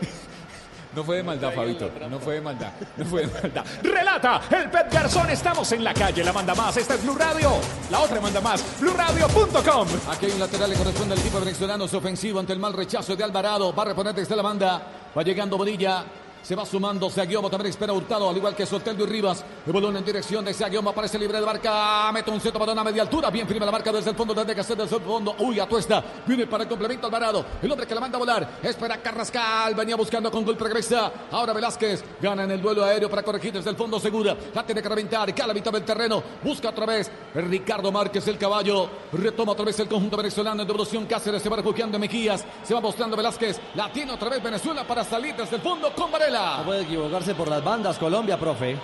No 0.92 1.04
fue 1.04 1.18
de 1.18 1.22
maldad, 1.22 1.52
Fabito. 1.54 1.88
No 2.10 2.18
fue 2.18 2.34
de 2.34 2.40
maldad. 2.40 2.72
No 2.96 3.04
fue 3.04 3.24
de 3.24 3.28
maldad. 3.28 3.64
Relata 3.84 4.40
el 4.50 4.68
Pet 4.68 4.92
Garzón. 4.92 5.30
Estamos 5.30 5.70
en 5.70 5.84
la 5.84 5.94
calle. 5.94 6.24
La 6.24 6.32
manda 6.32 6.52
más. 6.52 6.76
Esta 6.76 6.94
es 6.94 7.04
Blue 7.04 7.14
Radio. 7.14 7.52
La 7.92 8.00
otra 8.00 8.20
manda 8.20 8.40
más. 8.40 8.64
BlueRadio.com. 8.80 9.86
Aquí 10.10 10.26
hay 10.26 10.32
un 10.32 10.40
lateral, 10.40 10.68
le 10.68 10.74
corresponde 10.74 11.14
al 11.14 11.20
equipo 11.20 11.38
venezolano, 11.38 11.84
es 11.84 11.94
ofensivo 11.94 12.40
ante 12.40 12.54
el 12.54 12.58
mal 12.58 12.72
rechazo 12.72 13.14
de 13.14 13.22
Alvarado, 13.22 13.72
va 13.72 13.84
a 13.84 13.86
reponer 13.86 14.12
desde 14.16 14.34
la 14.34 14.42
banda, 14.42 14.82
va 15.16 15.22
llegando 15.22 15.56
Bonilla, 15.56 16.04
se 16.42 16.54
va 16.54 16.64
sumando 16.64 17.10
Saguiomo, 17.10 17.50
también 17.50 17.70
espera 17.70 17.92
Hurtado, 17.92 18.28
al 18.30 18.36
igual 18.36 18.54
que 18.54 18.66
Soteldo 18.66 19.04
y 19.04 19.06
Rivas, 19.06 19.44
el 19.66 19.72
balón 19.72 19.96
en 19.96 20.04
dirección 20.04 20.44
de 20.44 20.54
Saguiomo, 20.54 20.90
aparece 20.90 21.18
libre 21.18 21.38
de 21.38 21.46
marca, 21.46 22.10
mete 22.12 22.30
un 22.30 22.40
centro 22.40 22.60
balón 22.60 22.78
a 22.78 22.84
media 22.84 23.02
altura, 23.02 23.30
bien 23.30 23.46
firme 23.46 23.66
la 23.66 23.72
marca 23.72 23.92
desde 23.92 24.10
el 24.10 24.16
fondo, 24.16 24.34
desde 24.34 24.54
que 24.54 24.60
hacer 24.60 24.76
desde 24.76 24.96
el 24.96 25.02
fondo, 25.02 25.34
uy, 25.38 25.60
Atuesta, 25.60 26.02
viene 26.26 26.46
para 26.46 26.64
el 26.64 26.68
complemento 26.68 27.06
Alvarado, 27.06 27.44
el 27.62 27.70
hombre 27.70 27.86
que 27.86 27.94
la 27.94 28.00
manda 28.00 28.16
a 28.16 28.18
volar, 28.18 28.58
espera 28.62 29.00
Carrascal, 29.02 29.74
venía 29.74 29.96
buscando 29.96 30.30
con 30.30 30.44
golpe 30.44 30.64
regresa, 30.64 31.12
ahora 31.30 31.52
Velázquez, 31.52 32.02
gana 32.20 32.44
en 32.44 32.50
el 32.52 32.62
duelo 32.62 32.84
aéreo 32.84 33.10
para 33.10 33.22
corregir 33.22 33.52
desde 33.52 33.70
el 33.70 33.76
fondo 33.76 34.00
segura, 34.00 34.36
la 34.54 34.64
tiene 34.64 34.82
que 34.82 34.88
reventar, 34.88 35.34
que 35.34 35.42
a 35.42 35.46
la 35.46 35.54
mitad 35.54 35.72
del 35.72 35.84
terreno, 35.84 36.22
busca 36.42 36.70
otra 36.70 36.86
vez 36.86 37.10
Ricardo 37.34 37.92
Márquez, 37.92 38.26
el 38.28 38.38
caballo, 38.38 38.88
retoma 39.12 39.52
otra 39.52 39.64
vez 39.64 39.78
el 39.80 39.88
conjunto 39.88 40.16
venezolano 40.16 40.62
en 40.62 40.66
devolución, 40.68 41.06
Cáceres 41.06 41.42
se 41.42 41.48
va 41.48 41.56
refugiando 41.56 41.98
Mejías, 41.98 42.44
se 42.62 42.74
va 42.74 42.80
mostrando 42.80 43.16
Velázquez, 43.16 43.60
la 43.74 43.92
tiene 43.92 44.12
otra 44.12 44.30
vez 44.30 44.42
Venezuela 44.42 44.86
para 44.86 45.04
salir 45.04 45.34
desde 45.34 45.56
el 45.56 45.62
fondo 45.62 45.92
con 45.94 46.10
Varela. 46.10 46.29
No 46.30 46.64
puede 46.64 46.82
equivocarse 46.82 47.34
por 47.34 47.48
las 47.48 47.64
bandas 47.64 47.98
Colombia, 47.98 48.38
profe. 48.38 48.78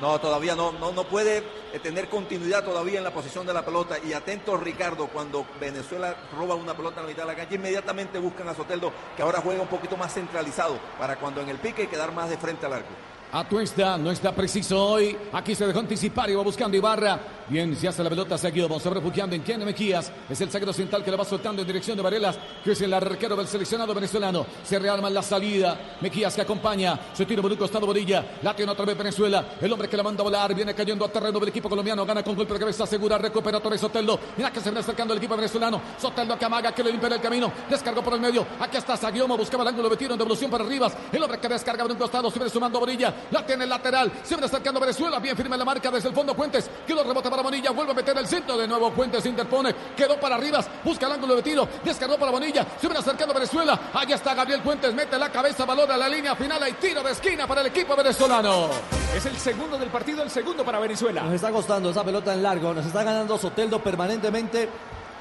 No, 0.00 0.18
todavía 0.18 0.54
no, 0.54 0.72
no, 0.72 0.92
no 0.92 1.04
puede 1.04 1.38
eh, 1.72 1.78
tener 1.82 2.08
continuidad 2.08 2.64
todavía 2.64 2.98
en 2.98 3.04
la 3.04 3.12
posición 3.12 3.46
de 3.46 3.52
la 3.52 3.64
pelota. 3.64 3.96
Y 3.98 4.12
atento 4.12 4.56
Ricardo, 4.56 5.08
cuando 5.08 5.46
Venezuela 5.60 6.16
roba 6.36 6.54
una 6.54 6.74
pelota 6.74 7.00
en 7.00 7.06
la 7.06 7.10
mitad 7.10 7.22
de 7.22 7.28
la 7.28 7.34
cancha, 7.34 7.54
inmediatamente 7.54 8.18
buscan 8.18 8.48
a 8.48 8.54
Soteldo, 8.54 8.92
que 9.14 9.22
ahora 9.22 9.40
juega 9.42 9.62
un 9.62 9.68
poquito 9.68 9.96
más 9.96 10.12
centralizado, 10.12 10.78
para 10.98 11.16
cuando 11.16 11.40
en 11.42 11.50
el 11.50 11.58
pique 11.58 11.88
quedar 11.88 12.12
más 12.12 12.30
de 12.30 12.38
frente 12.38 12.66
al 12.66 12.74
arco. 12.74 12.94
Atuesta 13.32 13.98
no 13.98 14.10
está 14.10 14.32
preciso 14.32 14.82
hoy. 14.82 15.16
Aquí 15.32 15.54
se 15.54 15.66
dejó 15.66 15.80
anticipar 15.80 16.30
y 16.30 16.34
va 16.34 16.42
buscando 16.42 16.76
Ibarra. 16.76 17.18
Bien, 17.48 17.76
se 17.76 17.86
hace 17.86 18.02
la 18.02 18.10
pelota 18.10 18.38
seguido. 18.38 18.68
Vamos 18.68 18.84
a 18.86 18.90
refugiando 18.90 19.36
en 19.36 19.42
Kene 19.42 19.64
Mejías. 19.64 20.10
Es 20.28 20.40
el 20.40 20.50
zaguero 20.50 20.72
central 20.72 21.04
que 21.04 21.10
la 21.10 21.16
va 21.16 21.24
soltando 21.24 21.62
en 21.62 21.68
dirección 21.68 21.96
de 21.96 22.02
Varelas, 22.02 22.38
que 22.64 22.72
es 22.72 22.80
el 22.80 22.92
arquero 22.92 23.36
del 23.36 23.46
seleccionado 23.46 23.94
venezolano. 23.94 24.46
Se 24.64 24.78
rearma 24.78 25.08
en 25.08 25.14
la 25.14 25.22
salida. 25.22 25.78
Mejías 26.00 26.34
que 26.34 26.42
acompaña. 26.42 26.98
Se 27.12 27.26
tira 27.26 27.42
por 27.42 27.50
un 27.50 27.56
costado 27.56 27.86
Borilla. 27.86 28.38
La 28.42 28.54
tiene 28.54 28.72
otra 28.72 28.84
vez 28.84 28.96
Venezuela. 28.96 29.44
El 29.60 29.72
hombre 29.72 29.88
que 29.88 29.96
la 29.96 30.02
manda 30.02 30.22
a 30.22 30.24
volar. 30.24 30.54
Viene 30.54 30.74
cayendo 30.74 31.04
a 31.04 31.08
terreno 31.08 31.38
del 31.38 31.48
equipo 31.50 31.68
colombiano. 31.68 32.06
Gana 32.06 32.22
con 32.22 32.34
golpe 32.34 32.54
de 32.54 32.60
cabeza 32.60 32.86
segura. 32.86 33.18
Recupera 33.18 33.58
vez 33.58 33.80
Soteldo. 33.80 34.18
Mira 34.36 34.50
que 34.50 34.60
se 34.60 34.70
viene 34.70 34.80
acercando 34.80 35.12
el 35.14 35.18
equipo 35.18 35.36
venezolano. 35.36 35.80
Soteldo 36.00 36.38
que 36.38 36.44
amaga, 36.44 36.72
que 36.72 36.82
le 36.82 36.90
limpia 36.90 37.08
el 37.08 37.20
camino. 37.20 37.52
Descargó 37.68 38.02
por 38.02 38.14
el 38.14 38.20
medio. 38.20 38.46
Aquí 38.58 38.76
está 38.76 38.96
Saguiomo. 38.96 39.36
Buscaba 39.36 39.62
el 39.62 39.68
ángulo 39.68 39.92
en 39.92 40.18
devolución 40.18 40.50
para 40.50 40.64
Rivas. 40.64 40.96
El 41.12 41.22
hombre 41.22 41.38
que 41.38 41.48
descarga 41.48 41.82
por 41.82 41.92
un 41.92 41.98
costado. 41.98 42.30
Se 42.30 42.38
viene 42.38 42.50
sumando 42.50 42.80
Borilla. 42.80 43.14
La 43.30 43.44
tiene 43.44 43.64
el 43.64 43.70
lateral. 43.70 44.12
Viene 44.28 44.46
acercando 44.46 44.80
Venezuela. 44.80 45.18
Bien 45.18 45.36
firme 45.36 45.56
la 45.56 45.64
marca 45.64 45.90
desde 45.90 46.08
el 46.08 46.14
fondo. 46.14 46.34
Puentes. 46.34 46.70
Que 46.86 46.94
lo 46.94 47.02
rebota 47.02 47.30
para 47.30 47.42
Bonilla. 47.42 47.70
Vuelve 47.70 47.92
a 47.92 47.94
meter 47.94 48.16
el 48.18 48.26
centro. 48.26 48.56
De 48.56 48.66
nuevo 48.68 48.90
Puentes 48.90 49.22
se 49.22 49.28
interpone. 49.28 49.74
Quedó 49.96 50.18
para 50.18 50.36
Rivas. 50.36 50.68
Busca 50.84 51.06
el 51.06 51.12
ángulo 51.12 51.36
de 51.36 51.42
tiro. 51.42 51.68
Descargó 51.84 52.18
para 52.18 52.30
Bonilla. 52.30 52.66
Viene 52.80 52.98
acercando 52.98 53.34
Venezuela. 53.34 53.78
Allá 53.92 54.14
está 54.16 54.34
Gabriel 54.34 54.62
Puentes. 54.62 54.94
Mete 54.94 55.18
la 55.18 55.30
cabeza. 55.30 55.64
Valora 55.64 55.96
la 55.96 56.08
línea 56.08 56.34
final. 56.34 56.62
Hay 56.62 56.72
tiro 56.74 57.02
de 57.02 57.12
esquina 57.12 57.46
para 57.46 57.60
el 57.60 57.68
equipo 57.68 57.96
venezolano. 57.96 58.70
Es 59.14 59.24
el 59.26 59.36
segundo 59.38 59.78
del 59.78 59.88
partido, 59.88 60.22
el 60.22 60.30
segundo 60.30 60.64
para 60.64 60.78
Venezuela. 60.78 61.22
Nos 61.22 61.34
está 61.34 61.50
costando 61.50 61.90
esa 61.90 62.04
pelota 62.04 62.34
en 62.34 62.42
largo, 62.42 62.74
nos 62.74 62.84
está 62.84 63.02
ganando 63.02 63.38
Soteldo 63.38 63.82
permanentemente. 63.82 64.68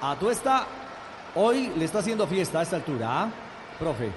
Atuesta 0.01 0.65
hoy 1.35 1.71
le 1.77 1.85
está 1.85 1.99
haciendo 1.99 2.27
fiesta 2.27 2.59
a 2.59 2.63
esta 2.63 2.75
altura, 2.75 3.23
¿ah? 3.23 3.29
Profe. 3.79 4.11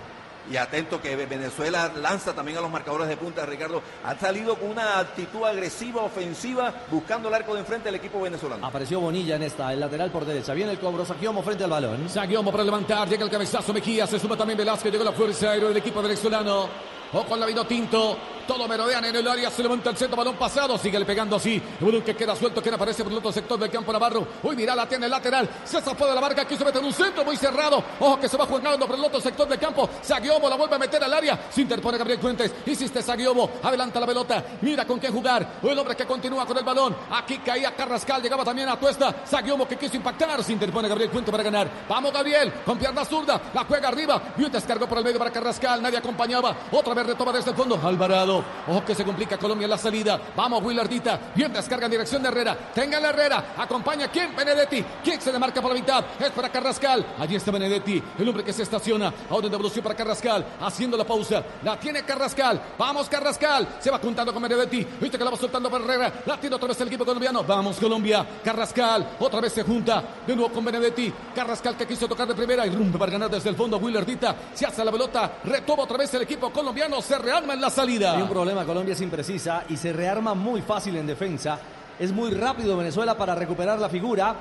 Y 0.50 0.56
atento 0.56 1.00
que 1.00 1.14
Venezuela 1.14 1.92
lanza 2.00 2.32
también 2.32 2.58
a 2.58 2.60
los 2.60 2.70
marcadores 2.70 3.08
de 3.08 3.16
punta, 3.16 3.44
Ricardo. 3.44 3.82
Ha 4.04 4.16
salido 4.16 4.56
con 4.56 4.70
una 4.70 4.98
actitud 4.98 5.44
agresiva, 5.44 6.02
ofensiva, 6.02 6.72
buscando 6.90 7.28
el 7.28 7.34
arco 7.34 7.54
de 7.54 7.60
enfrente 7.60 7.86
del 7.86 7.96
equipo 7.96 8.20
venezolano. 8.20 8.66
Apareció 8.66 9.00
Bonilla 9.00 9.36
en 9.36 9.42
esta, 9.42 9.72
el 9.72 9.80
lateral 9.80 10.10
por 10.10 10.24
derecha. 10.24 10.54
Viene 10.54 10.72
el 10.72 10.78
cobro, 10.78 11.04
Saquiomo 11.04 11.42
frente 11.42 11.64
al 11.64 11.70
balón. 11.70 12.08
Saguiomo 12.08 12.50
para 12.50 12.64
levantar, 12.64 13.08
llega 13.08 13.24
el 13.24 13.30
cabezazo 13.30 13.72
Mejía, 13.72 14.06
se 14.06 14.18
suma 14.18 14.36
también 14.36 14.58
Velázquez, 14.58 14.90
llegó 14.90 15.04
la 15.04 15.12
fuerza 15.12 15.50
aérea 15.50 15.68
del 15.68 15.76
equipo 15.76 16.00
venezolano. 16.00 16.68
O 17.12 17.24
con 17.24 17.40
la 17.40 17.46
vino 17.46 17.64
tinto, 17.66 18.16
todo 18.48 18.66
merodean 18.66 19.04
en 19.04 19.14
el 19.14 19.28
área, 19.28 19.50
se 19.50 19.62
levanta 19.62 19.90
el 19.90 19.96
centro, 19.98 20.16
balón 20.16 20.36
pasado, 20.36 20.78
sigue 20.78 21.04
pegando 21.04 21.36
así. 21.36 21.62
El 21.80 22.02
que 22.02 22.16
queda 22.16 22.34
suelto, 22.34 22.62
que 22.62 22.70
aparece 22.70 23.04
por 23.04 23.12
el 23.12 23.18
otro 23.18 23.30
sector 23.30 23.58
del 23.58 23.70
campo 23.70 23.92
Navarro. 23.92 24.26
Uy, 24.42 24.56
mira, 24.56 24.74
la 24.74 24.88
tiene 24.88 25.04
el 25.04 25.10
lateral, 25.10 25.46
se 25.64 25.82
zafó 25.82 26.06
de 26.06 26.14
la 26.14 26.20
marca, 26.20 26.46
quiso 26.46 26.64
meter 26.64 26.82
un 26.82 26.92
centro 26.92 27.24
muy 27.26 27.36
cerrado. 27.36 27.84
Ojo 28.00 28.18
que 28.18 28.26
se 28.26 28.38
va 28.38 28.46
jugando 28.46 28.86
por 28.86 28.96
el 28.96 29.04
otro 29.04 29.20
sector 29.20 29.46
del 29.46 29.58
campo. 29.58 29.90
Saguiomo 30.00 30.48
la 30.48 30.56
vuelve 30.56 30.76
a 30.76 30.78
meter 30.78 31.04
al 31.04 31.12
área, 31.12 31.38
se 31.50 31.60
interpone 31.60 31.98
Gabriel 31.98 32.18
Fuentes. 32.20 32.50
Hiciste 32.64 33.02
Saguiomo, 33.02 33.50
adelanta 33.62 34.00
la 34.00 34.06
pelota, 34.06 34.42
mira 34.62 34.86
con 34.86 34.98
qué 34.98 35.10
jugar. 35.10 35.58
El 35.62 35.78
hombre 35.78 35.94
que 35.94 36.06
continúa 36.06 36.46
con 36.46 36.56
el 36.56 36.64
balón, 36.64 36.96
aquí 37.10 37.38
caía 37.38 37.76
Carrascal, 37.76 38.22
llegaba 38.22 38.44
también 38.44 38.70
a 38.70 38.80
Tuesta. 38.80 39.14
Saguiomo 39.26 39.68
que 39.68 39.76
quiso 39.76 39.96
impactar, 39.96 40.42
se 40.42 40.54
interpone 40.54 40.88
Gabriel 40.88 41.10
Fuentes 41.10 41.30
para 41.30 41.42
ganar. 41.42 41.68
Vamos 41.86 42.14
Gabriel, 42.14 42.50
con 42.64 42.78
pierna 42.78 43.04
zurda, 43.04 43.38
la 43.52 43.64
juega 43.64 43.88
arriba. 43.88 44.22
Bien 44.36 44.50
descargó 44.50 44.88
por 44.88 44.96
el 44.96 45.04
medio 45.04 45.18
para 45.18 45.30
Carrascal, 45.30 45.82
nadie 45.82 45.98
acompañaba. 45.98 46.56
Otra 46.72 46.94
vez 46.94 47.06
retoma 47.08 47.30
desde 47.30 47.50
el 47.50 47.56
fondo. 47.56 47.78
Alvarado 47.84 48.37
Ojo 48.66 48.84
que 48.84 48.94
se 48.94 49.04
complica 49.04 49.36
Colombia 49.38 49.64
en 49.64 49.70
la 49.70 49.78
salida. 49.78 50.20
Vamos, 50.36 50.62
Willardita. 50.62 51.32
Bien 51.34 51.52
descarga 51.52 51.86
en 51.86 51.92
dirección 51.92 52.22
de 52.22 52.28
Herrera. 52.28 52.56
Tenga 52.74 53.00
la 53.00 53.10
Herrera. 53.10 53.54
Acompaña 53.56 54.08
quién? 54.08 54.34
Benedetti. 54.34 54.84
¿Quién 55.02 55.20
se 55.20 55.32
demarca 55.32 55.60
por 55.60 55.72
la 55.72 55.80
mitad? 55.80 56.04
Es 56.18 56.30
para 56.30 56.50
Carrascal. 56.50 57.04
Allí 57.18 57.36
está 57.36 57.50
Benedetti. 57.50 58.02
El 58.18 58.28
hombre 58.28 58.44
que 58.44 58.52
se 58.52 58.62
estaciona. 58.62 59.12
Ahora 59.30 59.46
en 59.46 59.52
devolución 59.52 59.82
para 59.82 59.94
Carrascal. 59.94 60.44
Haciendo 60.60 60.96
la 60.96 61.04
pausa. 61.04 61.42
La 61.62 61.78
tiene 61.78 62.02
Carrascal. 62.02 62.60
Vamos, 62.78 63.08
Carrascal. 63.08 63.76
Se 63.80 63.90
va 63.90 63.98
juntando 63.98 64.32
con 64.32 64.42
Benedetti. 64.42 64.86
Viste 65.00 65.18
que 65.18 65.24
la 65.24 65.30
va 65.30 65.36
soltando 65.36 65.70
para 65.70 65.84
Herrera. 65.84 66.12
La 66.26 66.38
tiene 66.38 66.56
otra 66.56 66.68
vez 66.68 66.80
el 66.80 66.88
equipo 66.88 67.04
colombiano. 67.04 67.44
Vamos, 67.44 67.76
Colombia. 67.76 68.26
Carrascal. 68.44 69.16
Otra 69.18 69.40
vez 69.40 69.52
se 69.52 69.62
junta. 69.62 70.02
De 70.26 70.34
nuevo 70.34 70.52
con 70.52 70.64
Benedetti. 70.64 71.12
Carrascal 71.34 71.76
que 71.76 71.86
quiso 71.86 72.06
tocar 72.08 72.26
de 72.28 72.34
primera. 72.34 72.66
Y 72.66 72.70
rumbe 72.70 72.98
para 72.98 73.12
ganar 73.12 73.30
desde 73.30 73.50
el 73.50 73.56
fondo. 73.56 73.78
Willardita. 73.78 74.34
Se 74.54 74.66
hace 74.66 74.84
la 74.84 74.92
pelota. 74.92 75.38
Retoma 75.44 75.84
otra 75.84 75.98
vez 75.98 76.12
el 76.14 76.22
equipo 76.22 76.50
colombiano. 76.50 77.00
Se 77.02 77.18
rearma 77.18 77.54
en 77.54 77.60
la 77.60 77.70
salida. 77.70 78.27
Problema, 78.28 78.64
Colombia 78.64 78.92
es 78.92 79.00
imprecisa 79.00 79.64
y 79.68 79.76
se 79.76 79.92
rearma 79.92 80.34
muy 80.34 80.60
fácil 80.62 80.96
en 80.96 81.06
defensa. 81.06 81.58
Es 81.98 82.12
muy 82.12 82.30
rápido 82.30 82.76
Venezuela 82.76 83.16
para 83.16 83.34
recuperar 83.34 83.78
la 83.78 83.88
figura 83.88 84.34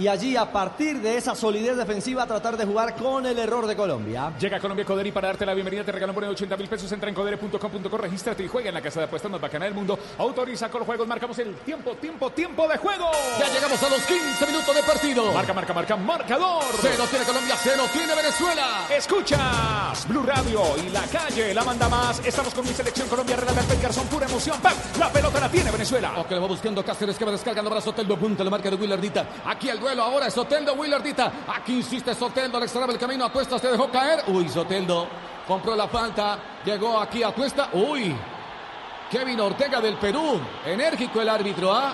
y 0.00 0.08
allí 0.08 0.34
a 0.34 0.50
partir 0.50 0.98
de 1.02 1.18
esa 1.18 1.34
solidez 1.34 1.76
defensiva 1.76 2.26
tratar 2.26 2.56
de 2.56 2.64
jugar 2.64 2.96
con 2.96 3.26
el 3.26 3.38
error 3.38 3.66
de 3.66 3.76
Colombia. 3.76 4.32
Llega 4.40 4.58
Colombia 4.58 4.82
Codere 4.82 5.10
y 5.10 5.12
para 5.12 5.28
darte 5.28 5.44
la 5.44 5.52
bienvenida 5.52 5.84
te 5.84 5.92
regalan 5.92 6.14
por 6.14 6.24
80 6.24 6.56
mil 6.56 6.68
pesos. 6.68 6.90
Entra 6.90 7.10
en 7.10 7.14
codere.com.co, 7.14 7.98
regístrate 7.98 8.42
y 8.42 8.48
juega 8.48 8.68
en 8.68 8.74
la 8.76 8.80
casa 8.80 9.00
de 9.00 9.04
apuestas 9.04 9.30
más 9.30 9.42
bacana 9.42 9.66
del 9.66 9.74
mundo. 9.74 9.98
Autoriza 10.16 10.70
con 10.70 10.78
los 10.78 10.86
juegos, 10.86 11.06
marcamos 11.06 11.38
el 11.40 11.54
tiempo, 11.56 11.96
tiempo, 11.96 12.30
tiempo 12.30 12.66
de 12.66 12.78
juego. 12.78 13.10
Ya 13.38 13.52
llegamos 13.52 13.82
a 13.82 13.90
los 13.90 14.00
15 14.00 14.46
minutos 14.46 14.74
de 14.74 14.82
partido. 14.84 15.32
Marca, 15.34 15.52
marca, 15.52 15.74
marca, 15.74 15.96
marcador. 15.96 16.64
Cero 16.80 17.04
tiene 17.10 17.26
Colombia, 17.26 17.56
cero 17.62 17.82
tiene 17.92 18.14
Venezuela. 18.14 18.86
Escuchas 18.96 20.08
Blue 20.08 20.22
Radio 20.22 20.62
y 20.82 20.88
la 20.88 21.02
calle 21.02 21.52
la 21.52 21.62
manda 21.62 21.90
más. 21.90 22.24
Estamos 22.24 22.54
con 22.54 22.64
mi 22.64 22.72
selección 22.72 23.06
Colombia, 23.06 23.36
relata 23.36 23.60
el 23.70 23.80
Garzón, 23.82 24.06
pura 24.06 24.24
emoción. 24.24 24.58
¡Pam! 24.62 24.72
La 24.98 25.12
pelota 25.12 25.40
la 25.40 25.50
tiene 25.50 25.70
Venezuela. 25.70 26.14
O 26.16 26.26
que 26.26 26.36
le 26.36 26.40
va 26.40 26.46
buscando 26.46 26.82
Cáceres 26.82 27.18
que 27.18 27.26
va 27.26 27.32
descargando 27.32 27.68
para 27.68 27.82
Soteldo. 27.82 28.16
Punta 28.16 28.42
la 28.42 28.48
marca 28.48 28.70
de 28.70 28.76
Willardita. 28.76 29.26
Aquí 29.44 29.68
el 29.68 29.78
duelo 29.78 29.89
ahora 29.98 30.26
es 30.28 30.34
Soteldo, 30.34 30.74
Willardita. 30.74 31.32
Aquí 31.48 31.78
insiste 31.78 32.14
Soteldo, 32.14 32.58
le 32.58 32.66
extrañaba 32.66 32.92
el 32.92 32.98
camino 32.98 33.24
a 33.24 33.32
Tuesta, 33.32 33.58
se 33.58 33.68
dejó 33.68 33.90
caer. 33.90 34.22
Uy, 34.28 34.48
Soteldo 34.48 35.08
compró 35.50 35.74
la 35.74 35.88
falta. 35.88 36.38
Llegó 36.64 37.00
aquí 37.00 37.24
a 37.24 37.32
Tuesta. 37.34 37.70
Uy. 37.72 38.14
Kevin 39.10 39.40
Ortega 39.40 39.80
del 39.80 39.96
Perú. 39.96 40.40
Enérgico 40.64 41.20
el 41.20 41.28
árbitro, 41.28 41.72
¿ah? 41.74 41.92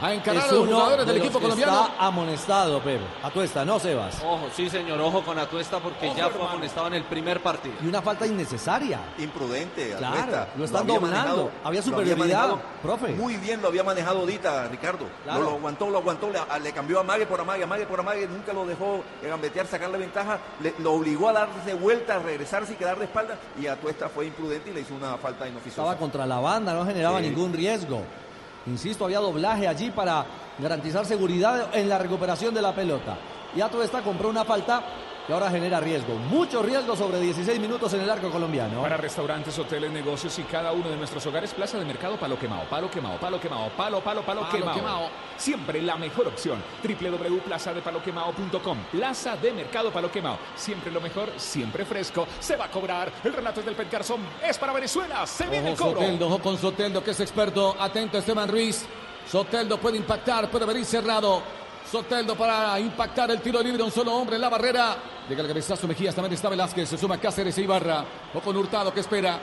A 0.00 0.12
encarar 0.12 0.42
a 0.42 0.46
Es 0.46 0.52
los 0.52 0.60
uno 0.62 0.72
jugadores 0.76 1.06
de 1.06 1.12
del 1.12 1.18
los 1.20 1.26
equipo 1.26 1.40
colombiano. 1.40 1.86
Está 1.86 2.06
amonestado, 2.06 2.80
Pedro. 2.82 3.04
Atuesta, 3.22 3.64
no 3.64 3.78
Sebas. 3.78 4.22
Ojo, 4.22 4.48
sí 4.54 4.68
señor, 4.68 5.00
ojo 5.00 5.22
con 5.22 5.38
Atuesta 5.38 5.78
porque 5.78 6.12
ya 6.14 6.28
fue 6.28 6.46
amonestado 6.46 6.88
en 6.88 6.94
el 6.94 7.04
primer 7.04 7.42
partido. 7.42 7.74
Y 7.82 7.86
una 7.86 8.02
falta 8.02 8.26
innecesaria. 8.26 9.00
Imprudente, 9.18 9.94
Claro, 9.96 10.16
Atuesta. 10.18 10.48
lo 10.56 10.64
están 10.66 10.80
había 10.82 10.94
dominando. 10.96 11.26
manejado, 11.28 11.50
Había 11.64 11.80
lo 11.80 11.86
superioridad, 11.86 12.50
profe. 12.82 13.08
Muy 13.14 13.36
bien 13.38 13.62
lo 13.62 13.68
había 13.68 13.82
manejado 13.84 14.26
Dita, 14.26 14.68
Ricardo. 14.68 15.06
Claro. 15.24 15.40
Lo, 15.40 15.50
lo 15.50 15.56
aguantó, 15.56 15.88
lo 15.90 15.98
aguantó, 15.98 16.30
le, 16.30 16.38
a- 16.40 16.58
le 16.58 16.72
cambió 16.72 17.00
a 17.00 17.02
Mague 17.02 17.24
por 17.26 17.40
Amague, 17.40 17.64
Amague 17.64 17.86
por 17.86 17.98
Amague, 18.00 18.26
nunca 18.28 18.52
lo 18.52 18.66
dejó 18.66 19.02
gambetear, 19.22 19.66
sacarle 19.66 19.96
ventaja, 19.98 20.38
le- 20.60 20.74
lo 20.80 20.92
obligó 20.92 21.30
a 21.30 21.32
darse 21.32 21.72
vuelta, 21.74 22.16
a 22.16 22.18
regresarse 22.18 22.74
y 22.74 22.76
quedar 22.76 22.98
de 22.98 23.06
espalda. 23.06 23.38
Y 23.58 23.66
Atuesta 23.66 24.10
fue 24.10 24.26
imprudente 24.26 24.70
y 24.70 24.74
le 24.74 24.80
hizo 24.82 24.94
una 24.94 25.16
falta 25.16 25.48
inoficiosa. 25.48 25.80
Estaba 25.82 25.96
contra 25.96 26.26
la 26.26 26.38
banda, 26.38 26.74
no 26.74 26.84
generaba 26.84 27.18
Sí. 27.20 27.28
ningún 27.28 27.52
riesgo. 27.54 28.02
Insisto, 28.66 29.04
había 29.04 29.20
doblaje 29.20 29.68
allí 29.68 29.90
para 29.90 30.24
garantizar 30.58 31.04
seguridad 31.06 31.74
en 31.74 31.88
la 31.88 31.98
recuperación 31.98 32.54
de 32.54 32.62
la 32.62 32.74
pelota. 32.74 33.16
Y 33.54 33.60
Atuesta 33.60 34.02
compró 34.02 34.28
una 34.28 34.44
falta 34.44 34.82
que 35.26 35.32
ahora 35.32 35.50
genera 35.50 35.80
riesgo. 35.80 36.14
Mucho 36.30 36.62
riesgo 36.62 36.94
sobre 36.96 37.18
16 37.20 37.58
minutos 37.58 37.92
en 37.94 38.02
el 38.02 38.10
arco 38.10 38.30
colombiano. 38.30 38.82
Para 38.82 38.96
restaurantes, 38.96 39.58
hoteles, 39.58 39.90
negocios 39.90 40.38
y 40.38 40.42
cada 40.42 40.72
uno 40.72 40.88
de 40.88 40.96
nuestros 40.96 41.26
hogares, 41.26 41.52
Plaza 41.52 41.78
de 41.78 41.84
Mercado 41.84 42.16
Palo 42.16 42.38
Quemao, 42.38 42.64
Palo 42.68 42.90
Quemao, 42.90 43.18
Palo 43.18 43.40
Quemao, 43.40 43.70
Palo, 43.70 44.00
Palo, 44.00 44.22
Palo, 44.22 44.42
Palo 44.42 44.56
Quemao. 44.58 44.74
Quemao. 44.74 45.10
Siempre 45.36 45.82
la 45.82 45.96
mejor 45.96 46.28
opción. 46.28 46.62
www.plazadepaloquemao.com 46.82 48.78
Plaza 48.92 49.36
de 49.36 49.52
Mercado 49.52 49.90
Palo 49.90 50.10
Quemao. 50.10 50.38
Siempre 50.54 50.92
lo 50.92 51.00
mejor, 51.00 51.30
siempre 51.36 51.84
fresco. 51.84 52.26
Se 52.38 52.54
va 52.56 52.66
a 52.66 52.70
cobrar. 52.70 53.10
El 53.24 53.32
relato 53.32 53.60
es 53.60 53.66
del 53.66 53.74
Pet 53.74 53.90
Garzón. 53.90 54.20
Es 54.46 54.58
para 54.58 54.72
Venezuela. 54.72 55.26
Se 55.26 55.46
viene 55.48 55.70
el 55.70 55.76
cobro. 55.76 56.00
Soteldo, 56.00 56.26
ojo 56.28 56.38
con 56.38 56.56
Soteldo, 56.56 57.02
que 57.02 57.10
es 57.10 57.20
experto. 57.20 57.74
Atento 57.78 58.18
Esteban 58.18 58.48
Ruiz. 58.48 58.86
Soteldo 59.30 59.78
puede 59.78 59.96
impactar, 59.96 60.48
puede 60.48 60.66
venir 60.66 60.84
cerrado. 60.84 61.42
Soteldo 61.90 62.34
para 62.34 62.78
impactar 62.80 63.30
el 63.30 63.40
tiro 63.40 63.62
libre, 63.62 63.82
un 63.82 63.90
solo 63.92 64.12
hombre 64.14 64.36
en 64.36 64.42
la 64.42 64.48
barrera. 64.48 64.96
Llega 65.28 65.42
el 65.42 65.48
cabezazo 65.48 65.86
Mejías, 65.86 66.14
también 66.14 66.32
está 66.34 66.48
Velázquez, 66.48 66.88
se 66.88 66.98
suma 66.98 67.18
Cáceres 67.18 67.56
e 67.58 67.62
Ibarra. 67.62 68.04
O 68.34 68.40
con 68.40 68.56
Hurtado 68.56 68.92
que 68.92 69.00
espera. 69.00 69.38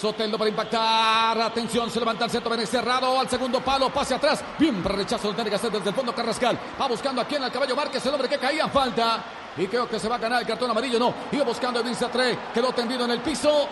Soteldo 0.00 0.38
para 0.38 0.50
impactar. 0.50 1.40
Atención, 1.40 1.90
se 1.90 1.98
levanta 2.00 2.24
el 2.24 2.30
centro, 2.30 2.50
viene 2.50 2.66
cerrado 2.66 3.18
al 3.18 3.28
segundo 3.28 3.60
palo, 3.60 3.90
pase 3.90 4.14
atrás. 4.14 4.42
Bien 4.58 4.82
para 4.82 4.96
rechazo, 4.96 5.28
lo 5.28 5.34
tiene 5.34 5.50
que 5.50 5.56
hacer 5.56 5.70
desde 5.70 5.90
el 5.90 5.94
fondo 5.94 6.14
Carrascal. 6.14 6.58
Va 6.80 6.86
buscando 6.88 7.20
aquí 7.20 7.34
en 7.34 7.44
el 7.44 7.52
caballo 7.52 7.76
Márquez, 7.76 8.04
el 8.06 8.14
hombre 8.14 8.28
que 8.28 8.38
caía 8.38 8.64
en 8.64 8.70
falta. 8.70 9.22
Y 9.56 9.66
creo 9.66 9.88
que 9.88 9.98
se 10.00 10.08
va 10.08 10.16
a 10.16 10.18
ganar 10.18 10.40
el 10.40 10.46
cartón 10.46 10.70
amarillo. 10.70 10.98
No, 10.98 11.12
iba 11.30 11.44
buscando 11.44 11.78
a 11.78 11.82
Edwin 11.82 11.94
Satré, 11.94 12.38
quedó 12.54 12.72
tendido 12.72 13.04
en 13.04 13.10
el 13.10 13.20
piso. 13.20 13.68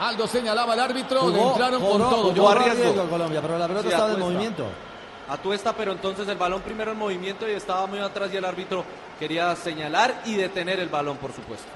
Algo 0.00 0.26
señalaba 0.28 0.74
el 0.74 0.80
árbitro, 0.80 1.28
le 1.28 1.36
Jugó- 1.38 1.50
entraron 1.50 1.80
con 1.82 1.98
todo. 1.98 2.16
jugó 2.22 2.34
Yo 2.34 2.48
arriesgo. 2.50 2.82
riesgo 2.84 3.08
Colombia, 3.10 3.42
pero 3.42 3.58
la 3.58 3.66
pelota 3.66 3.88
Sí, 3.88 3.92
estaba 3.92 4.12
en 4.12 4.20
movimiento. 4.20 4.64
Atuesta, 5.28 5.74
pero 5.74 5.92
entonces 5.92 6.26
el 6.28 6.38
balón 6.38 6.62
primero 6.62 6.92
en 6.92 6.98
movimiento 6.98 7.48
y 7.48 7.52
estaba 7.52 7.86
muy 7.86 7.98
atrás 7.98 8.30
y 8.32 8.36
el 8.36 8.44
árbitro 8.44 8.84
quería 9.18 9.54
señalar 9.56 10.22
y 10.24 10.36
detener 10.36 10.80
el 10.80 10.88
balón, 10.88 11.18
por 11.18 11.32
supuesto. 11.32 11.68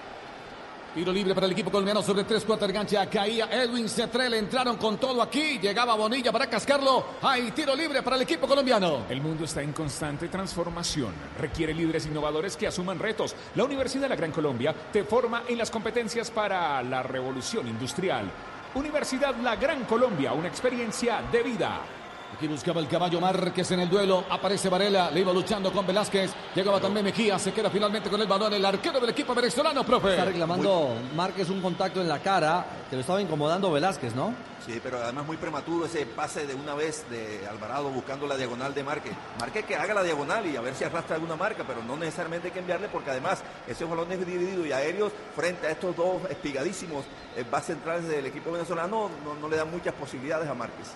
Tiro 0.94 1.10
libre 1.10 1.34
para 1.34 1.46
el 1.46 1.52
equipo 1.52 1.70
colombiano 1.70 2.02
sobre 2.02 2.24
tres 2.24 2.44
cuartos 2.44 2.68
de 2.68 2.74
cancha. 2.74 3.06
Caía 3.06 3.48
Edwin 3.50 3.88
Cetré, 3.88 4.28
le 4.28 4.36
entraron 4.36 4.76
con 4.76 4.98
todo 4.98 5.22
aquí. 5.22 5.58
Llegaba 5.58 5.94
Bonilla 5.94 6.30
para 6.30 6.50
cascarlo. 6.50 7.06
Hay 7.22 7.50
tiro 7.52 7.74
libre 7.74 8.02
para 8.02 8.16
el 8.16 8.22
equipo 8.22 8.46
colombiano. 8.46 9.06
El 9.08 9.22
mundo 9.22 9.44
está 9.44 9.62
en 9.62 9.72
constante 9.72 10.28
transformación. 10.28 11.14
Requiere 11.40 11.72
líderes 11.72 12.04
innovadores 12.04 12.58
que 12.58 12.66
asuman 12.66 12.98
retos. 12.98 13.34
La 13.54 13.64
Universidad 13.64 14.02
de 14.02 14.08
la 14.10 14.16
Gran 14.16 14.32
Colombia 14.32 14.74
te 14.92 15.04
forma 15.04 15.44
en 15.48 15.56
las 15.56 15.70
competencias 15.70 16.30
para 16.30 16.82
la 16.82 17.02
revolución 17.02 17.66
industrial. 17.66 18.30
Universidad 18.74 19.34
La 19.36 19.56
Gran 19.56 19.84
Colombia, 19.84 20.34
una 20.34 20.48
experiencia 20.48 21.22
de 21.32 21.42
vida. 21.42 21.80
Aquí 22.34 22.48
buscaba 22.48 22.80
el 22.80 22.88
caballo 22.88 23.20
Márquez 23.20 23.70
en 23.72 23.80
el 23.80 23.90
duelo. 23.90 24.24
Aparece 24.28 24.68
Varela, 24.68 25.10
le 25.10 25.20
iba 25.20 25.32
luchando 25.32 25.70
con 25.70 25.86
Velázquez. 25.86 26.32
Llegaba 26.54 26.80
también 26.80 27.04
Mejía, 27.04 27.38
se 27.38 27.52
queda 27.52 27.70
finalmente 27.70 28.08
con 28.08 28.20
el 28.20 28.26
balón. 28.26 28.52
El 28.54 28.64
arquero 28.64 28.98
del 28.98 29.10
equipo 29.10 29.34
venezolano, 29.34 29.84
profe. 29.84 30.10
Está 30.10 30.24
reclamando 30.24 30.94
Márquez 31.14 31.50
un 31.50 31.60
contacto 31.60 32.00
en 32.00 32.08
la 32.08 32.20
cara 32.20 32.64
que 32.88 32.96
lo 32.96 33.00
estaba 33.00 33.20
incomodando 33.20 33.70
Velázquez, 33.70 34.14
¿no? 34.14 34.34
Sí, 34.64 34.80
pero 34.82 34.98
además 34.98 35.26
muy 35.26 35.36
prematuro 35.36 35.86
ese 35.86 36.06
pase 36.06 36.46
de 36.46 36.54
una 36.54 36.74
vez 36.74 37.04
de 37.10 37.46
Alvarado 37.48 37.90
buscando 37.90 38.26
la 38.26 38.36
diagonal 38.36 38.72
de 38.74 38.82
Márquez. 38.82 39.12
Márquez 39.38 39.64
que 39.66 39.76
haga 39.76 39.92
la 39.92 40.02
diagonal 40.02 40.46
y 40.46 40.56
a 40.56 40.60
ver 40.60 40.74
si 40.74 40.84
arrastra 40.84 41.16
alguna 41.16 41.36
marca, 41.36 41.64
pero 41.66 41.82
no 41.82 41.96
necesariamente 41.96 42.48
hay 42.48 42.52
que 42.52 42.60
enviarle 42.60 42.88
porque 42.88 43.10
además 43.10 43.42
ese 43.66 43.84
balón 43.84 44.10
es 44.10 44.24
dividido 44.24 44.64
y 44.64 44.72
aéreos 44.72 45.12
frente 45.34 45.66
a 45.66 45.70
estos 45.70 45.96
dos 45.96 46.22
espigadísimos 46.30 47.04
eh, 47.36 47.44
bases 47.50 47.74
centrales 47.74 48.08
del 48.08 48.26
equipo 48.26 48.52
venezolano 48.52 49.10
no, 49.24 49.34
no 49.34 49.48
le 49.48 49.56
dan 49.56 49.70
muchas 49.70 49.94
posibilidades 49.94 50.48
a 50.48 50.54
Márquez. 50.54 50.88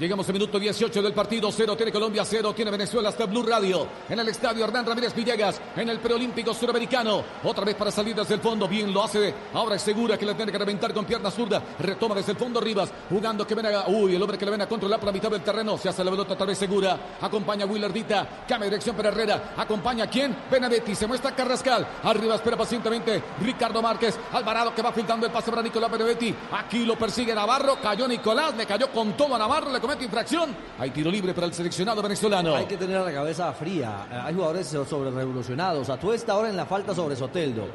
Llegamos 0.00 0.26
al 0.28 0.32
minuto 0.32 0.58
18 0.58 1.02
del 1.02 1.12
partido. 1.12 1.52
Cero 1.52 1.76
tiene 1.76 1.92
Colombia, 1.92 2.24
cero 2.24 2.54
tiene 2.54 2.70
Venezuela 2.70 3.10
hasta 3.10 3.26
Blue 3.26 3.42
Radio. 3.42 3.86
En 4.08 4.18
el 4.18 4.26
estadio 4.30 4.64
Hernán 4.64 4.86
Ramírez 4.86 5.14
Villegas, 5.14 5.60
en 5.76 5.90
el 5.90 5.98
preolímpico 5.98 6.54
suramericano. 6.54 7.22
Otra 7.44 7.66
vez 7.66 7.74
para 7.74 7.90
salir 7.90 8.16
desde 8.16 8.32
el 8.32 8.40
fondo. 8.40 8.66
Bien 8.66 8.94
lo 8.94 9.04
hace. 9.04 9.34
Ahora 9.52 9.74
es 9.74 9.82
segura 9.82 10.16
que 10.16 10.24
le 10.24 10.32
tiene 10.32 10.50
que 10.50 10.56
reventar 10.56 10.94
con 10.94 11.04
pierna 11.04 11.30
zurda. 11.30 11.62
Retoma 11.78 12.14
desde 12.14 12.32
el 12.32 12.38
fondo 12.38 12.62
Rivas. 12.62 12.90
Jugando 13.10 13.46
que 13.46 13.54
ven 13.54 13.66
a. 13.66 13.88
Uy, 13.88 14.14
el 14.14 14.22
hombre 14.22 14.38
que 14.38 14.46
le 14.46 14.52
ven 14.52 14.62
a 14.62 14.66
controlar 14.66 14.98
por 14.98 15.08
la 15.08 15.12
mitad 15.12 15.30
del 15.30 15.42
terreno. 15.42 15.76
Se 15.76 15.90
hace 15.90 16.02
la 16.02 16.10
pelota 16.10 16.32
otra 16.32 16.46
vez 16.46 16.56
segura. 16.56 16.98
Acompaña 17.20 17.66
a 17.66 17.68
Willardita. 17.68 18.44
Cambia 18.48 18.70
dirección 18.70 18.96
para 18.96 19.10
Herrera. 19.10 19.52
Acompaña 19.58 20.04
a 20.04 20.06
quién? 20.08 20.34
Benedetti. 20.50 20.94
Se 20.94 21.06
muestra 21.06 21.36
Carrascal. 21.36 21.86
Arriba 22.04 22.36
espera 22.36 22.56
pacientemente 22.56 23.22
Ricardo 23.42 23.82
Márquez. 23.82 24.18
Alvarado 24.32 24.74
que 24.74 24.80
va 24.80 24.92
filtrando 24.92 25.26
el 25.26 25.32
pase 25.32 25.50
para 25.50 25.60
Nicolás 25.60 25.90
Benedetti. 25.90 26.34
Aquí 26.52 26.86
lo 26.86 26.96
persigue 26.96 27.34
Navarro. 27.34 27.76
Cayó 27.82 28.08
Nicolás. 28.08 28.56
Le 28.56 28.64
cayó 28.64 28.90
con 28.90 29.14
todo 29.14 29.34
a 29.34 29.38
Navarro. 29.38 29.70
Le 29.70 29.89
comete 29.90 30.04
infracción. 30.04 30.56
Hay 30.78 30.90
tiro 30.90 31.10
libre 31.10 31.34
para 31.34 31.48
el 31.48 31.52
seleccionado 31.52 32.00
venezolano. 32.00 32.54
Hay 32.54 32.66
que 32.66 32.76
tener 32.76 33.00
la 33.00 33.12
cabeza 33.12 33.52
fría. 33.52 34.06
Eh, 34.10 34.20
Hay 34.24 34.34
jugadores 34.34 34.68
sobre 34.68 35.10
revolucionados. 35.10 35.88
Atuesta 35.90 36.32
ahora 36.32 36.48
en 36.48 36.56
la 36.56 36.64
falta 36.64 36.94
sobre 36.94 37.16
Soteldo. 37.16 37.66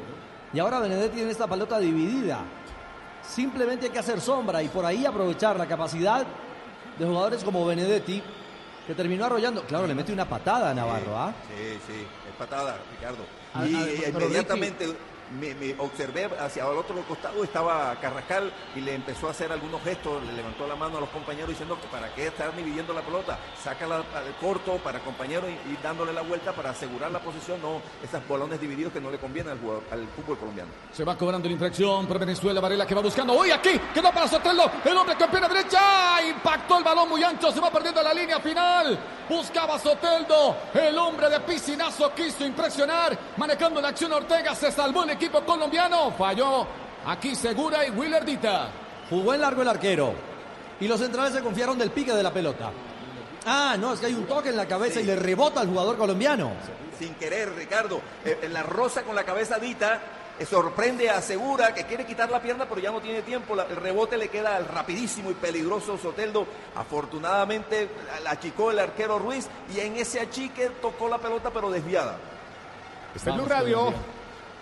Y 0.54 0.58
ahora 0.58 0.80
Benedetti 0.80 1.20
en 1.20 1.28
esta 1.28 1.46
pelota 1.46 1.78
dividida. 1.78 2.38
Simplemente 3.22 3.86
hay 3.86 3.92
que 3.92 3.98
hacer 3.98 4.20
sombra 4.20 4.62
y 4.62 4.68
por 4.68 4.86
ahí 4.86 5.04
aprovechar 5.04 5.58
la 5.58 5.66
capacidad 5.66 6.24
de 6.98 7.04
jugadores 7.04 7.44
como 7.44 7.66
Benedetti, 7.66 8.22
que 8.86 8.94
terminó 8.94 9.26
arrollando. 9.26 9.62
Claro, 9.64 9.86
le 9.86 9.94
mete 9.94 10.12
una 10.12 10.26
patada 10.26 10.70
a 10.70 10.74
Navarro, 10.74 11.18
¿ah? 11.18 11.34
Sí, 11.48 11.78
sí, 11.86 12.06
es 12.30 12.36
patada, 12.38 12.78
Ricardo. 12.92 13.24
Y 13.66 14.08
inmediatamente 14.08 14.86
me, 15.32 15.74
observé 15.78 16.30
hacia 16.38 16.64
el 16.64 16.76
otro 16.76 16.96
costado, 17.08 17.42
estaba 17.44 17.94
Carrascal 18.00 18.52
y 18.74 18.80
le 18.80 18.94
empezó 18.94 19.28
a 19.28 19.30
hacer 19.30 19.50
algunos 19.52 19.82
gestos, 19.82 20.22
le 20.24 20.32
levantó 20.32 20.66
la 20.66 20.76
mano 20.76 20.98
a 20.98 21.00
los 21.00 21.10
compañeros 21.10 21.50
diciendo 21.50 21.78
que 21.80 21.86
para 21.88 22.12
qué 22.14 22.28
estar 22.28 22.54
dividiendo 22.54 22.92
la 22.92 23.02
pelota, 23.02 23.38
sácala 23.62 23.96
al 23.96 24.36
corto 24.40 24.76
para 24.78 25.00
compañero 25.00 25.46
y, 25.48 25.76
dándole 25.82 26.12
la 26.12 26.22
vuelta 26.22 26.52
para 26.52 26.70
asegurar 26.70 27.10
la 27.10 27.20
posición, 27.20 27.60
no 27.62 27.80
esos 28.02 28.26
balones 28.28 28.60
divididos 28.60 28.92
que 28.92 29.00
no 29.00 29.10
le 29.10 29.18
convienen 29.18 29.52
al, 29.52 29.60
jugador- 29.60 29.84
al 29.90 30.06
fútbol 30.08 30.38
colombiano. 30.38 30.70
Se 30.92 31.04
va 31.04 31.16
cobrando 31.16 31.48
la 31.48 31.52
infracción 31.52 32.06
por 32.06 32.18
Venezuela. 32.18 32.60
Varela 32.60 32.86
que 32.86 32.94
va 32.94 33.02
buscando. 33.02 33.34
¡Uy, 33.34 33.50
aquí! 33.50 33.78
Quedó 33.92 34.10
para 34.12 34.26
Soteldo. 34.28 34.70
El 34.84 34.96
hombre 34.96 35.14
con 35.16 35.30
pierna 35.30 35.48
derecha. 35.48 36.22
Impactó 36.28 36.78
el 36.78 36.84
balón 36.84 37.08
muy 37.08 37.22
ancho. 37.22 37.52
Se 37.52 37.60
va 37.60 37.70
perdiendo 37.70 38.02
la 38.02 38.14
línea 38.14 38.40
final. 38.40 38.98
Buscaba 39.28 39.78
Soteldo. 39.78 40.56
El 40.74 40.96
hombre 40.98 41.28
de 41.28 41.40
piscinazo 41.40 42.12
quiso 42.14 42.44
impresionar. 42.44 43.16
Manejando 43.36 43.80
la 43.80 43.88
acción 43.88 44.12
Ortega. 44.12 44.54
Se 44.54 44.70
salvó 44.72 45.04
el 45.04 45.10
equipo 45.16 45.40
colombiano. 45.42 46.12
Falló 46.12 46.66
aquí 47.06 47.34
Segura 47.34 47.84
y 47.86 47.90
Willardita. 47.90 48.68
Jugó 49.10 49.34
en 49.34 49.40
largo 49.40 49.62
el 49.62 49.68
arquero. 49.68 50.14
Y 50.80 50.86
los 50.88 51.00
centrales 51.00 51.32
se 51.32 51.42
confiaron 51.42 51.78
del 51.78 51.90
pique 51.90 52.12
de 52.12 52.22
la 52.22 52.30
pelota. 52.32 52.70
Ah, 53.46 53.76
no, 53.78 53.92
es 53.94 54.00
que 54.00 54.06
hay 54.06 54.14
un 54.14 54.26
toque 54.26 54.48
en 54.50 54.56
la 54.56 54.66
cabeza 54.66 55.00
y 55.00 55.04
le 55.04 55.16
rebota 55.16 55.60
al 55.60 55.68
jugador 55.68 55.96
colombiano. 55.96 56.50
Sin 56.98 57.14
querer, 57.14 57.54
Ricardo, 57.54 58.00
eh, 58.24 58.38
en 58.42 58.52
la 58.52 58.62
rosa 58.62 59.02
con 59.02 59.14
la 59.14 59.22
cabeza 59.24 59.58
dita, 59.58 60.00
eh, 60.38 60.44
sorprende 60.44 61.08
a 61.10 61.20
Segura 61.22 61.72
que 61.72 61.84
quiere 61.84 62.04
quitar 62.04 62.30
la 62.30 62.40
pierna, 62.42 62.66
pero 62.68 62.80
ya 62.80 62.90
no 62.90 63.00
tiene 63.00 63.22
tiempo. 63.22 63.54
La- 63.54 63.64
el 63.64 63.76
rebote 63.76 64.16
le 64.16 64.28
queda 64.28 64.56
al 64.56 64.66
rapidísimo 64.66 65.30
y 65.30 65.34
peligroso 65.34 65.96
Soteldo. 65.96 66.46
Afortunadamente 66.74 67.88
la 68.24 68.32
achicó 68.32 68.70
el 68.72 68.78
arquero 68.80 69.18
Ruiz 69.18 69.46
y 69.74 69.80
en 69.80 69.96
ese 69.96 70.20
achique 70.20 70.70
tocó 70.82 71.08
la 71.08 71.18
pelota, 71.18 71.50
pero 71.50 71.70
desviada. 71.70 72.16
Está 73.14 73.30
en 73.30 73.36
Blue 73.36 73.46
Radio. 73.46 73.94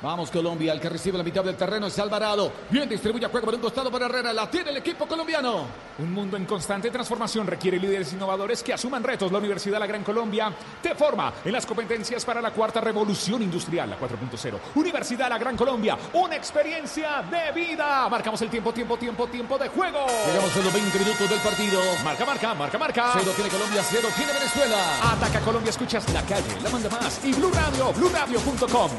Vamos 0.02 0.30
Colombia, 0.30 0.72
el 0.72 0.80
que 0.80 0.88
recibe 0.88 1.16
la 1.16 1.24
mitad 1.24 1.42
del 1.42 1.56
terreno 1.56 1.86
es 1.86 1.98
Alvarado. 1.98 2.52
Bien 2.68 2.88
distribuye 2.88 3.26
juego 3.26 3.46
por 3.46 3.54
un 3.54 3.60
costado 3.60 3.90
para 3.90 4.06
Herrera. 4.06 4.32
La 4.32 4.50
tiene 4.50 4.70
el 4.70 4.76
equipo 4.76 5.06
colombiano. 5.06 5.66
Un 5.98 6.12
mundo 6.12 6.36
en 6.36 6.44
constante 6.44 6.90
transformación 6.90 7.46
requiere 7.46 7.78
líderes 7.78 8.12
innovadores 8.12 8.62
que 8.62 8.74
asuman 8.74 9.02
retos. 9.02 9.32
La 9.32 9.38
Universidad 9.38 9.78
La 9.78 9.86
Gran 9.86 10.04
Colombia 10.04 10.52
te 10.82 10.94
forma 10.94 11.32
en 11.44 11.52
las 11.52 11.64
competencias 11.64 12.24
para 12.24 12.42
la 12.42 12.50
cuarta 12.50 12.80
revolución 12.80 13.42
industrial, 13.42 13.90
la 13.90 13.98
4.0. 13.98 14.58
Universidad 14.74 15.28
La 15.30 15.38
Gran 15.38 15.56
Colombia, 15.56 15.96
una 16.12 16.36
experiencia 16.36 17.22
de 17.30 17.52
vida. 17.52 18.08
Marcamos 18.08 18.42
el 18.42 18.50
tiempo, 18.50 18.72
tiempo, 18.72 18.96
tiempo, 18.98 19.26
tiempo 19.28 19.56
de 19.56 19.68
juego. 19.68 20.06
Llegamos 20.26 20.54
a 20.54 20.58
los 20.58 20.72
20 20.72 20.98
minutos 20.98 21.30
del 21.30 21.40
partido. 21.40 21.80
Marca, 22.04 22.24
marca, 22.26 22.54
marca, 22.54 22.78
marca. 22.78 23.12
Cero 23.18 23.32
tiene 23.34 23.50
Colombia, 23.50 23.82
cero 23.88 24.08
tiene 24.16 24.32
Venezuela. 24.32 25.12
Ataca 25.12 25.40
Colombia, 25.40 25.70
escuchas 25.70 26.12
la 26.12 26.22
calle, 26.22 26.60
la 26.62 26.70
manda 26.70 26.90
más. 26.90 27.24
Y 27.24 27.32
Blue 27.32 27.52
Radio, 27.52 27.92
BlueRadio.com. 27.92 28.90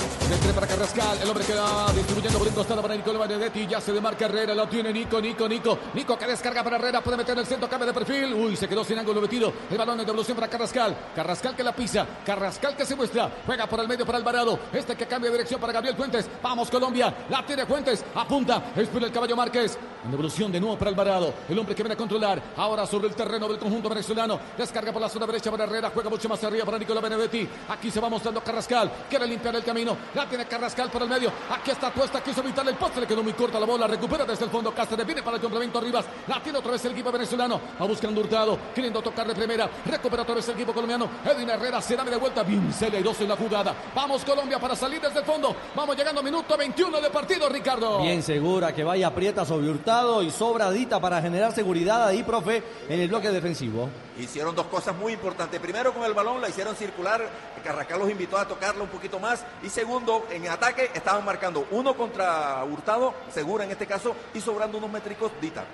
Para 0.55 0.67
Carrascal, 0.85 1.17
el 1.23 1.29
hombre 1.29 1.43
que 1.45 1.55
va 1.55 1.91
distribuyendo 1.93 2.37
por 2.37 2.47
un 2.47 2.53
costado 2.53 2.81
para 2.83 2.95
Nicolás 2.95 3.27
Benedetti. 3.27 3.65
Ya 3.65 3.81
se 3.81 3.91
demarca 3.91 4.25
Herrera, 4.25 4.53
lo 4.53 4.67
tiene 4.67 4.93
Nico, 4.93 5.19
Nico, 5.19 5.49
Nico. 5.49 5.79
Nico 5.95 6.15
que 6.15 6.27
descarga 6.27 6.63
para 6.63 6.75
Herrera, 6.75 7.01
puede 7.01 7.17
meter 7.17 7.33
en 7.33 7.39
el 7.39 7.47
centro, 7.47 7.67
cambia 7.67 7.87
de 7.87 7.93
perfil. 7.93 8.31
Uy, 8.35 8.55
se 8.55 8.67
quedó 8.67 8.83
sin 8.83 8.99
ángulo 8.99 9.19
metido. 9.19 9.51
El 9.71 9.79
balón 9.79 9.97
de 9.97 10.05
devolución 10.05 10.37
para 10.37 10.47
Carrascal. 10.47 10.95
Carrascal 11.15 11.55
que 11.55 11.63
la 11.63 11.75
pisa. 11.75 12.05
Carrascal 12.23 12.77
que 12.77 12.85
se 12.85 12.95
muestra. 12.95 13.31
Juega 13.47 13.65
por 13.65 13.79
el 13.79 13.87
medio 13.87 14.05
para 14.05 14.19
Alvarado. 14.19 14.59
Este 14.71 14.95
que 14.95 15.07
cambia 15.07 15.31
de 15.31 15.37
dirección 15.37 15.59
para 15.59 15.73
Gabriel 15.73 15.95
Fuentes. 15.95 16.29
Vamos 16.43 16.69
Colombia. 16.69 17.25
La 17.29 17.43
tiene 17.43 17.65
Fuentes. 17.65 18.05
Apunta. 18.13 18.71
Espera 18.75 19.07
el 19.07 19.11
caballo 19.11 19.35
Márquez. 19.35 19.79
En 20.03 20.11
devolución 20.11 20.51
de 20.51 20.59
nuevo 20.59 20.77
para 20.77 20.91
Alvarado. 20.91 21.33
El 21.49 21.57
hombre 21.57 21.73
que 21.73 21.81
viene 21.81 21.95
a 21.95 21.97
controlar. 21.97 22.39
Ahora 22.57 22.85
sobre 22.85 23.07
el 23.07 23.15
terreno 23.15 23.47
del 23.47 23.57
conjunto 23.57 23.89
venezolano. 23.89 24.39
Descarga 24.55 24.93
por 24.93 25.01
la 25.01 25.09
zona 25.09 25.25
derecha 25.25 25.49
para 25.49 25.63
Herrera. 25.63 25.89
Juega 25.91 26.11
mucho 26.11 26.29
más 26.29 26.43
arriba 26.43 26.63
para 26.63 26.77
Nicolás 26.77 27.01
Benedetti. 27.01 27.49
Aquí 27.69 27.89
se 27.89 27.99
va 27.99 28.07
mostrando 28.07 28.43
Carrascal. 28.43 28.91
Quiere 29.09 29.25
limpiar 29.25 29.55
el 29.55 29.63
camino. 29.63 29.97
La 30.13 30.29
tiene 30.29 30.45
Carrascal 30.45 30.74
por 30.83 31.01
el 31.01 31.09
medio. 31.09 31.31
Aquí 31.49 31.71
está 31.71 31.89
Tuesta. 31.91 32.21
Quiso 32.21 32.41
evitar 32.41 32.67
el 32.67 32.75
poste. 32.75 33.01
Le 33.01 33.07
quedó 33.07 33.23
muy 33.23 33.33
corta 33.33 33.59
la 33.59 33.65
bola. 33.65 33.87
Recupera 33.87 34.25
desde 34.25 34.45
el 34.45 34.51
fondo. 34.51 34.73
Cáceres 34.73 35.05
viene 35.05 35.23
para 35.23 35.37
el 35.37 35.41
complemento 35.41 35.79
Rivas. 35.79 36.05
La 36.27 36.41
tiene 36.41 36.59
otra 36.59 36.73
vez 36.73 36.83
el 36.85 36.91
equipo 36.91 37.11
venezolano. 37.11 37.59
Va 37.81 37.85
buscando 37.85 38.21
Hurtado. 38.21 38.59
Queriendo 38.73 39.01
tocar 39.01 39.27
de 39.27 39.33
primera. 39.33 39.69
Recupera 39.85 40.23
otra 40.23 40.35
vez 40.35 40.47
el 40.49 40.55
equipo 40.55 40.73
colombiano. 40.73 41.09
Edwin 41.23 41.49
Herrera 41.49 41.81
se 41.81 41.95
da 41.95 42.03
de 42.03 42.17
vuelta. 42.17 42.43
Bien, 42.43 42.71
se 42.73 42.89
le 42.89 43.01
dos 43.01 43.19
en 43.21 43.29
la 43.29 43.35
jugada. 43.35 43.73
Vamos 43.95 44.25
Colombia 44.25 44.59
para 44.59 44.75
salir 44.75 45.01
desde 45.01 45.19
el 45.19 45.25
fondo. 45.25 45.55
Vamos 45.75 45.95
llegando 45.95 46.21
minuto 46.21 46.57
21 46.57 46.99
de 46.99 47.09
partido, 47.09 47.47
Ricardo. 47.47 48.01
Bien 48.01 48.21
segura 48.21 48.73
que 48.73 48.83
vaya 48.83 49.07
aprieta 49.07 49.45
sobre 49.45 49.69
Hurtado 49.69 50.21
y 50.21 50.31
sobradita 50.31 50.99
para 50.99 51.21
generar 51.21 51.53
seguridad 51.53 52.07
ahí, 52.07 52.23
profe, 52.23 52.63
en 52.89 52.99
el 52.99 53.07
bloque 53.07 53.31
defensivo. 53.31 53.89
Hicieron 54.17 54.55
dos 54.55 54.67
cosas 54.67 54.95
muy 54.95 55.13
importantes. 55.13 55.59
Primero, 55.59 55.93
con 55.93 56.03
el 56.03 56.13
balón 56.13 56.41
la 56.41 56.49
hicieron 56.49 56.75
circular. 56.75 57.27
Carrascal 57.63 57.99
los 57.99 58.09
invitó 58.09 58.37
a 58.37 58.47
tocarla 58.47 58.83
un 58.83 58.89
poquito 58.89 59.19
más. 59.19 59.43
Y 59.63 59.69
segundo, 59.69 60.27
en 60.29 60.47
ataque 60.47 60.91
estaban 60.93 61.25
marcando 61.25 61.67
uno 61.71 61.95
contra 61.95 62.63
Hurtado, 62.63 63.13
Segura 63.33 63.65
en 63.65 63.71
este 63.71 63.87
caso, 63.87 64.15
y 64.33 64.41
sobrando 64.41 64.77
unos 64.77 64.91
métricos 64.91 65.31
Dita. 65.41 65.65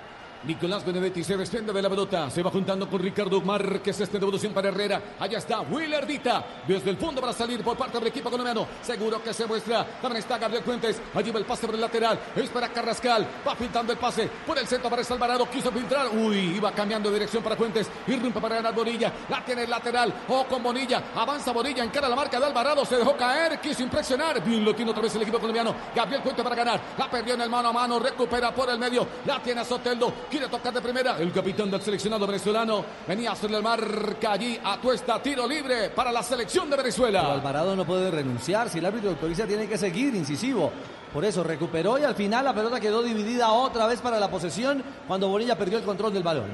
Nicolás 0.44 0.84
Benedetti 0.84 1.22
se 1.22 1.36
desprende 1.36 1.72
de 1.72 1.80
la 1.80 1.88
pelota, 1.88 2.28
se 2.28 2.42
va 2.42 2.50
juntando 2.50 2.88
con 2.90 3.00
Ricardo 3.00 3.40
Márquez, 3.42 4.00
esta 4.00 4.18
devolución 4.18 4.52
para 4.52 4.70
Herrera, 4.70 5.00
allá 5.20 5.38
está 5.38 5.60
Willardita, 5.60 6.44
desde 6.66 6.90
el 6.90 6.96
fondo 6.96 7.20
para 7.20 7.32
salir 7.32 7.62
por 7.62 7.76
parte 7.76 7.98
del 7.98 8.08
equipo 8.08 8.28
colombiano, 8.28 8.66
seguro 8.82 9.22
que 9.22 9.32
se 9.32 9.46
muestra, 9.46 9.86
también 10.00 10.20
está 10.20 10.38
Gabriel 10.38 10.64
Fuentes, 10.64 11.00
allí 11.14 11.30
va 11.30 11.38
el 11.38 11.44
pase 11.44 11.66
por 11.66 11.76
el 11.76 11.80
lateral, 11.80 12.18
es 12.34 12.50
para 12.50 12.68
Carrascal, 12.70 13.24
va 13.46 13.54
pintando 13.54 13.92
el 13.92 13.98
pase, 13.98 14.28
por 14.44 14.58
el 14.58 14.66
centro 14.66 14.88
aparece 14.88 15.12
Alvarado, 15.12 15.48
quiso 15.48 15.70
filtrar, 15.70 16.08
uy, 16.08 16.56
iba 16.56 16.72
cambiando 16.72 17.08
de 17.08 17.14
dirección 17.14 17.40
para 17.40 17.54
Fuentes, 17.54 17.88
irrumpe 18.08 18.40
para 18.40 18.56
ganar 18.56 18.74
Bonilla, 18.74 19.12
la 19.28 19.44
tiene 19.44 19.62
el 19.62 19.70
lateral, 19.70 20.12
o 20.26 20.44
con 20.46 20.60
Bonilla, 20.60 21.04
avanza 21.14 21.52
Bonilla, 21.52 21.84
encara 21.84 22.08
la 22.08 22.16
marca 22.16 22.40
de 22.40 22.46
Alvarado, 22.46 22.84
se 22.84 22.96
dejó 22.96 23.16
caer, 23.16 23.60
quiso 23.60 23.84
impresionar, 23.84 24.42
bien 24.42 24.64
lo 24.64 24.74
tiene 24.74 24.90
otra 24.90 25.04
vez 25.04 25.14
el 25.14 25.22
equipo 25.22 25.38
colombiano, 25.38 25.72
Gabriel 25.94 26.20
Fuentes 26.20 26.42
para 26.42 26.56
ganar, 26.56 26.80
la 26.98 27.08
perdió 27.08 27.34
en 27.34 27.42
el 27.42 27.48
mano 27.48 27.68
a 27.68 27.72
mano, 27.72 28.00
recupera 28.00 28.52
por 28.52 28.68
el 28.68 28.78
medio, 28.80 29.06
la 29.24 29.40
tiene 29.40 29.64
Soteldo, 29.64 30.12
quiere 30.32 30.48
tocar 30.48 30.72
de 30.72 30.80
primera. 30.80 31.18
El 31.18 31.30
capitán 31.30 31.70
del 31.70 31.82
seleccionado 31.82 32.26
venezolano 32.26 32.82
venía 33.06 33.30
a 33.30 33.32
hacerle 33.34 33.58
la 33.58 33.62
marca 33.62 34.32
allí 34.32 34.58
a 34.64 34.80
Tuesta. 34.80 35.22
Tiro 35.22 35.46
libre 35.46 35.90
para 35.90 36.10
la 36.10 36.22
selección 36.22 36.64
de 36.64 36.76
Pero 36.76 36.82
Venezuela. 36.84 37.32
Alvarado 37.32 37.76
no 37.76 37.84
puede 37.84 38.10
renunciar. 38.10 38.70
Si 38.70 38.78
el 38.78 38.86
árbitro 38.86 39.10
autoriza, 39.10 39.46
tiene 39.46 39.68
que 39.68 39.76
seguir 39.76 40.14
incisivo. 40.14 40.72
Por 41.12 41.24
eso 41.26 41.44
recuperó 41.44 41.98
y 41.98 42.04
al 42.04 42.14
final 42.14 42.46
la 42.46 42.54
pelota 42.54 42.80
quedó 42.80 43.02
dividida 43.02 43.52
otra 43.52 43.86
vez 43.86 44.00
para 44.00 44.18
la 44.18 44.30
posesión 44.30 44.82
cuando 45.06 45.28
Bonilla 45.28 45.56
perdió 45.58 45.76
el 45.76 45.84
control 45.84 46.14
del 46.14 46.22
balón. 46.22 46.50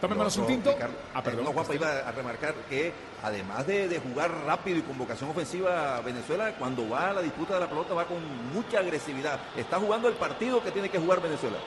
Tomémonos 0.00 0.36
un 0.36 0.42
No, 0.42 0.48
tinto. 0.48 0.72
Ricardo, 0.72 0.94
Ah, 1.14 1.22
perdón. 1.22 1.44
No, 1.44 1.52
Juanpa, 1.52 1.74
iba 1.74 1.88
a 2.00 2.10
remarcar 2.12 2.54
que 2.68 2.92
además 3.22 3.64
de, 3.66 3.86
de 3.88 3.98
jugar 4.00 4.30
rápido 4.44 4.78
y 4.78 4.82
con 4.82 4.98
vocación 4.98 5.30
ofensiva 5.30 6.00
Venezuela, 6.04 6.52
cuando 6.58 6.88
va 6.88 7.10
a 7.10 7.12
la 7.14 7.22
disputa 7.22 7.54
de 7.54 7.60
la 7.60 7.68
pelota 7.68 7.94
va 7.94 8.04
con 8.04 8.18
mucha 8.52 8.80
agresividad. 8.80 9.38
Está 9.56 9.78
jugando 9.78 10.08
el 10.08 10.14
partido 10.14 10.62
que 10.62 10.70
tiene 10.72 10.88
que 10.88 10.98
jugar 10.98 11.20
Venezuela. 11.22 11.58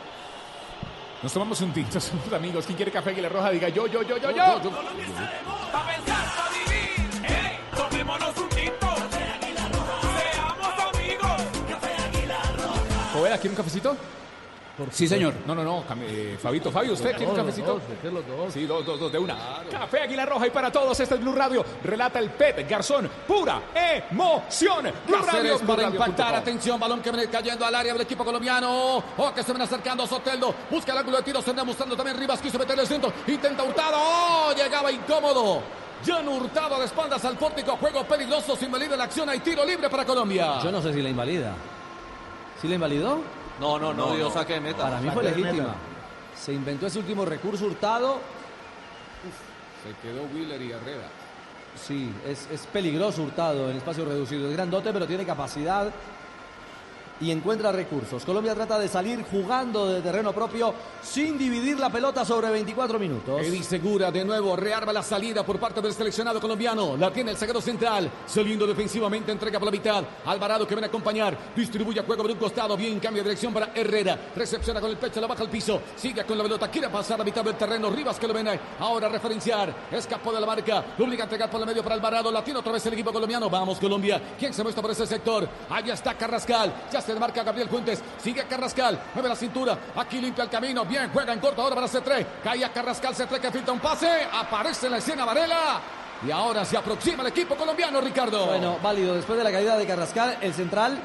Nos 1.21 1.33
tomamos 1.33 1.61
un 1.61 1.71
tinto, 1.71 1.99
sus 2.01 2.33
amigos. 2.33 2.65
¿Quién 2.65 2.75
quiere 2.75 2.91
café 2.91 3.11
Aguila 3.11 3.29
Roja? 3.29 3.51
Diga 3.51 3.69
yo, 3.69 3.85
yo, 3.87 4.01
yo, 4.01 4.17
yo, 4.17 4.31
yo. 4.31 4.41
Pa' 4.41 5.85
pensar, 5.85 6.25
pa' 6.35 6.49
vivir. 6.51 7.25
¡Ey! 7.25 7.59
Tomémonos 7.75 8.37
un 8.37 8.49
tinto. 8.49 8.87
Seamos 9.11 10.95
amigos. 10.95 11.41
Joel, 13.13 13.33
¿quiere 13.33 13.49
un 13.49 13.55
cafecito? 13.55 13.97
Sí, 14.91 15.07
señor. 15.07 15.33
No, 15.45 15.53
no, 15.53 15.63
no. 15.63 15.83
eh, 16.01 16.37
Fabito, 16.41 16.71
Fabio, 16.71 16.93
¿usted 16.93 17.09
Los 17.09 17.17
quiere 17.17 17.31
un 17.31 17.37
cafecito? 17.37 17.73
los 17.73 17.87
dos, 17.87 17.97
que 18.01 18.11
los 18.11 18.27
dos. 18.27 18.53
Sí, 18.53 18.65
dos, 18.65 18.85
dos, 18.85 18.99
dos, 18.99 19.11
de 19.11 19.19
una. 19.19 19.37
Café 19.69 20.01
Aguila 20.01 20.25
Roja 20.25 20.47
y 20.47 20.49
para 20.49 20.71
todos, 20.71 20.99
este 20.99 21.15
es 21.15 21.21
Blue 21.21 21.33
Radio. 21.35 21.63
Relata 21.83 22.19
el 22.19 22.29
Pet 22.31 22.67
Garzón. 22.69 23.09
Pura 23.27 23.61
emoción. 23.75 24.91
Blue 25.07 25.17
Radio. 25.17 25.59
Para 25.59 25.83
impactar, 25.83 26.35
atención, 26.35 26.79
balón 26.79 27.01
que 27.01 27.11
viene 27.11 27.27
cayendo 27.29 27.65
al 27.65 27.75
área 27.75 27.93
del 27.93 28.01
equipo 28.01 28.23
colombiano. 28.25 28.97
O 29.17 29.33
que 29.33 29.43
se 29.43 29.51
viene 29.51 29.65
acercando 29.65 30.05
Soteldo. 30.07 30.53
Busca 30.69 30.91
el 30.91 30.97
ángulo 30.97 31.17
de 31.17 31.23
tiro, 31.23 31.41
se 31.41 31.51
viene 31.51 31.63
mostrando 31.63 31.95
también 31.95 32.17
Rivas. 32.17 32.41
Quiso 32.41 32.57
meterle 32.57 32.83
el 32.83 32.87
centro. 32.87 33.11
Intenta 33.27 33.63
Hurtado. 33.63 33.97
¡Oh! 33.97 34.53
Llegaba 34.55 34.91
incómodo. 34.91 35.61
Jan 36.05 36.27
Hurtado 36.27 36.79
de 36.79 36.85
espaldas 36.85 37.23
al 37.25 37.37
pórtico. 37.37 37.77
Juego 37.77 38.03
peligroso. 38.05 38.55
Se 38.55 38.65
invalida 38.65 38.95
la 38.97 39.03
acción. 39.03 39.29
Hay 39.29 39.39
tiro 39.39 39.63
libre 39.65 39.89
para 39.89 40.05
Colombia. 40.05 40.59
Yo 40.63 40.71
no 40.71 40.81
sé 40.81 40.93
si 40.93 41.01
la 41.01 41.09
invalida. 41.09 41.53
¿Sí 42.61 42.67
la 42.67 42.75
invalidó? 42.75 43.21
No, 43.61 43.77
no, 43.77 43.93
no, 43.93 44.07
No, 44.07 44.15
dio 44.15 44.31
saque 44.31 44.53
de 44.53 44.59
meta. 44.59 44.83
Para 44.83 44.99
mí 44.99 45.09
fue 45.11 45.23
legítima. 45.23 45.75
Se 46.35 46.51
inventó 46.51 46.87
ese 46.87 46.97
último 46.97 47.23
recurso 47.23 47.65
hurtado. 47.65 48.19
Se 49.83 50.07
quedó 50.07 50.23
Wheeler 50.33 50.59
y 50.59 50.71
Herrera. 50.71 51.07
Sí, 51.75 52.11
es, 52.27 52.49
es 52.51 52.65
peligroso 52.65 53.21
hurtado 53.21 53.69
en 53.69 53.77
espacio 53.77 54.03
reducido. 54.03 54.47
Es 54.47 54.53
grandote, 54.53 54.91
pero 54.91 55.05
tiene 55.05 55.25
capacidad 55.27 55.91
y 57.21 57.31
encuentra 57.31 57.71
recursos. 57.71 58.25
Colombia 58.25 58.55
trata 58.55 58.79
de 58.79 58.87
salir 58.87 59.23
jugando 59.29 59.87
de 59.87 60.01
terreno 60.01 60.33
propio 60.33 60.73
sin 61.01 61.37
dividir 61.37 61.79
la 61.79 61.89
pelota 61.89 62.25
sobre 62.25 62.49
24 62.49 62.99
minutos. 62.99 63.41
Eddie 63.41 63.63
Segura 63.63 64.11
de 64.11 64.25
nuevo 64.25 64.55
rearma 64.55 64.91
la 64.91 65.03
salida 65.03 65.45
por 65.45 65.59
parte 65.59 65.81
del 65.81 65.93
seleccionado 65.93 66.41
colombiano. 66.41 66.97
La 66.97 67.11
tiene 67.13 67.31
el 67.31 67.37
zaguero 67.37 67.61
central. 67.61 68.09
Saliendo 68.25 68.65
defensivamente, 68.65 69.31
entrega 69.31 69.59
por 69.59 69.67
la 69.67 69.71
mitad. 69.71 70.03
Alvarado 70.25 70.67
que 70.67 70.75
viene 70.75 70.87
a 70.87 70.89
acompañar. 70.89 71.37
Distribuye 71.55 71.99
a 71.99 72.03
juego 72.03 72.23
por 72.23 72.31
un 72.31 72.37
costado. 72.37 72.75
Bien, 72.75 72.99
cambia 72.99 73.23
de 73.23 73.29
dirección 73.29 73.53
para 73.53 73.71
Herrera. 73.73 74.31
Recepciona 74.35 74.81
con 74.81 74.89
el 74.89 74.97
pecho, 74.97 75.21
la 75.21 75.27
baja 75.27 75.43
al 75.43 75.49
piso. 75.49 75.81
Sigue 75.95 76.23
con 76.25 76.37
la 76.37 76.43
pelota. 76.43 76.69
Quiere 76.69 76.89
pasar 76.89 77.19
la 77.19 77.25
mitad 77.25 77.43
del 77.43 77.55
terreno. 77.55 77.89
Rivas 77.91 78.17
que 78.17 78.27
lo 78.27 78.33
viene 78.33 78.59
ahora 78.79 79.07
a 79.07 79.09
referenciar. 79.09 79.73
Escapó 79.91 80.31
de 80.33 80.41
la 80.41 80.47
marca. 80.47 80.83
Lo 80.97 81.05
obliga 81.05 81.23
a 81.23 81.25
entregar 81.25 81.49
por 81.49 81.61
el 81.61 81.67
medio 81.67 81.83
para 81.83 81.95
Alvarado. 81.95 82.31
La 82.31 82.43
tiene 82.43 82.59
otra 82.59 82.71
vez 82.71 82.85
el 82.85 82.93
equipo 82.93 83.11
colombiano. 83.13 83.49
Vamos, 83.49 83.79
Colombia. 83.79 84.21
¿Quién 84.39 84.53
se 84.53 84.63
muestra 84.63 84.81
por 84.81 84.91
ese 84.91 85.05
sector? 85.05 85.47
Allá 85.69 85.93
está 85.93 86.15
Carrascal. 86.15 86.73
Ya 86.91 87.01
se 87.01 87.10
marca 87.19 87.43
Gabriel 87.43 87.69
Fuentes. 87.69 88.01
Sigue 88.21 88.43
Carrascal. 88.45 88.99
Mueve 89.13 89.29
la 89.29 89.35
cintura. 89.35 89.77
Aquí 89.95 90.19
limpia 90.19 90.43
el 90.43 90.49
camino. 90.49 90.85
Bien, 90.85 91.09
juega 91.11 91.33
en 91.33 91.39
corto 91.39 91.61
ahora 91.61 91.75
para 91.75 91.87
C3. 91.87 92.25
Cae 92.43 92.63
a 92.65 92.71
Carrascal. 92.71 93.15
C3 93.15 93.39
que 93.39 93.51
filtra 93.51 93.73
un 93.73 93.79
pase. 93.79 94.27
Aparece 94.31 94.87
en 94.87 94.93
la 94.93 94.97
escena 94.99 95.25
Varela. 95.25 95.81
Y 96.25 96.31
ahora 96.31 96.63
se 96.63 96.77
aproxima 96.77 97.23
el 97.23 97.29
equipo 97.29 97.55
colombiano, 97.55 97.99
Ricardo. 97.99 98.45
Bueno, 98.45 98.77
válido. 98.81 99.15
Después 99.15 99.37
de 99.37 99.43
la 99.43 99.51
caída 99.51 99.77
de 99.77 99.87
Carrascal, 99.87 100.37
el 100.41 100.53
central 100.53 100.99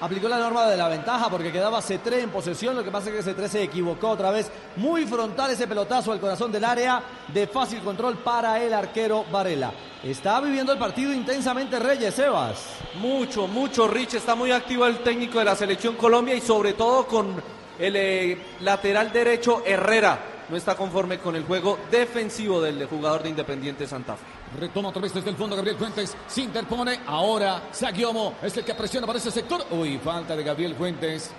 aplicó 0.00 0.28
la 0.28 0.38
norma 0.38 0.66
de 0.66 0.76
la 0.76 0.88
ventaja 0.88 1.28
porque 1.30 1.52
quedaba 1.52 1.80
C3 1.80 2.24
en 2.24 2.30
posesión. 2.30 2.76
Lo 2.76 2.84
que 2.84 2.90
pasa 2.90 3.10
es 3.10 3.24
que 3.24 3.34
C3 3.34 3.48
se 3.48 3.62
equivocó 3.62 4.10
otra 4.10 4.30
vez. 4.30 4.50
Muy 4.76 5.06
frontal 5.06 5.50
ese 5.50 5.66
pelotazo 5.66 6.12
al 6.12 6.20
corazón 6.20 6.52
del 6.52 6.64
área. 6.64 7.02
De 7.32 7.46
fácil 7.46 7.80
control 7.80 8.18
para 8.18 8.62
el 8.62 8.72
arquero 8.72 9.24
Varela. 9.30 9.72
Está 10.02 10.40
viviendo 10.40 10.72
el 10.72 10.78
partido 10.78 11.12
intensamente 11.12 11.78
Reyes, 11.78 12.14
Sebas. 12.14 12.58
Mucho, 12.96 13.46
mucho, 13.46 13.88
Rich. 13.88 14.14
Está 14.14 14.34
muy 14.34 14.50
activo 14.50 14.86
el 14.86 14.98
técnico 14.98 15.38
de 15.38 15.46
la 15.46 15.56
selección 15.56 15.96
Colombia 15.96 16.34
y 16.34 16.40
sobre 16.40 16.74
todo 16.74 17.06
con 17.06 17.42
el 17.78 17.96
eh, 17.96 18.38
lateral 18.60 19.12
derecho 19.12 19.62
Herrera. 19.64 20.18
No 20.48 20.56
está 20.56 20.76
conforme 20.76 21.18
con 21.18 21.36
el 21.36 21.44
juego 21.44 21.78
defensivo 21.90 22.60
del 22.60 22.86
jugador 22.86 23.22
de 23.22 23.30
Independiente 23.30 23.86
Santa 23.86 24.14
Fe. 24.16 24.43
Retoma 24.58 24.90
otra 24.90 25.02
vez 25.02 25.12
desde 25.12 25.30
el 25.30 25.36
fondo 25.36 25.56
Gabriel 25.56 25.76
Fuentes. 25.76 26.16
Se 26.26 26.42
interpone. 26.42 27.00
Ahora 27.06 27.62
Saguiomo 27.72 28.34
es 28.42 28.56
el 28.56 28.64
que 28.64 28.74
presiona 28.74 29.06
para 29.06 29.18
ese 29.18 29.30
sector. 29.30 29.64
Uy, 29.70 29.98
falta 29.98 30.36
de 30.36 30.42
Gabriel 30.44 30.74
Fuentes. 30.74 31.30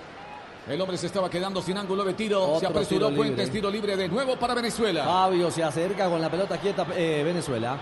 El 0.67 0.81
hombre 0.81 0.97
se 0.97 1.05
estaba 1.07 1.29
quedando 1.29 1.61
sin 1.61 1.77
ángulo 1.77 2.03
de 2.03 2.13
tiro. 2.13 2.59
se 2.59 2.65
apresuró 2.65 3.07
tiro 3.07 3.15
Fuentes. 3.17 3.45
libre. 3.45 3.51
Tiro 3.59 3.69
libre 3.69 3.95
de 3.95 4.09
nuevo 4.09 4.35
para 4.35 4.53
Venezuela. 4.53 5.05
Fabio 5.05 5.51
se 5.51 5.63
acerca 5.63 6.09
con 6.09 6.19
la 6.19 6.29
pelota 6.29 6.57
quieta 6.57 6.85
eh, 6.95 7.21
Venezuela. 7.23 7.77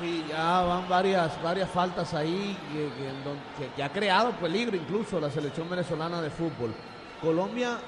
Sí, 0.00 0.24
ya 0.28 0.62
van 0.62 0.88
varias, 0.88 1.40
varias 1.42 1.70
faltas 1.70 2.12
ahí 2.14 2.56
que, 2.72 2.90
que 3.00 3.08
en 3.08 3.22
don- 3.24 3.38
que- 3.56 3.68
que 3.76 3.82
ha 3.84 3.92
creado 3.92 4.32
peligro 4.32 4.76
incluso 4.76 5.20
la 5.20 5.30
selección 5.30 5.68
venezolana 5.70 6.20
de 6.20 6.30
fútbol. 6.30 6.74
Colombia 7.20 7.78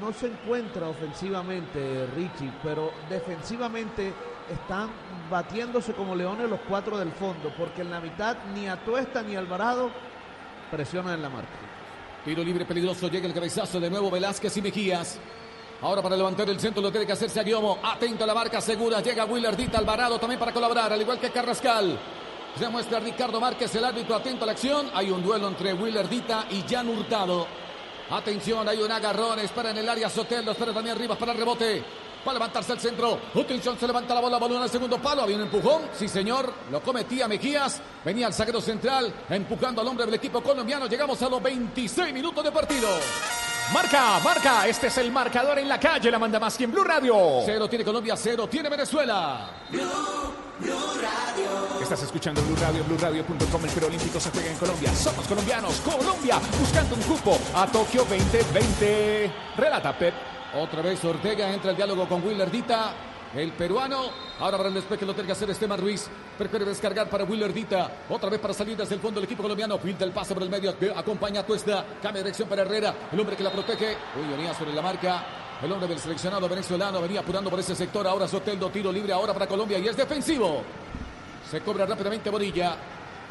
no 0.00 0.12
se 0.12 0.26
encuentra 0.26 0.88
ofensivamente, 0.88 2.06
Richie, 2.14 2.52
pero 2.62 2.92
defensivamente 3.08 4.12
están 4.50 4.90
batiéndose 5.30 5.92
como 5.92 6.14
leones 6.14 6.48
los 6.48 6.60
cuatro 6.68 6.98
del 6.98 7.12
fondo, 7.12 7.52
porque 7.56 7.82
en 7.82 7.90
la 7.90 8.00
mitad 8.00 8.36
ni 8.54 8.68
Atuesta 8.68 9.22
ni 9.22 9.36
Alvarado 9.36 9.90
presionan 10.70 11.14
en 11.14 11.22
la 11.22 11.28
marca. 11.28 11.50
Tiro 12.24 12.42
libre 12.44 12.64
peligroso. 12.64 13.08
Llega 13.08 13.26
el 13.26 13.34
cabezazo 13.34 13.80
de 13.80 13.90
nuevo 13.90 14.10
Velázquez 14.10 14.56
y 14.56 14.62
Mejías. 14.62 15.18
Ahora 15.80 16.00
para 16.00 16.16
levantar 16.16 16.48
el 16.48 16.60
centro 16.60 16.80
lo 16.80 16.92
tiene 16.92 17.06
que 17.06 17.12
hacer 17.12 17.28
Saguiomo. 17.28 17.78
Atento 17.82 18.22
a 18.22 18.26
la 18.26 18.34
marca 18.34 18.60
segura. 18.60 19.00
Llega 19.00 19.24
Willardita 19.24 19.78
Alvarado 19.78 20.18
también 20.18 20.38
para 20.38 20.52
colaborar, 20.52 20.92
al 20.92 21.00
igual 21.00 21.18
que 21.18 21.30
Carrascal. 21.30 21.98
Se 22.56 22.68
muestra 22.68 23.00
Ricardo 23.00 23.40
Márquez, 23.40 23.74
el 23.74 23.84
árbitro 23.84 24.14
atento 24.14 24.44
a 24.44 24.46
la 24.46 24.52
acción. 24.52 24.90
Hay 24.94 25.10
un 25.10 25.22
duelo 25.22 25.48
entre 25.48 25.72
Willardita 25.72 26.46
y 26.50 26.62
Jan 26.68 26.88
Hurtado. 26.88 27.46
Atención, 28.10 28.68
hay 28.68 28.78
un 28.78 28.92
agarrón. 28.92 29.40
Espera 29.40 29.70
en 29.70 29.78
el 29.78 29.88
área 29.88 30.08
Soteldo. 30.08 30.52
Espera 30.52 30.72
también 30.72 30.96
Rivas 30.96 31.18
para 31.18 31.32
el 31.32 31.38
rebote. 31.38 31.82
Va 32.26 32.30
a 32.30 32.34
levantarse 32.34 32.72
el 32.72 32.80
centro. 32.80 33.18
Atención, 33.34 33.78
se 33.78 33.86
levanta 33.86 34.14
la 34.14 34.20
bola. 34.20 34.38
Balón 34.38 34.62
al 34.62 34.70
segundo 34.70 34.98
palo. 34.98 35.22
Había 35.22 35.36
un 35.36 35.42
empujón. 35.42 35.82
Sí, 35.98 36.08
señor. 36.08 36.52
Lo 36.70 36.80
cometía 36.82 37.26
Mejías. 37.26 37.80
Venía 38.04 38.26
el 38.28 38.34
zaguero 38.34 38.60
central 38.60 39.12
empujando 39.28 39.80
al 39.80 39.88
hombre 39.88 40.06
del 40.06 40.14
equipo 40.14 40.42
colombiano. 40.42 40.86
Llegamos 40.86 41.20
a 41.22 41.28
los 41.28 41.42
26 41.42 42.12
minutos 42.12 42.44
de 42.44 42.52
partido. 42.52 42.88
Marca, 43.72 44.20
marca. 44.22 44.68
Este 44.68 44.88
es 44.88 44.98
el 44.98 45.10
marcador 45.10 45.58
en 45.58 45.68
la 45.68 45.80
calle. 45.80 46.10
La 46.10 46.18
manda 46.18 46.38
más 46.38 46.56
que 46.56 46.64
en 46.64 46.72
Blue 46.72 46.84
Radio. 46.84 47.42
Cero 47.44 47.68
tiene 47.68 47.84
Colombia, 47.84 48.16
cero 48.16 48.46
tiene 48.48 48.68
Venezuela. 48.68 49.50
Estás 51.80 52.02
escuchando 52.02 52.42
Blue 52.42 52.56
Radio, 52.60 52.84
BlueRadio.com. 52.84 53.64
El 53.64 53.70
preolímpico 53.70 54.20
se 54.20 54.30
juega 54.30 54.50
en 54.50 54.56
Colombia. 54.58 54.94
Somos 54.94 55.26
colombianos. 55.26 55.80
Colombia 55.80 56.38
buscando 56.60 56.94
un 56.94 57.02
cupo 57.02 57.38
a 57.54 57.66
Tokio 57.66 58.04
2020. 58.04 59.32
Relata 59.56 59.98
Pep. 59.98 60.14
Otra 60.54 60.82
vez 60.82 61.02
Ortega 61.04 61.50
entra 61.50 61.70
al 61.70 61.76
diálogo 61.76 62.06
con 62.06 62.22
Willardita. 62.24 62.92
El 63.34 63.52
peruano. 63.52 64.10
Ahora 64.40 64.58
para 64.58 64.68
el 64.68 64.74
despeje 64.74 65.06
lo 65.06 65.14
tiene 65.14 65.26
que 65.26 65.32
hacer 65.32 65.48
Esteban 65.48 65.80
Ruiz. 65.80 66.08
Prefiere 66.36 66.66
descargar 66.66 67.08
para 67.08 67.24
Willardita. 67.24 67.90
Otra 68.10 68.28
vez 68.28 68.38
para 68.38 68.52
salir 68.52 68.76
desde 68.76 68.94
el 68.94 69.00
fondo 69.00 69.18
del 69.18 69.24
equipo 69.24 69.42
colombiano. 69.42 69.78
Filtra 69.78 70.06
el 70.06 70.12
pase 70.12 70.34
por 70.34 70.42
el 70.42 70.50
medio. 70.50 70.74
Acompaña 70.94 71.40
a 71.40 71.46
Tuesta. 71.46 71.86
Cambia 72.02 72.22
de 72.22 72.24
dirección 72.24 72.48
para 72.48 72.62
Herrera. 72.62 72.94
El 73.10 73.18
hombre 73.18 73.34
que 73.34 73.42
la 73.42 73.50
protege. 73.50 73.96
Uy, 74.16 74.54
sobre 74.54 74.74
la 74.74 74.82
marca. 74.82 75.24
El 75.62 75.72
hombre 75.72 75.88
del 75.88 75.98
seleccionado 75.98 76.46
venezolano 76.48 77.00
venía 77.00 77.20
apurando 77.20 77.48
por 77.48 77.60
ese 77.60 77.74
sector. 77.74 78.06
Ahora 78.06 78.28
Soteldo. 78.28 78.68
Tiro 78.68 78.92
libre 78.92 79.14
ahora 79.14 79.32
para 79.32 79.46
Colombia 79.46 79.78
y 79.78 79.88
es 79.88 79.96
defensivo. 79.96 80.62
Se 81.50 81.62
cobra 81.62 81.86
rápidamente 81.86 82.28
Borilla. 82.28 82.76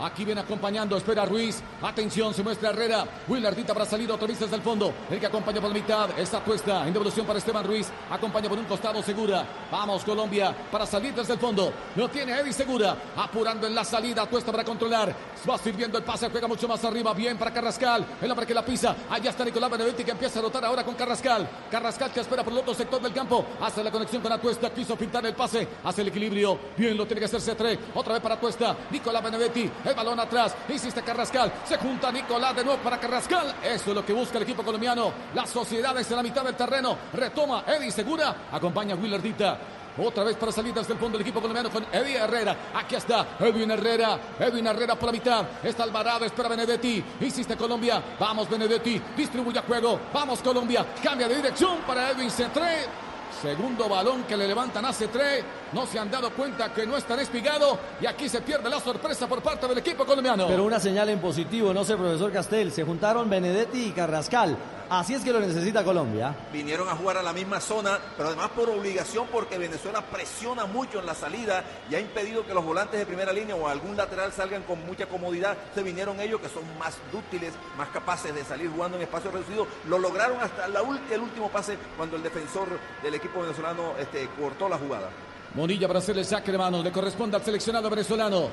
Aquí 0.01 0.25
viene 0.25 0.41
acompañando, 0.41 0.97
espera 0.97 1.25
Ruiz. 1.25 1.61
Atención, 1.81 2.33
se 2.33 2.41
muestra 2.43 2.69
Herrera. 2.69 3.05
Willardita 3.27 3.73
para 3.73 3.85
salir 3.85 4.09
vez 4.11 4.39
desde 4.39 4.55
el 4.55 4.61
fondo. 4.61 4.93
El 5.09 5.19
que 5.19 5.27
acompaña 5.27 5.61
por 5.61 5.69
la 5.69 5.75
mitad. 5.75 6.19
Está 6.19 6.43
puesta 6.43 6.87
en 6.87 6.93
devolución 6.93 7.25
para 7.25 7.37
Esteban 7.37 7.63
Ruiz. 7.65 7.87
Acompaña 8.09 8.49
por 8.49 8.57
un 8.57 8.65
costado 8.65 9.01
Segura. 9.03 9.45
Vamos, 9.71 10.03
Colombia, 10.03 10.55
para 10.71 10.85
salir 10.85 11.13
desde 11.13 11.33
el 11.33 11.39
fondo. 11.39 11.71
Lo 11.95 12.09
tiene 12.09 12.33
Eddie 12.33 12.53
Segura. 12.53 12.95
Apurando 13.15 13.67
en 13.67 13.75
la 13.75 13.83
salida. 13.83 14.25
Tuesta 14.25 14.51
para 14.51 14.63
controlar. 14.63 15.15
Va 15.47 15.57
sirviendo 15.57 15.97
el 15.97 16.03
pase. 16.03 16.29
Juega 16.29 16.47
mucho 16.47 16.67
más 16.67 16.83
arriba. 16.83 17.13
Bien 17.13 17.37
para 17.37 17.53
Carrascal. 17.53 18.05
El 18.21 18.31
hombre 18.31 18.47
que 18.47 18.53
la 18.53 18.65
pisa. 18.65 18.95
Allá 19.09 19.29
está 19.29 19.45
Nicolás 19.45 19.69
Benedetti 19.69 20.03
que 20.03 20.11
empieza 20.11 20.39
a 20.39 20.41
rotar 20.41 20.65
ahora 20.65 20.83
con 20.83 20.95
Carrascal. 20.95 21.47
Carrascal 21.69 22.11
que 22.11 22.21
espera 22.21 22.43
por 22.43 22.53
el 22.53 22.59
otro 22.59 22.73
sector 22.73 23.01
del 23.01 23.13
campo. 23.13 23.45
Hace 23.61 23.83
la 23.83 23.91
conexión 23.91 24.21
con 24.21 24.31
Atuesta. 24.31 24.71
Quiso 24.71 24.95
pintar 24.95 25.25
el 25.25 25.35
pase. 25.35 25.67
Hace 25.83 26.01
el 26.01 26.07
equilibrio. 26.07 26.57
Bien, 26.75 26.97
lo 26.97 27.05
tiene 27.05 27.19
que 27.19 27.25
hacer 27.25 27.39
C3. 27.39 27.77
Otra 27.95 28.13
vez 28.13 28.21
para 28.21 28.35
Atuesta. 28.35 28.75
Nicolás 28.89 29.23
Benedetti. 29.23 29.69
Balón 29.93 30.19
atrás. 30.19 30.55
Insiste 30.69 31.01
Carrascal. 31.01 31.51
Se 31.65 31.77
junta 31.77 32.11
Nicolás 32.11 32.55
de 32.55 32.63
nuevo 32.63 32.81
para 32.81 32.99
Carrascal. 32.99 33.55
Eso 33.63 33.89
es 33.89 33.95
lo 33.95 34.05
que 34.05 34.13
busca 34.13 34.37
el 34.37 34.43
equipo 34.43 34.63
colombiano. 34.63 35.11
Las 35.33 35.49
sociedades 35.49 36.09
en 36.09 36.17
la 36.17 36.23
mitad 36.23 36.43
del 36.43 36.55
terreno. 36.55 36.97
Retoma 37.13 37.63
Eddie 37.67 37.91
Segura. 37.91 38.35
Acompaña 38.51 38.95
a 38.95 38.97
Willardita. 38.97 39.57
Otra 39.97 40.23
vez 40.23 40.37
para 40.37 40.51
salir 40.51 40.73
desde 40.73 40.93
el 40.93 40.99
fondo 40.99 41.17
del 41.17 41.27
equipo 41.27 41.41
colombiano 41.41 41.69
con 41.69 41.85
Eddie 41.91 42.17
Herrera. 42.17 42.55
Aquí 42.73 42.95
está 42.95 43.27
Edwin 43.39 43.71
Herrera. 43.71 44.19
Edwin 44.39 44.67
Herrera 44.67 44.95
por 44.95 45.07
la 45.07 45.11
mitad. 45.11 45.45
Está 45.63 45.83
Alvarado. 45.83 46.25
Espera 46.25 46.47
Benedetti. 46.49 47.03
Insiste 47.19 47.57
Colombia. 47.57 48.01
Vamos 48.19 48.49
Benedetti. 48.49 49.01
Distribuye 49.15 49.59
a 49.59 49.63
juego. 49.63 49.99
Vamos 50.13 50.39
Colombia. 50.39 50.85
Cambia 51.03 51.27
de 51.27 51.35
dirección 51.35 51.79
para 51.85 52.11
Edwin 52.11 52.29
C3. 52.29 53.10
Segundo 53.41 53.89
balón 53.89 54.23
que 54.23 54.37
le 54.37 54.47
levantan 54.47 54.85
a 54.85 54.91
C3. 54.91 55.43
No 55.73 55.87
se 55.87 55.97
han 55.97 56.11
dado 56.11 56.29
cuenta 56.31 56.71
que 56.73 56.85
no 56.85 56.95
están 56.95 57.19
espigado. 57.19 57.77
Y 57.99 58.05
aquí 58.05 58.29
se 58.29 58.41
pierde 58.41 58.69
la 58.69 58.79
sorpresa 58.79 59.27
por 59.27 59.41
parte 59.41 59.67
del 59.67 59.79
equipo 59.79 60.05
colombiano. 60.05 60.47
Pero 60.47 60.63
una 60.63 60.79
señal 60.79 61.09
en 61.09 61.19
positivo, 61.19 61.73
no 61.73 61.83
sé, 61.83 61.95
profesor 61.97 62.31
Castel. 62.31 62.71
Se 62.71 62.83
juntaron 62.83 63.29
Benedetti 63.29 63.85
y 63.85 63.91
Carrascal. 63.91 64.57
Así 64.91 65.13
es 65.13 65.23
que 65.23 65.31
lo 65.31 65.39
necesita 65.39 65.85
Colombia. 65.85 66.35
Vinieron 66.51 66.89
a 66.89 66.97
jugar 66.97 67.15
a 67.15 67.23
la 67.23 67.31
misma 67.31 67.61
zona, 67.61 67.97
pero 68.17 68.27
además 68.27 68.49
por 68.49 68.69
obligación 68.69 69.25
porque 69.31 69.57
Venezuela 69.57 70.01
presiona 70.01 70.65
mucho 70.65 70.99
en 70.99 71.05
la 71.05 71.15
salida 71.15 71.63
y 71.89 71.95
ha 71.95 72.01
impedido 72.01 72.45
que 72.45 72.53
los 72.53 72.65
volantes 72.65 72.99
de 72.99 73.05
primera 73.05 73.31
línea 73.31 73.55
o 73.55 73.69
algún 73.69 73.95
lateral 73.95 74.33
salgan 74.33 74.63
con 74.63 74.85
mucha 74.85 75.05
comodidad. 75.05 75.55
Se 75.73 75.81
vinieron 75.81 76.19
ellos 76.19 76.41
que 76.41 76.49
son 76.49 76.63
más 76.77 76.97
dúctiles, 77.09 77.53
más 77.77 77.87
capaces 77.87 78.35
de 78.35 78.43
salir 78.43 78.69
jugando 78.69 78.97
en 78.97 79.03
espacio 79.03 79.31
reducido. 79.31 79.65
Lo 79.87 79.97
lograron 79.97 80.41
hasta 80.41 80.67
la 80.67 80.81
el 80.81 81.21
último 81.21 81.47
pase 81.49 81.77
cuando 81.95 82.17
el 82.17 82.23
defensor 82.23 82.67
del 83.01 83.13
equipo 83.13 83.39
venezolano 83.39 83.93
este, 83.97 84.27
cortó 84.37 84.67
la 84.67 84.77
jugada. 84.77 85.09
Monilla 85.55 85.87
para 85.87 85.99
hacer 85.99 86.17
el 86.17 86.25
saque 86.25 86.51
de 86.51 86.57
manos. 86.57 86.83
Le 86.83 86.91
corresponde 86.91 87.37
al 87.37 87.43
seleccionado 87.45 87.89
venezolano. 87.89 88.49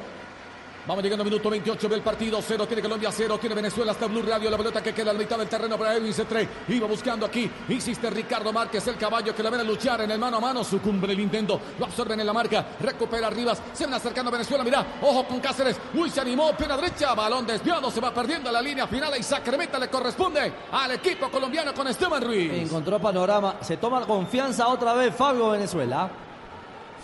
Vamos 0.88 1.04
llegando 1.04 1.22
al 1.22 1.28
minuto 1.28 1.50
28 1.50 1.86
del 1.86 2.00
partido. 2.00 2.40
Cero 2.40 2.66
tiene 2.66 2.80
Colombia, 2.80 3.12
cero 3.12 3.36
tiene 3.38 3.54
Venezuela. 3.54 3.92
Hasta 3.92 4.06
Blue 4.06 4.22
Radio. 4.22 4.48
La 4.48 4.56
pelota 4.56 4.82
que 4.82 4.94
queda 4.94 5.10
a 5.10 5.12
la 5.12 5.18
mitad 5.18 5.36
del 5.36 5.46
terreno 5.46 5.76
para 5.76 5.94
Edwin 5.94 6.14
C3. 6.14 6.48
Iba 6.68 6.86
buscando 6.86 7.26
aquí. 7.26 7.50
Insiste 7.68 8.08
Ricardo 8.08 8.54
Márquez, 8.54 8.86
el 8.88 8.96
caballo 8.96 9.36
que 9.36 9.42
la 9.42 9.50
ven 9.50 9.60
a 9.60 9.64
luchar 9.64 10.00
en 10.00 10.10
el 10.12 10.18
mano 10.18 10.38
a 10.38 10.40
mano. 10.40 10.64
Sucumbe 10.64 11.12
el 11.12 11.20
intento. 11.20 11.60
Lo 11.78 11.84
absorben 11.84 12.18
en 12.20 12.24
la 12.24 12.32
marca. 12.32 12.68
Recupera 12.80 13.28
Rivas. 13.28 13.60
Se 13.74 13.84
van 13.84 13.92
acercando 13.92 14.30
a 14.30 14.32
Venezuela. 14.32 14.64
Mira, 14.64 14.98
ojo 15.02 15.26
con 15.26 15.40
Cáceres. 15.40 15.78
Uy, 15.92 16.08
se 16.08 16.22
animó. 16.22 16.56
Pena 16.56 16.74
derecha. 16.74 17.14
Balón 17.14 17.46
desviado. 17.46 17.90
Se 17.90 18.00
va 18.00 18.14
perdiendo 18.14 18.50
la 18.50 18.62
línea 18.62 18.86
final. 18.86 19.12
Y 19.18 19.22
Sacramento 19.22 19.78
le 19.78 19.88
corresponde 19.88 20.50
al 20.72 20.92
equipo 20.92 21.30
colombiano 21.30 21.74
con 21.74 21.86
Esteban 21.86 22.22
Ruiz. 22.22 22.50
Encontró 22.50 22.98
panorama. 22.98 23.56
Se 23.60 23.76
toma 23.76 24.06
confianza 24.06 24.66
otra 24.68 24.94
vez 24.94 25.14
Fabio 25.14 25.50
Venezuela. 25.50 26.27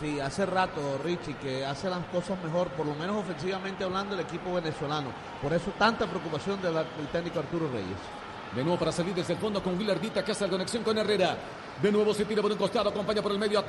Sí, 0.00 0.18
hace 0.18 0.44
rato, 0.44 0.98
Richie, 1.04 1.36
que 1.36 1.64
hace 1.64 1.88
las 1.88 2.04
cosas 2.06 2.36
mejor, 2.42 2.68
por 2.70 2.84
lo 2.84 2.94
menos 2.94 3.16
ofensivamente 3.16 3.84
hablando, 3.84 4.14
el 4.14 4.20
equipo 4.22 4.52
venezolano. 4.52 5.10
Por 5.40 5.52
eso 5.52 5.72
tanta 5.78 6.06
preocupación 6.06 6.60
de 6.60 6.72
la- 6.72 6.82
del 6.82 7.06
técnico 7.12 7.38
Arturo 7.38 7.68
Reyes. 7.72 7.96
De 8.54 8.62
nuevo 8.62 8.78
para 8.78 8.90
salir 8.92 9.14
desde 9.14 9.34
el 9.34 9.38
fondo 9.38 9.62
con 9.62 9.78
Willardita 9.78 10.24
que 10.24 10.32
hace 10.32 10.44
la 10.44 10.50
conexión 10.50 10.82
con 10.82 10.98
Herrera. 10.98 11.36
De 11.82 11.90
nuevo 11.90 12.14
se 12.14 12.24
tira 12.24 12.40
por 12.40 12.50
un 12.50 12.58
costado, 12.58 12.88
acompaña 12.88 13.20
por 13.20 13.32
el 13.32 13.38
medio 13.38 13.58
a. 13.58 13.64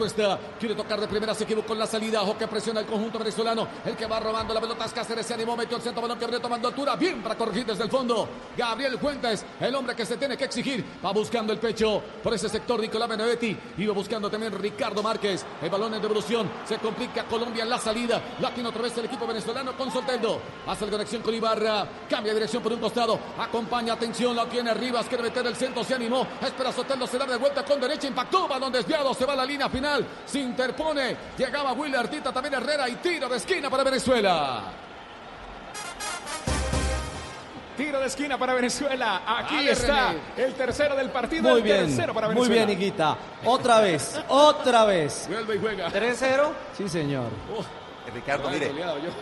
Quiere 0.60 0.76
tocar 0.76 1.00
de 1.00 1.08
primera, 1.08 1.34
se 1.34 1.44
equivocó 1.44 1.74
en 1.74 1.80
la 1.80 1.88
salida. 1.88 2.22
Ojo 2.22 2.38
que 2.38 2.48
presiona 2.48 2.80
el 2.80 2.86
conjunto 2.86 3.18
venezolano. 3.20 3.68
El 3.84 3.96
que 3.96 4.06
va 4.06 4.20
robando 4.20 4.54
la 4.54 4.62
pelota 4.62 4.86
es 4.86 4.94
Cáceres. 4.94 5.26
Se 5.26 5.34
animó, 5.34 5.58
metió 5.58 5.78
el 5.78 5.84
centro 5.84 6.02
balón 6.02 6.18
que 6.20 6.26
abrió 6.26 6.40
tomando 6.40 6.68
altura. 6.68 6.96
Bien 6.96 7.22
para 7.22 7.36
corregir 7.36 7.66
desde 7.66 7.84
el 7.84 7.90
fondo. 7.90 8.28
Gabriel 8.56 9.00
Fuentes, 9.00 9.46
el 9.60 9.74
hombre 9.74 9.96
que 9.96 10.06
se 10.06 10.18
tiene 10.18 10.38
que 10.38 10.46
exigir. 10.46 10.86
Va 11.04 11.12
buscando 11.12 11.52
el 11.52 11.60
pecho 11.60 12.02
por 12.24 12.34
ese 12.34 12.48
sector. 12.48 12.80
Nicolás 12.80 13.10
Benedetti. 13.10 13.58
Iba 13.78 13.94
buscando 13.94 14.30
también 14.30 14.54
Ricardo 14.58 15.02
Márquez. 15.02 15.44
El 15.62 15.70
balón 15.70 15.94
en 15.96 16.02
devolución. 16.02 16.50
Se 16.66 16.78
complica 16.78 17.26
Colombia 17.26 17.64
en 17.64 17.70
la 17.70 17.80
salida. 17.80 18.22
La 18.40 18.54
tiene 18.54 18.70
otra 18.70 18.84
vez 18.84 18.96
el 18.98 19.06
equipo 19.06 19.26
venezolano 19.26 19.76
con 19.76 19.92
Solteldo. 19.92 20.40
Hace 20.68 20.86
la 20.86 20.92
conexión 20.92 21.22
con 21.22 21.34
Ibarra. 21.34 21.88
Cambia 22.10 22.32
de 22.32 22.40
dirección 22.40 22.62
por 22.62 22.72
un 22.72 22.80
costado. 22.80 23.20
Acompaña, 23.40 23.94
atención, 23.94 24.36
la 24.36 24.46
tiene 24.46 24.74
Rivas. 24.74 25.08
Quiere 25.08 25.24
meter 25.24 25.48
el 25.48 25.56
centro. 25.56 25.84
Se 25.84 25.96
animó. 25.96 26.28
Espera 26.42 26.72
Soteldo. 26.72 27.08
Se 27.08 27.18
da 27.18 27.26
de 27.26 27.38
vuelta 27.38 27.66
con 27.66 27.80
derecha. 27.96 28.08
Impactó. 28.08 28.48
Balón 28.48 28.72
desviado. 28.72 29.14
Se 29.14 29.26
va 29.26 29.34
a 29.34 29.38
la 29.38 29.46
línea 29.46 29.70
final. 29.70 30.06
Se 30.26 30.40
interpone. 30.40 31.16
Llegaba 31.38 31.74
Willer 31.74 32.08
Tita 32.08 32.32
también 32.32 32.54
Herrera. 32.56 32.88
Y 32.90 32.96
tiro 32.96 33.30
de 33.30 33.38
esquina 33.38 33.70
para 33.70 33.84
Venezuela. 33.84 34.64
Tiro 37.78 38.00
de 38.00 38.06
esquina 38.06 38.38
para 38.38 38.54
Venezuela. 38.54 39.22
Aquí 39.28 39.56
Dale, 39.56 39.72
está 39.72 40.08
René. 40.14 40.22
el 40.38 40.54
tercero 40.54 40.96
del 40.96 41.10
partido. 41.10 41.44
Muy 41.44 41.58
el 41.58 41.64
bien, 41.64 41.86
tercero 41.88 42.14
para 42.14 42.28
muy 42.28 42.36
Venezuela. 42.48 42.66
bien, 42.66 42.80
Higuita. 42.80 43.18
Otra 43.44 43.82
vez, 43.82 44.22
otra 44.30 44.86
vez. 44.86 45.28
Vuelve 45.30 45.56
y 45.56 45.60
juega. 45.60 45.90
3-0. 45.90 46.52
Sí, 46.78 46.88
señor. 46.88 47.26
Eh, 47.28 48.12
Ricardo, 48.14 48.50
mire. 48.50 48.72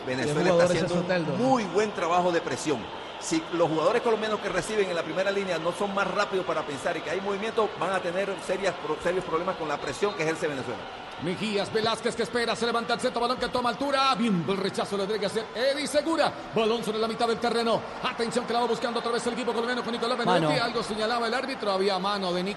Venezuela 0.06 0.44
¿Qué 0.44 0.50
está 0.50 0.64
haciendo 0.66 0.94
un 0.94 1.38
muy 1.40 1.64
buen 1.64 1.92
trabajo 1.94 2.32
de 2.32 2.42
presión. 2.42 3.03
Si 3.24 3.42
los 3.54 3.70
jugadores 3.70 4.02
colombianos 4.02 4.42
que 4.42 4.50
reciben 4.50 4.90
en 4.90 4.96
la 4.96 5.02
primera 5.02 5.32
línea 5.32 5.58
no 5.58 5.72
son 5.72 5.94
más 5.94 6.06
rápidos 6.12 6.46
para 6.46 6.62
pensar 6.62 6.98
y 6.98 7.00
que 7.00 7.10
hay 7.10 7.22
movimiento, 7.22 7.70
van 7.80 7.94
a 7.94 8.02
tener 8.02 8.36
serias, 8.46 8.76
serios 9.02 9.24
problemas 9.24 9.56
con 9.56 9.70
la 9.70 9.78
presión 9.78 10.14
que 10.14 10.24
ejerce 10.24 10.46
Venezuela. 10.46 10.82
Mejías, 11.24 11.72
Velázquez 11.72 12.18
que 12.18 12.24
espera, 12.24 12.54
se 12.54 12.66
levanta 12.66 12.96
el 12.96 13.00
centro, 13.00 13.22
balón 13.22 13.38
que 13.38 13.48
toma 13.48 13.70
altura. 13.70 14.14
Bien, 14.16 14.44
el 14.46 14.58
rechazo 14.58 14.98
le 14.98 15.08
que 15.18 15.26
hacer 15.26 15.46
Eddie 15.56 15.88
Segura. 15.88 16.34
Balón 16.54 16.84
sobre 16.84 17.00
la 17.00 17.08
mitad 17.08 17.26
del 17.26 17.38
terreno. 17.38 17.80
Atención 18.04 18.46
que 18.46 18.52
la 18.52 18.60
va 18.60 18.68
buscando 18.68 19.00
otra 19.00 19.14
vez 19.14 19.26
el 19.28 19.34
equipo 19.34 19.54
colombiano 19.54 19.84
con 19.84 19.94
Nicolás 19.94 20.18
Benedetti. 20.18 20.60
Algo 20.60 20.84
señalaba 20.84 21.28
el 21.28 21.34
árbitro, 21.34 21.72
había 21.72 21.98
mano 22.00 22.34
de 22.34 22.44
Nicolás. 22.44 22.52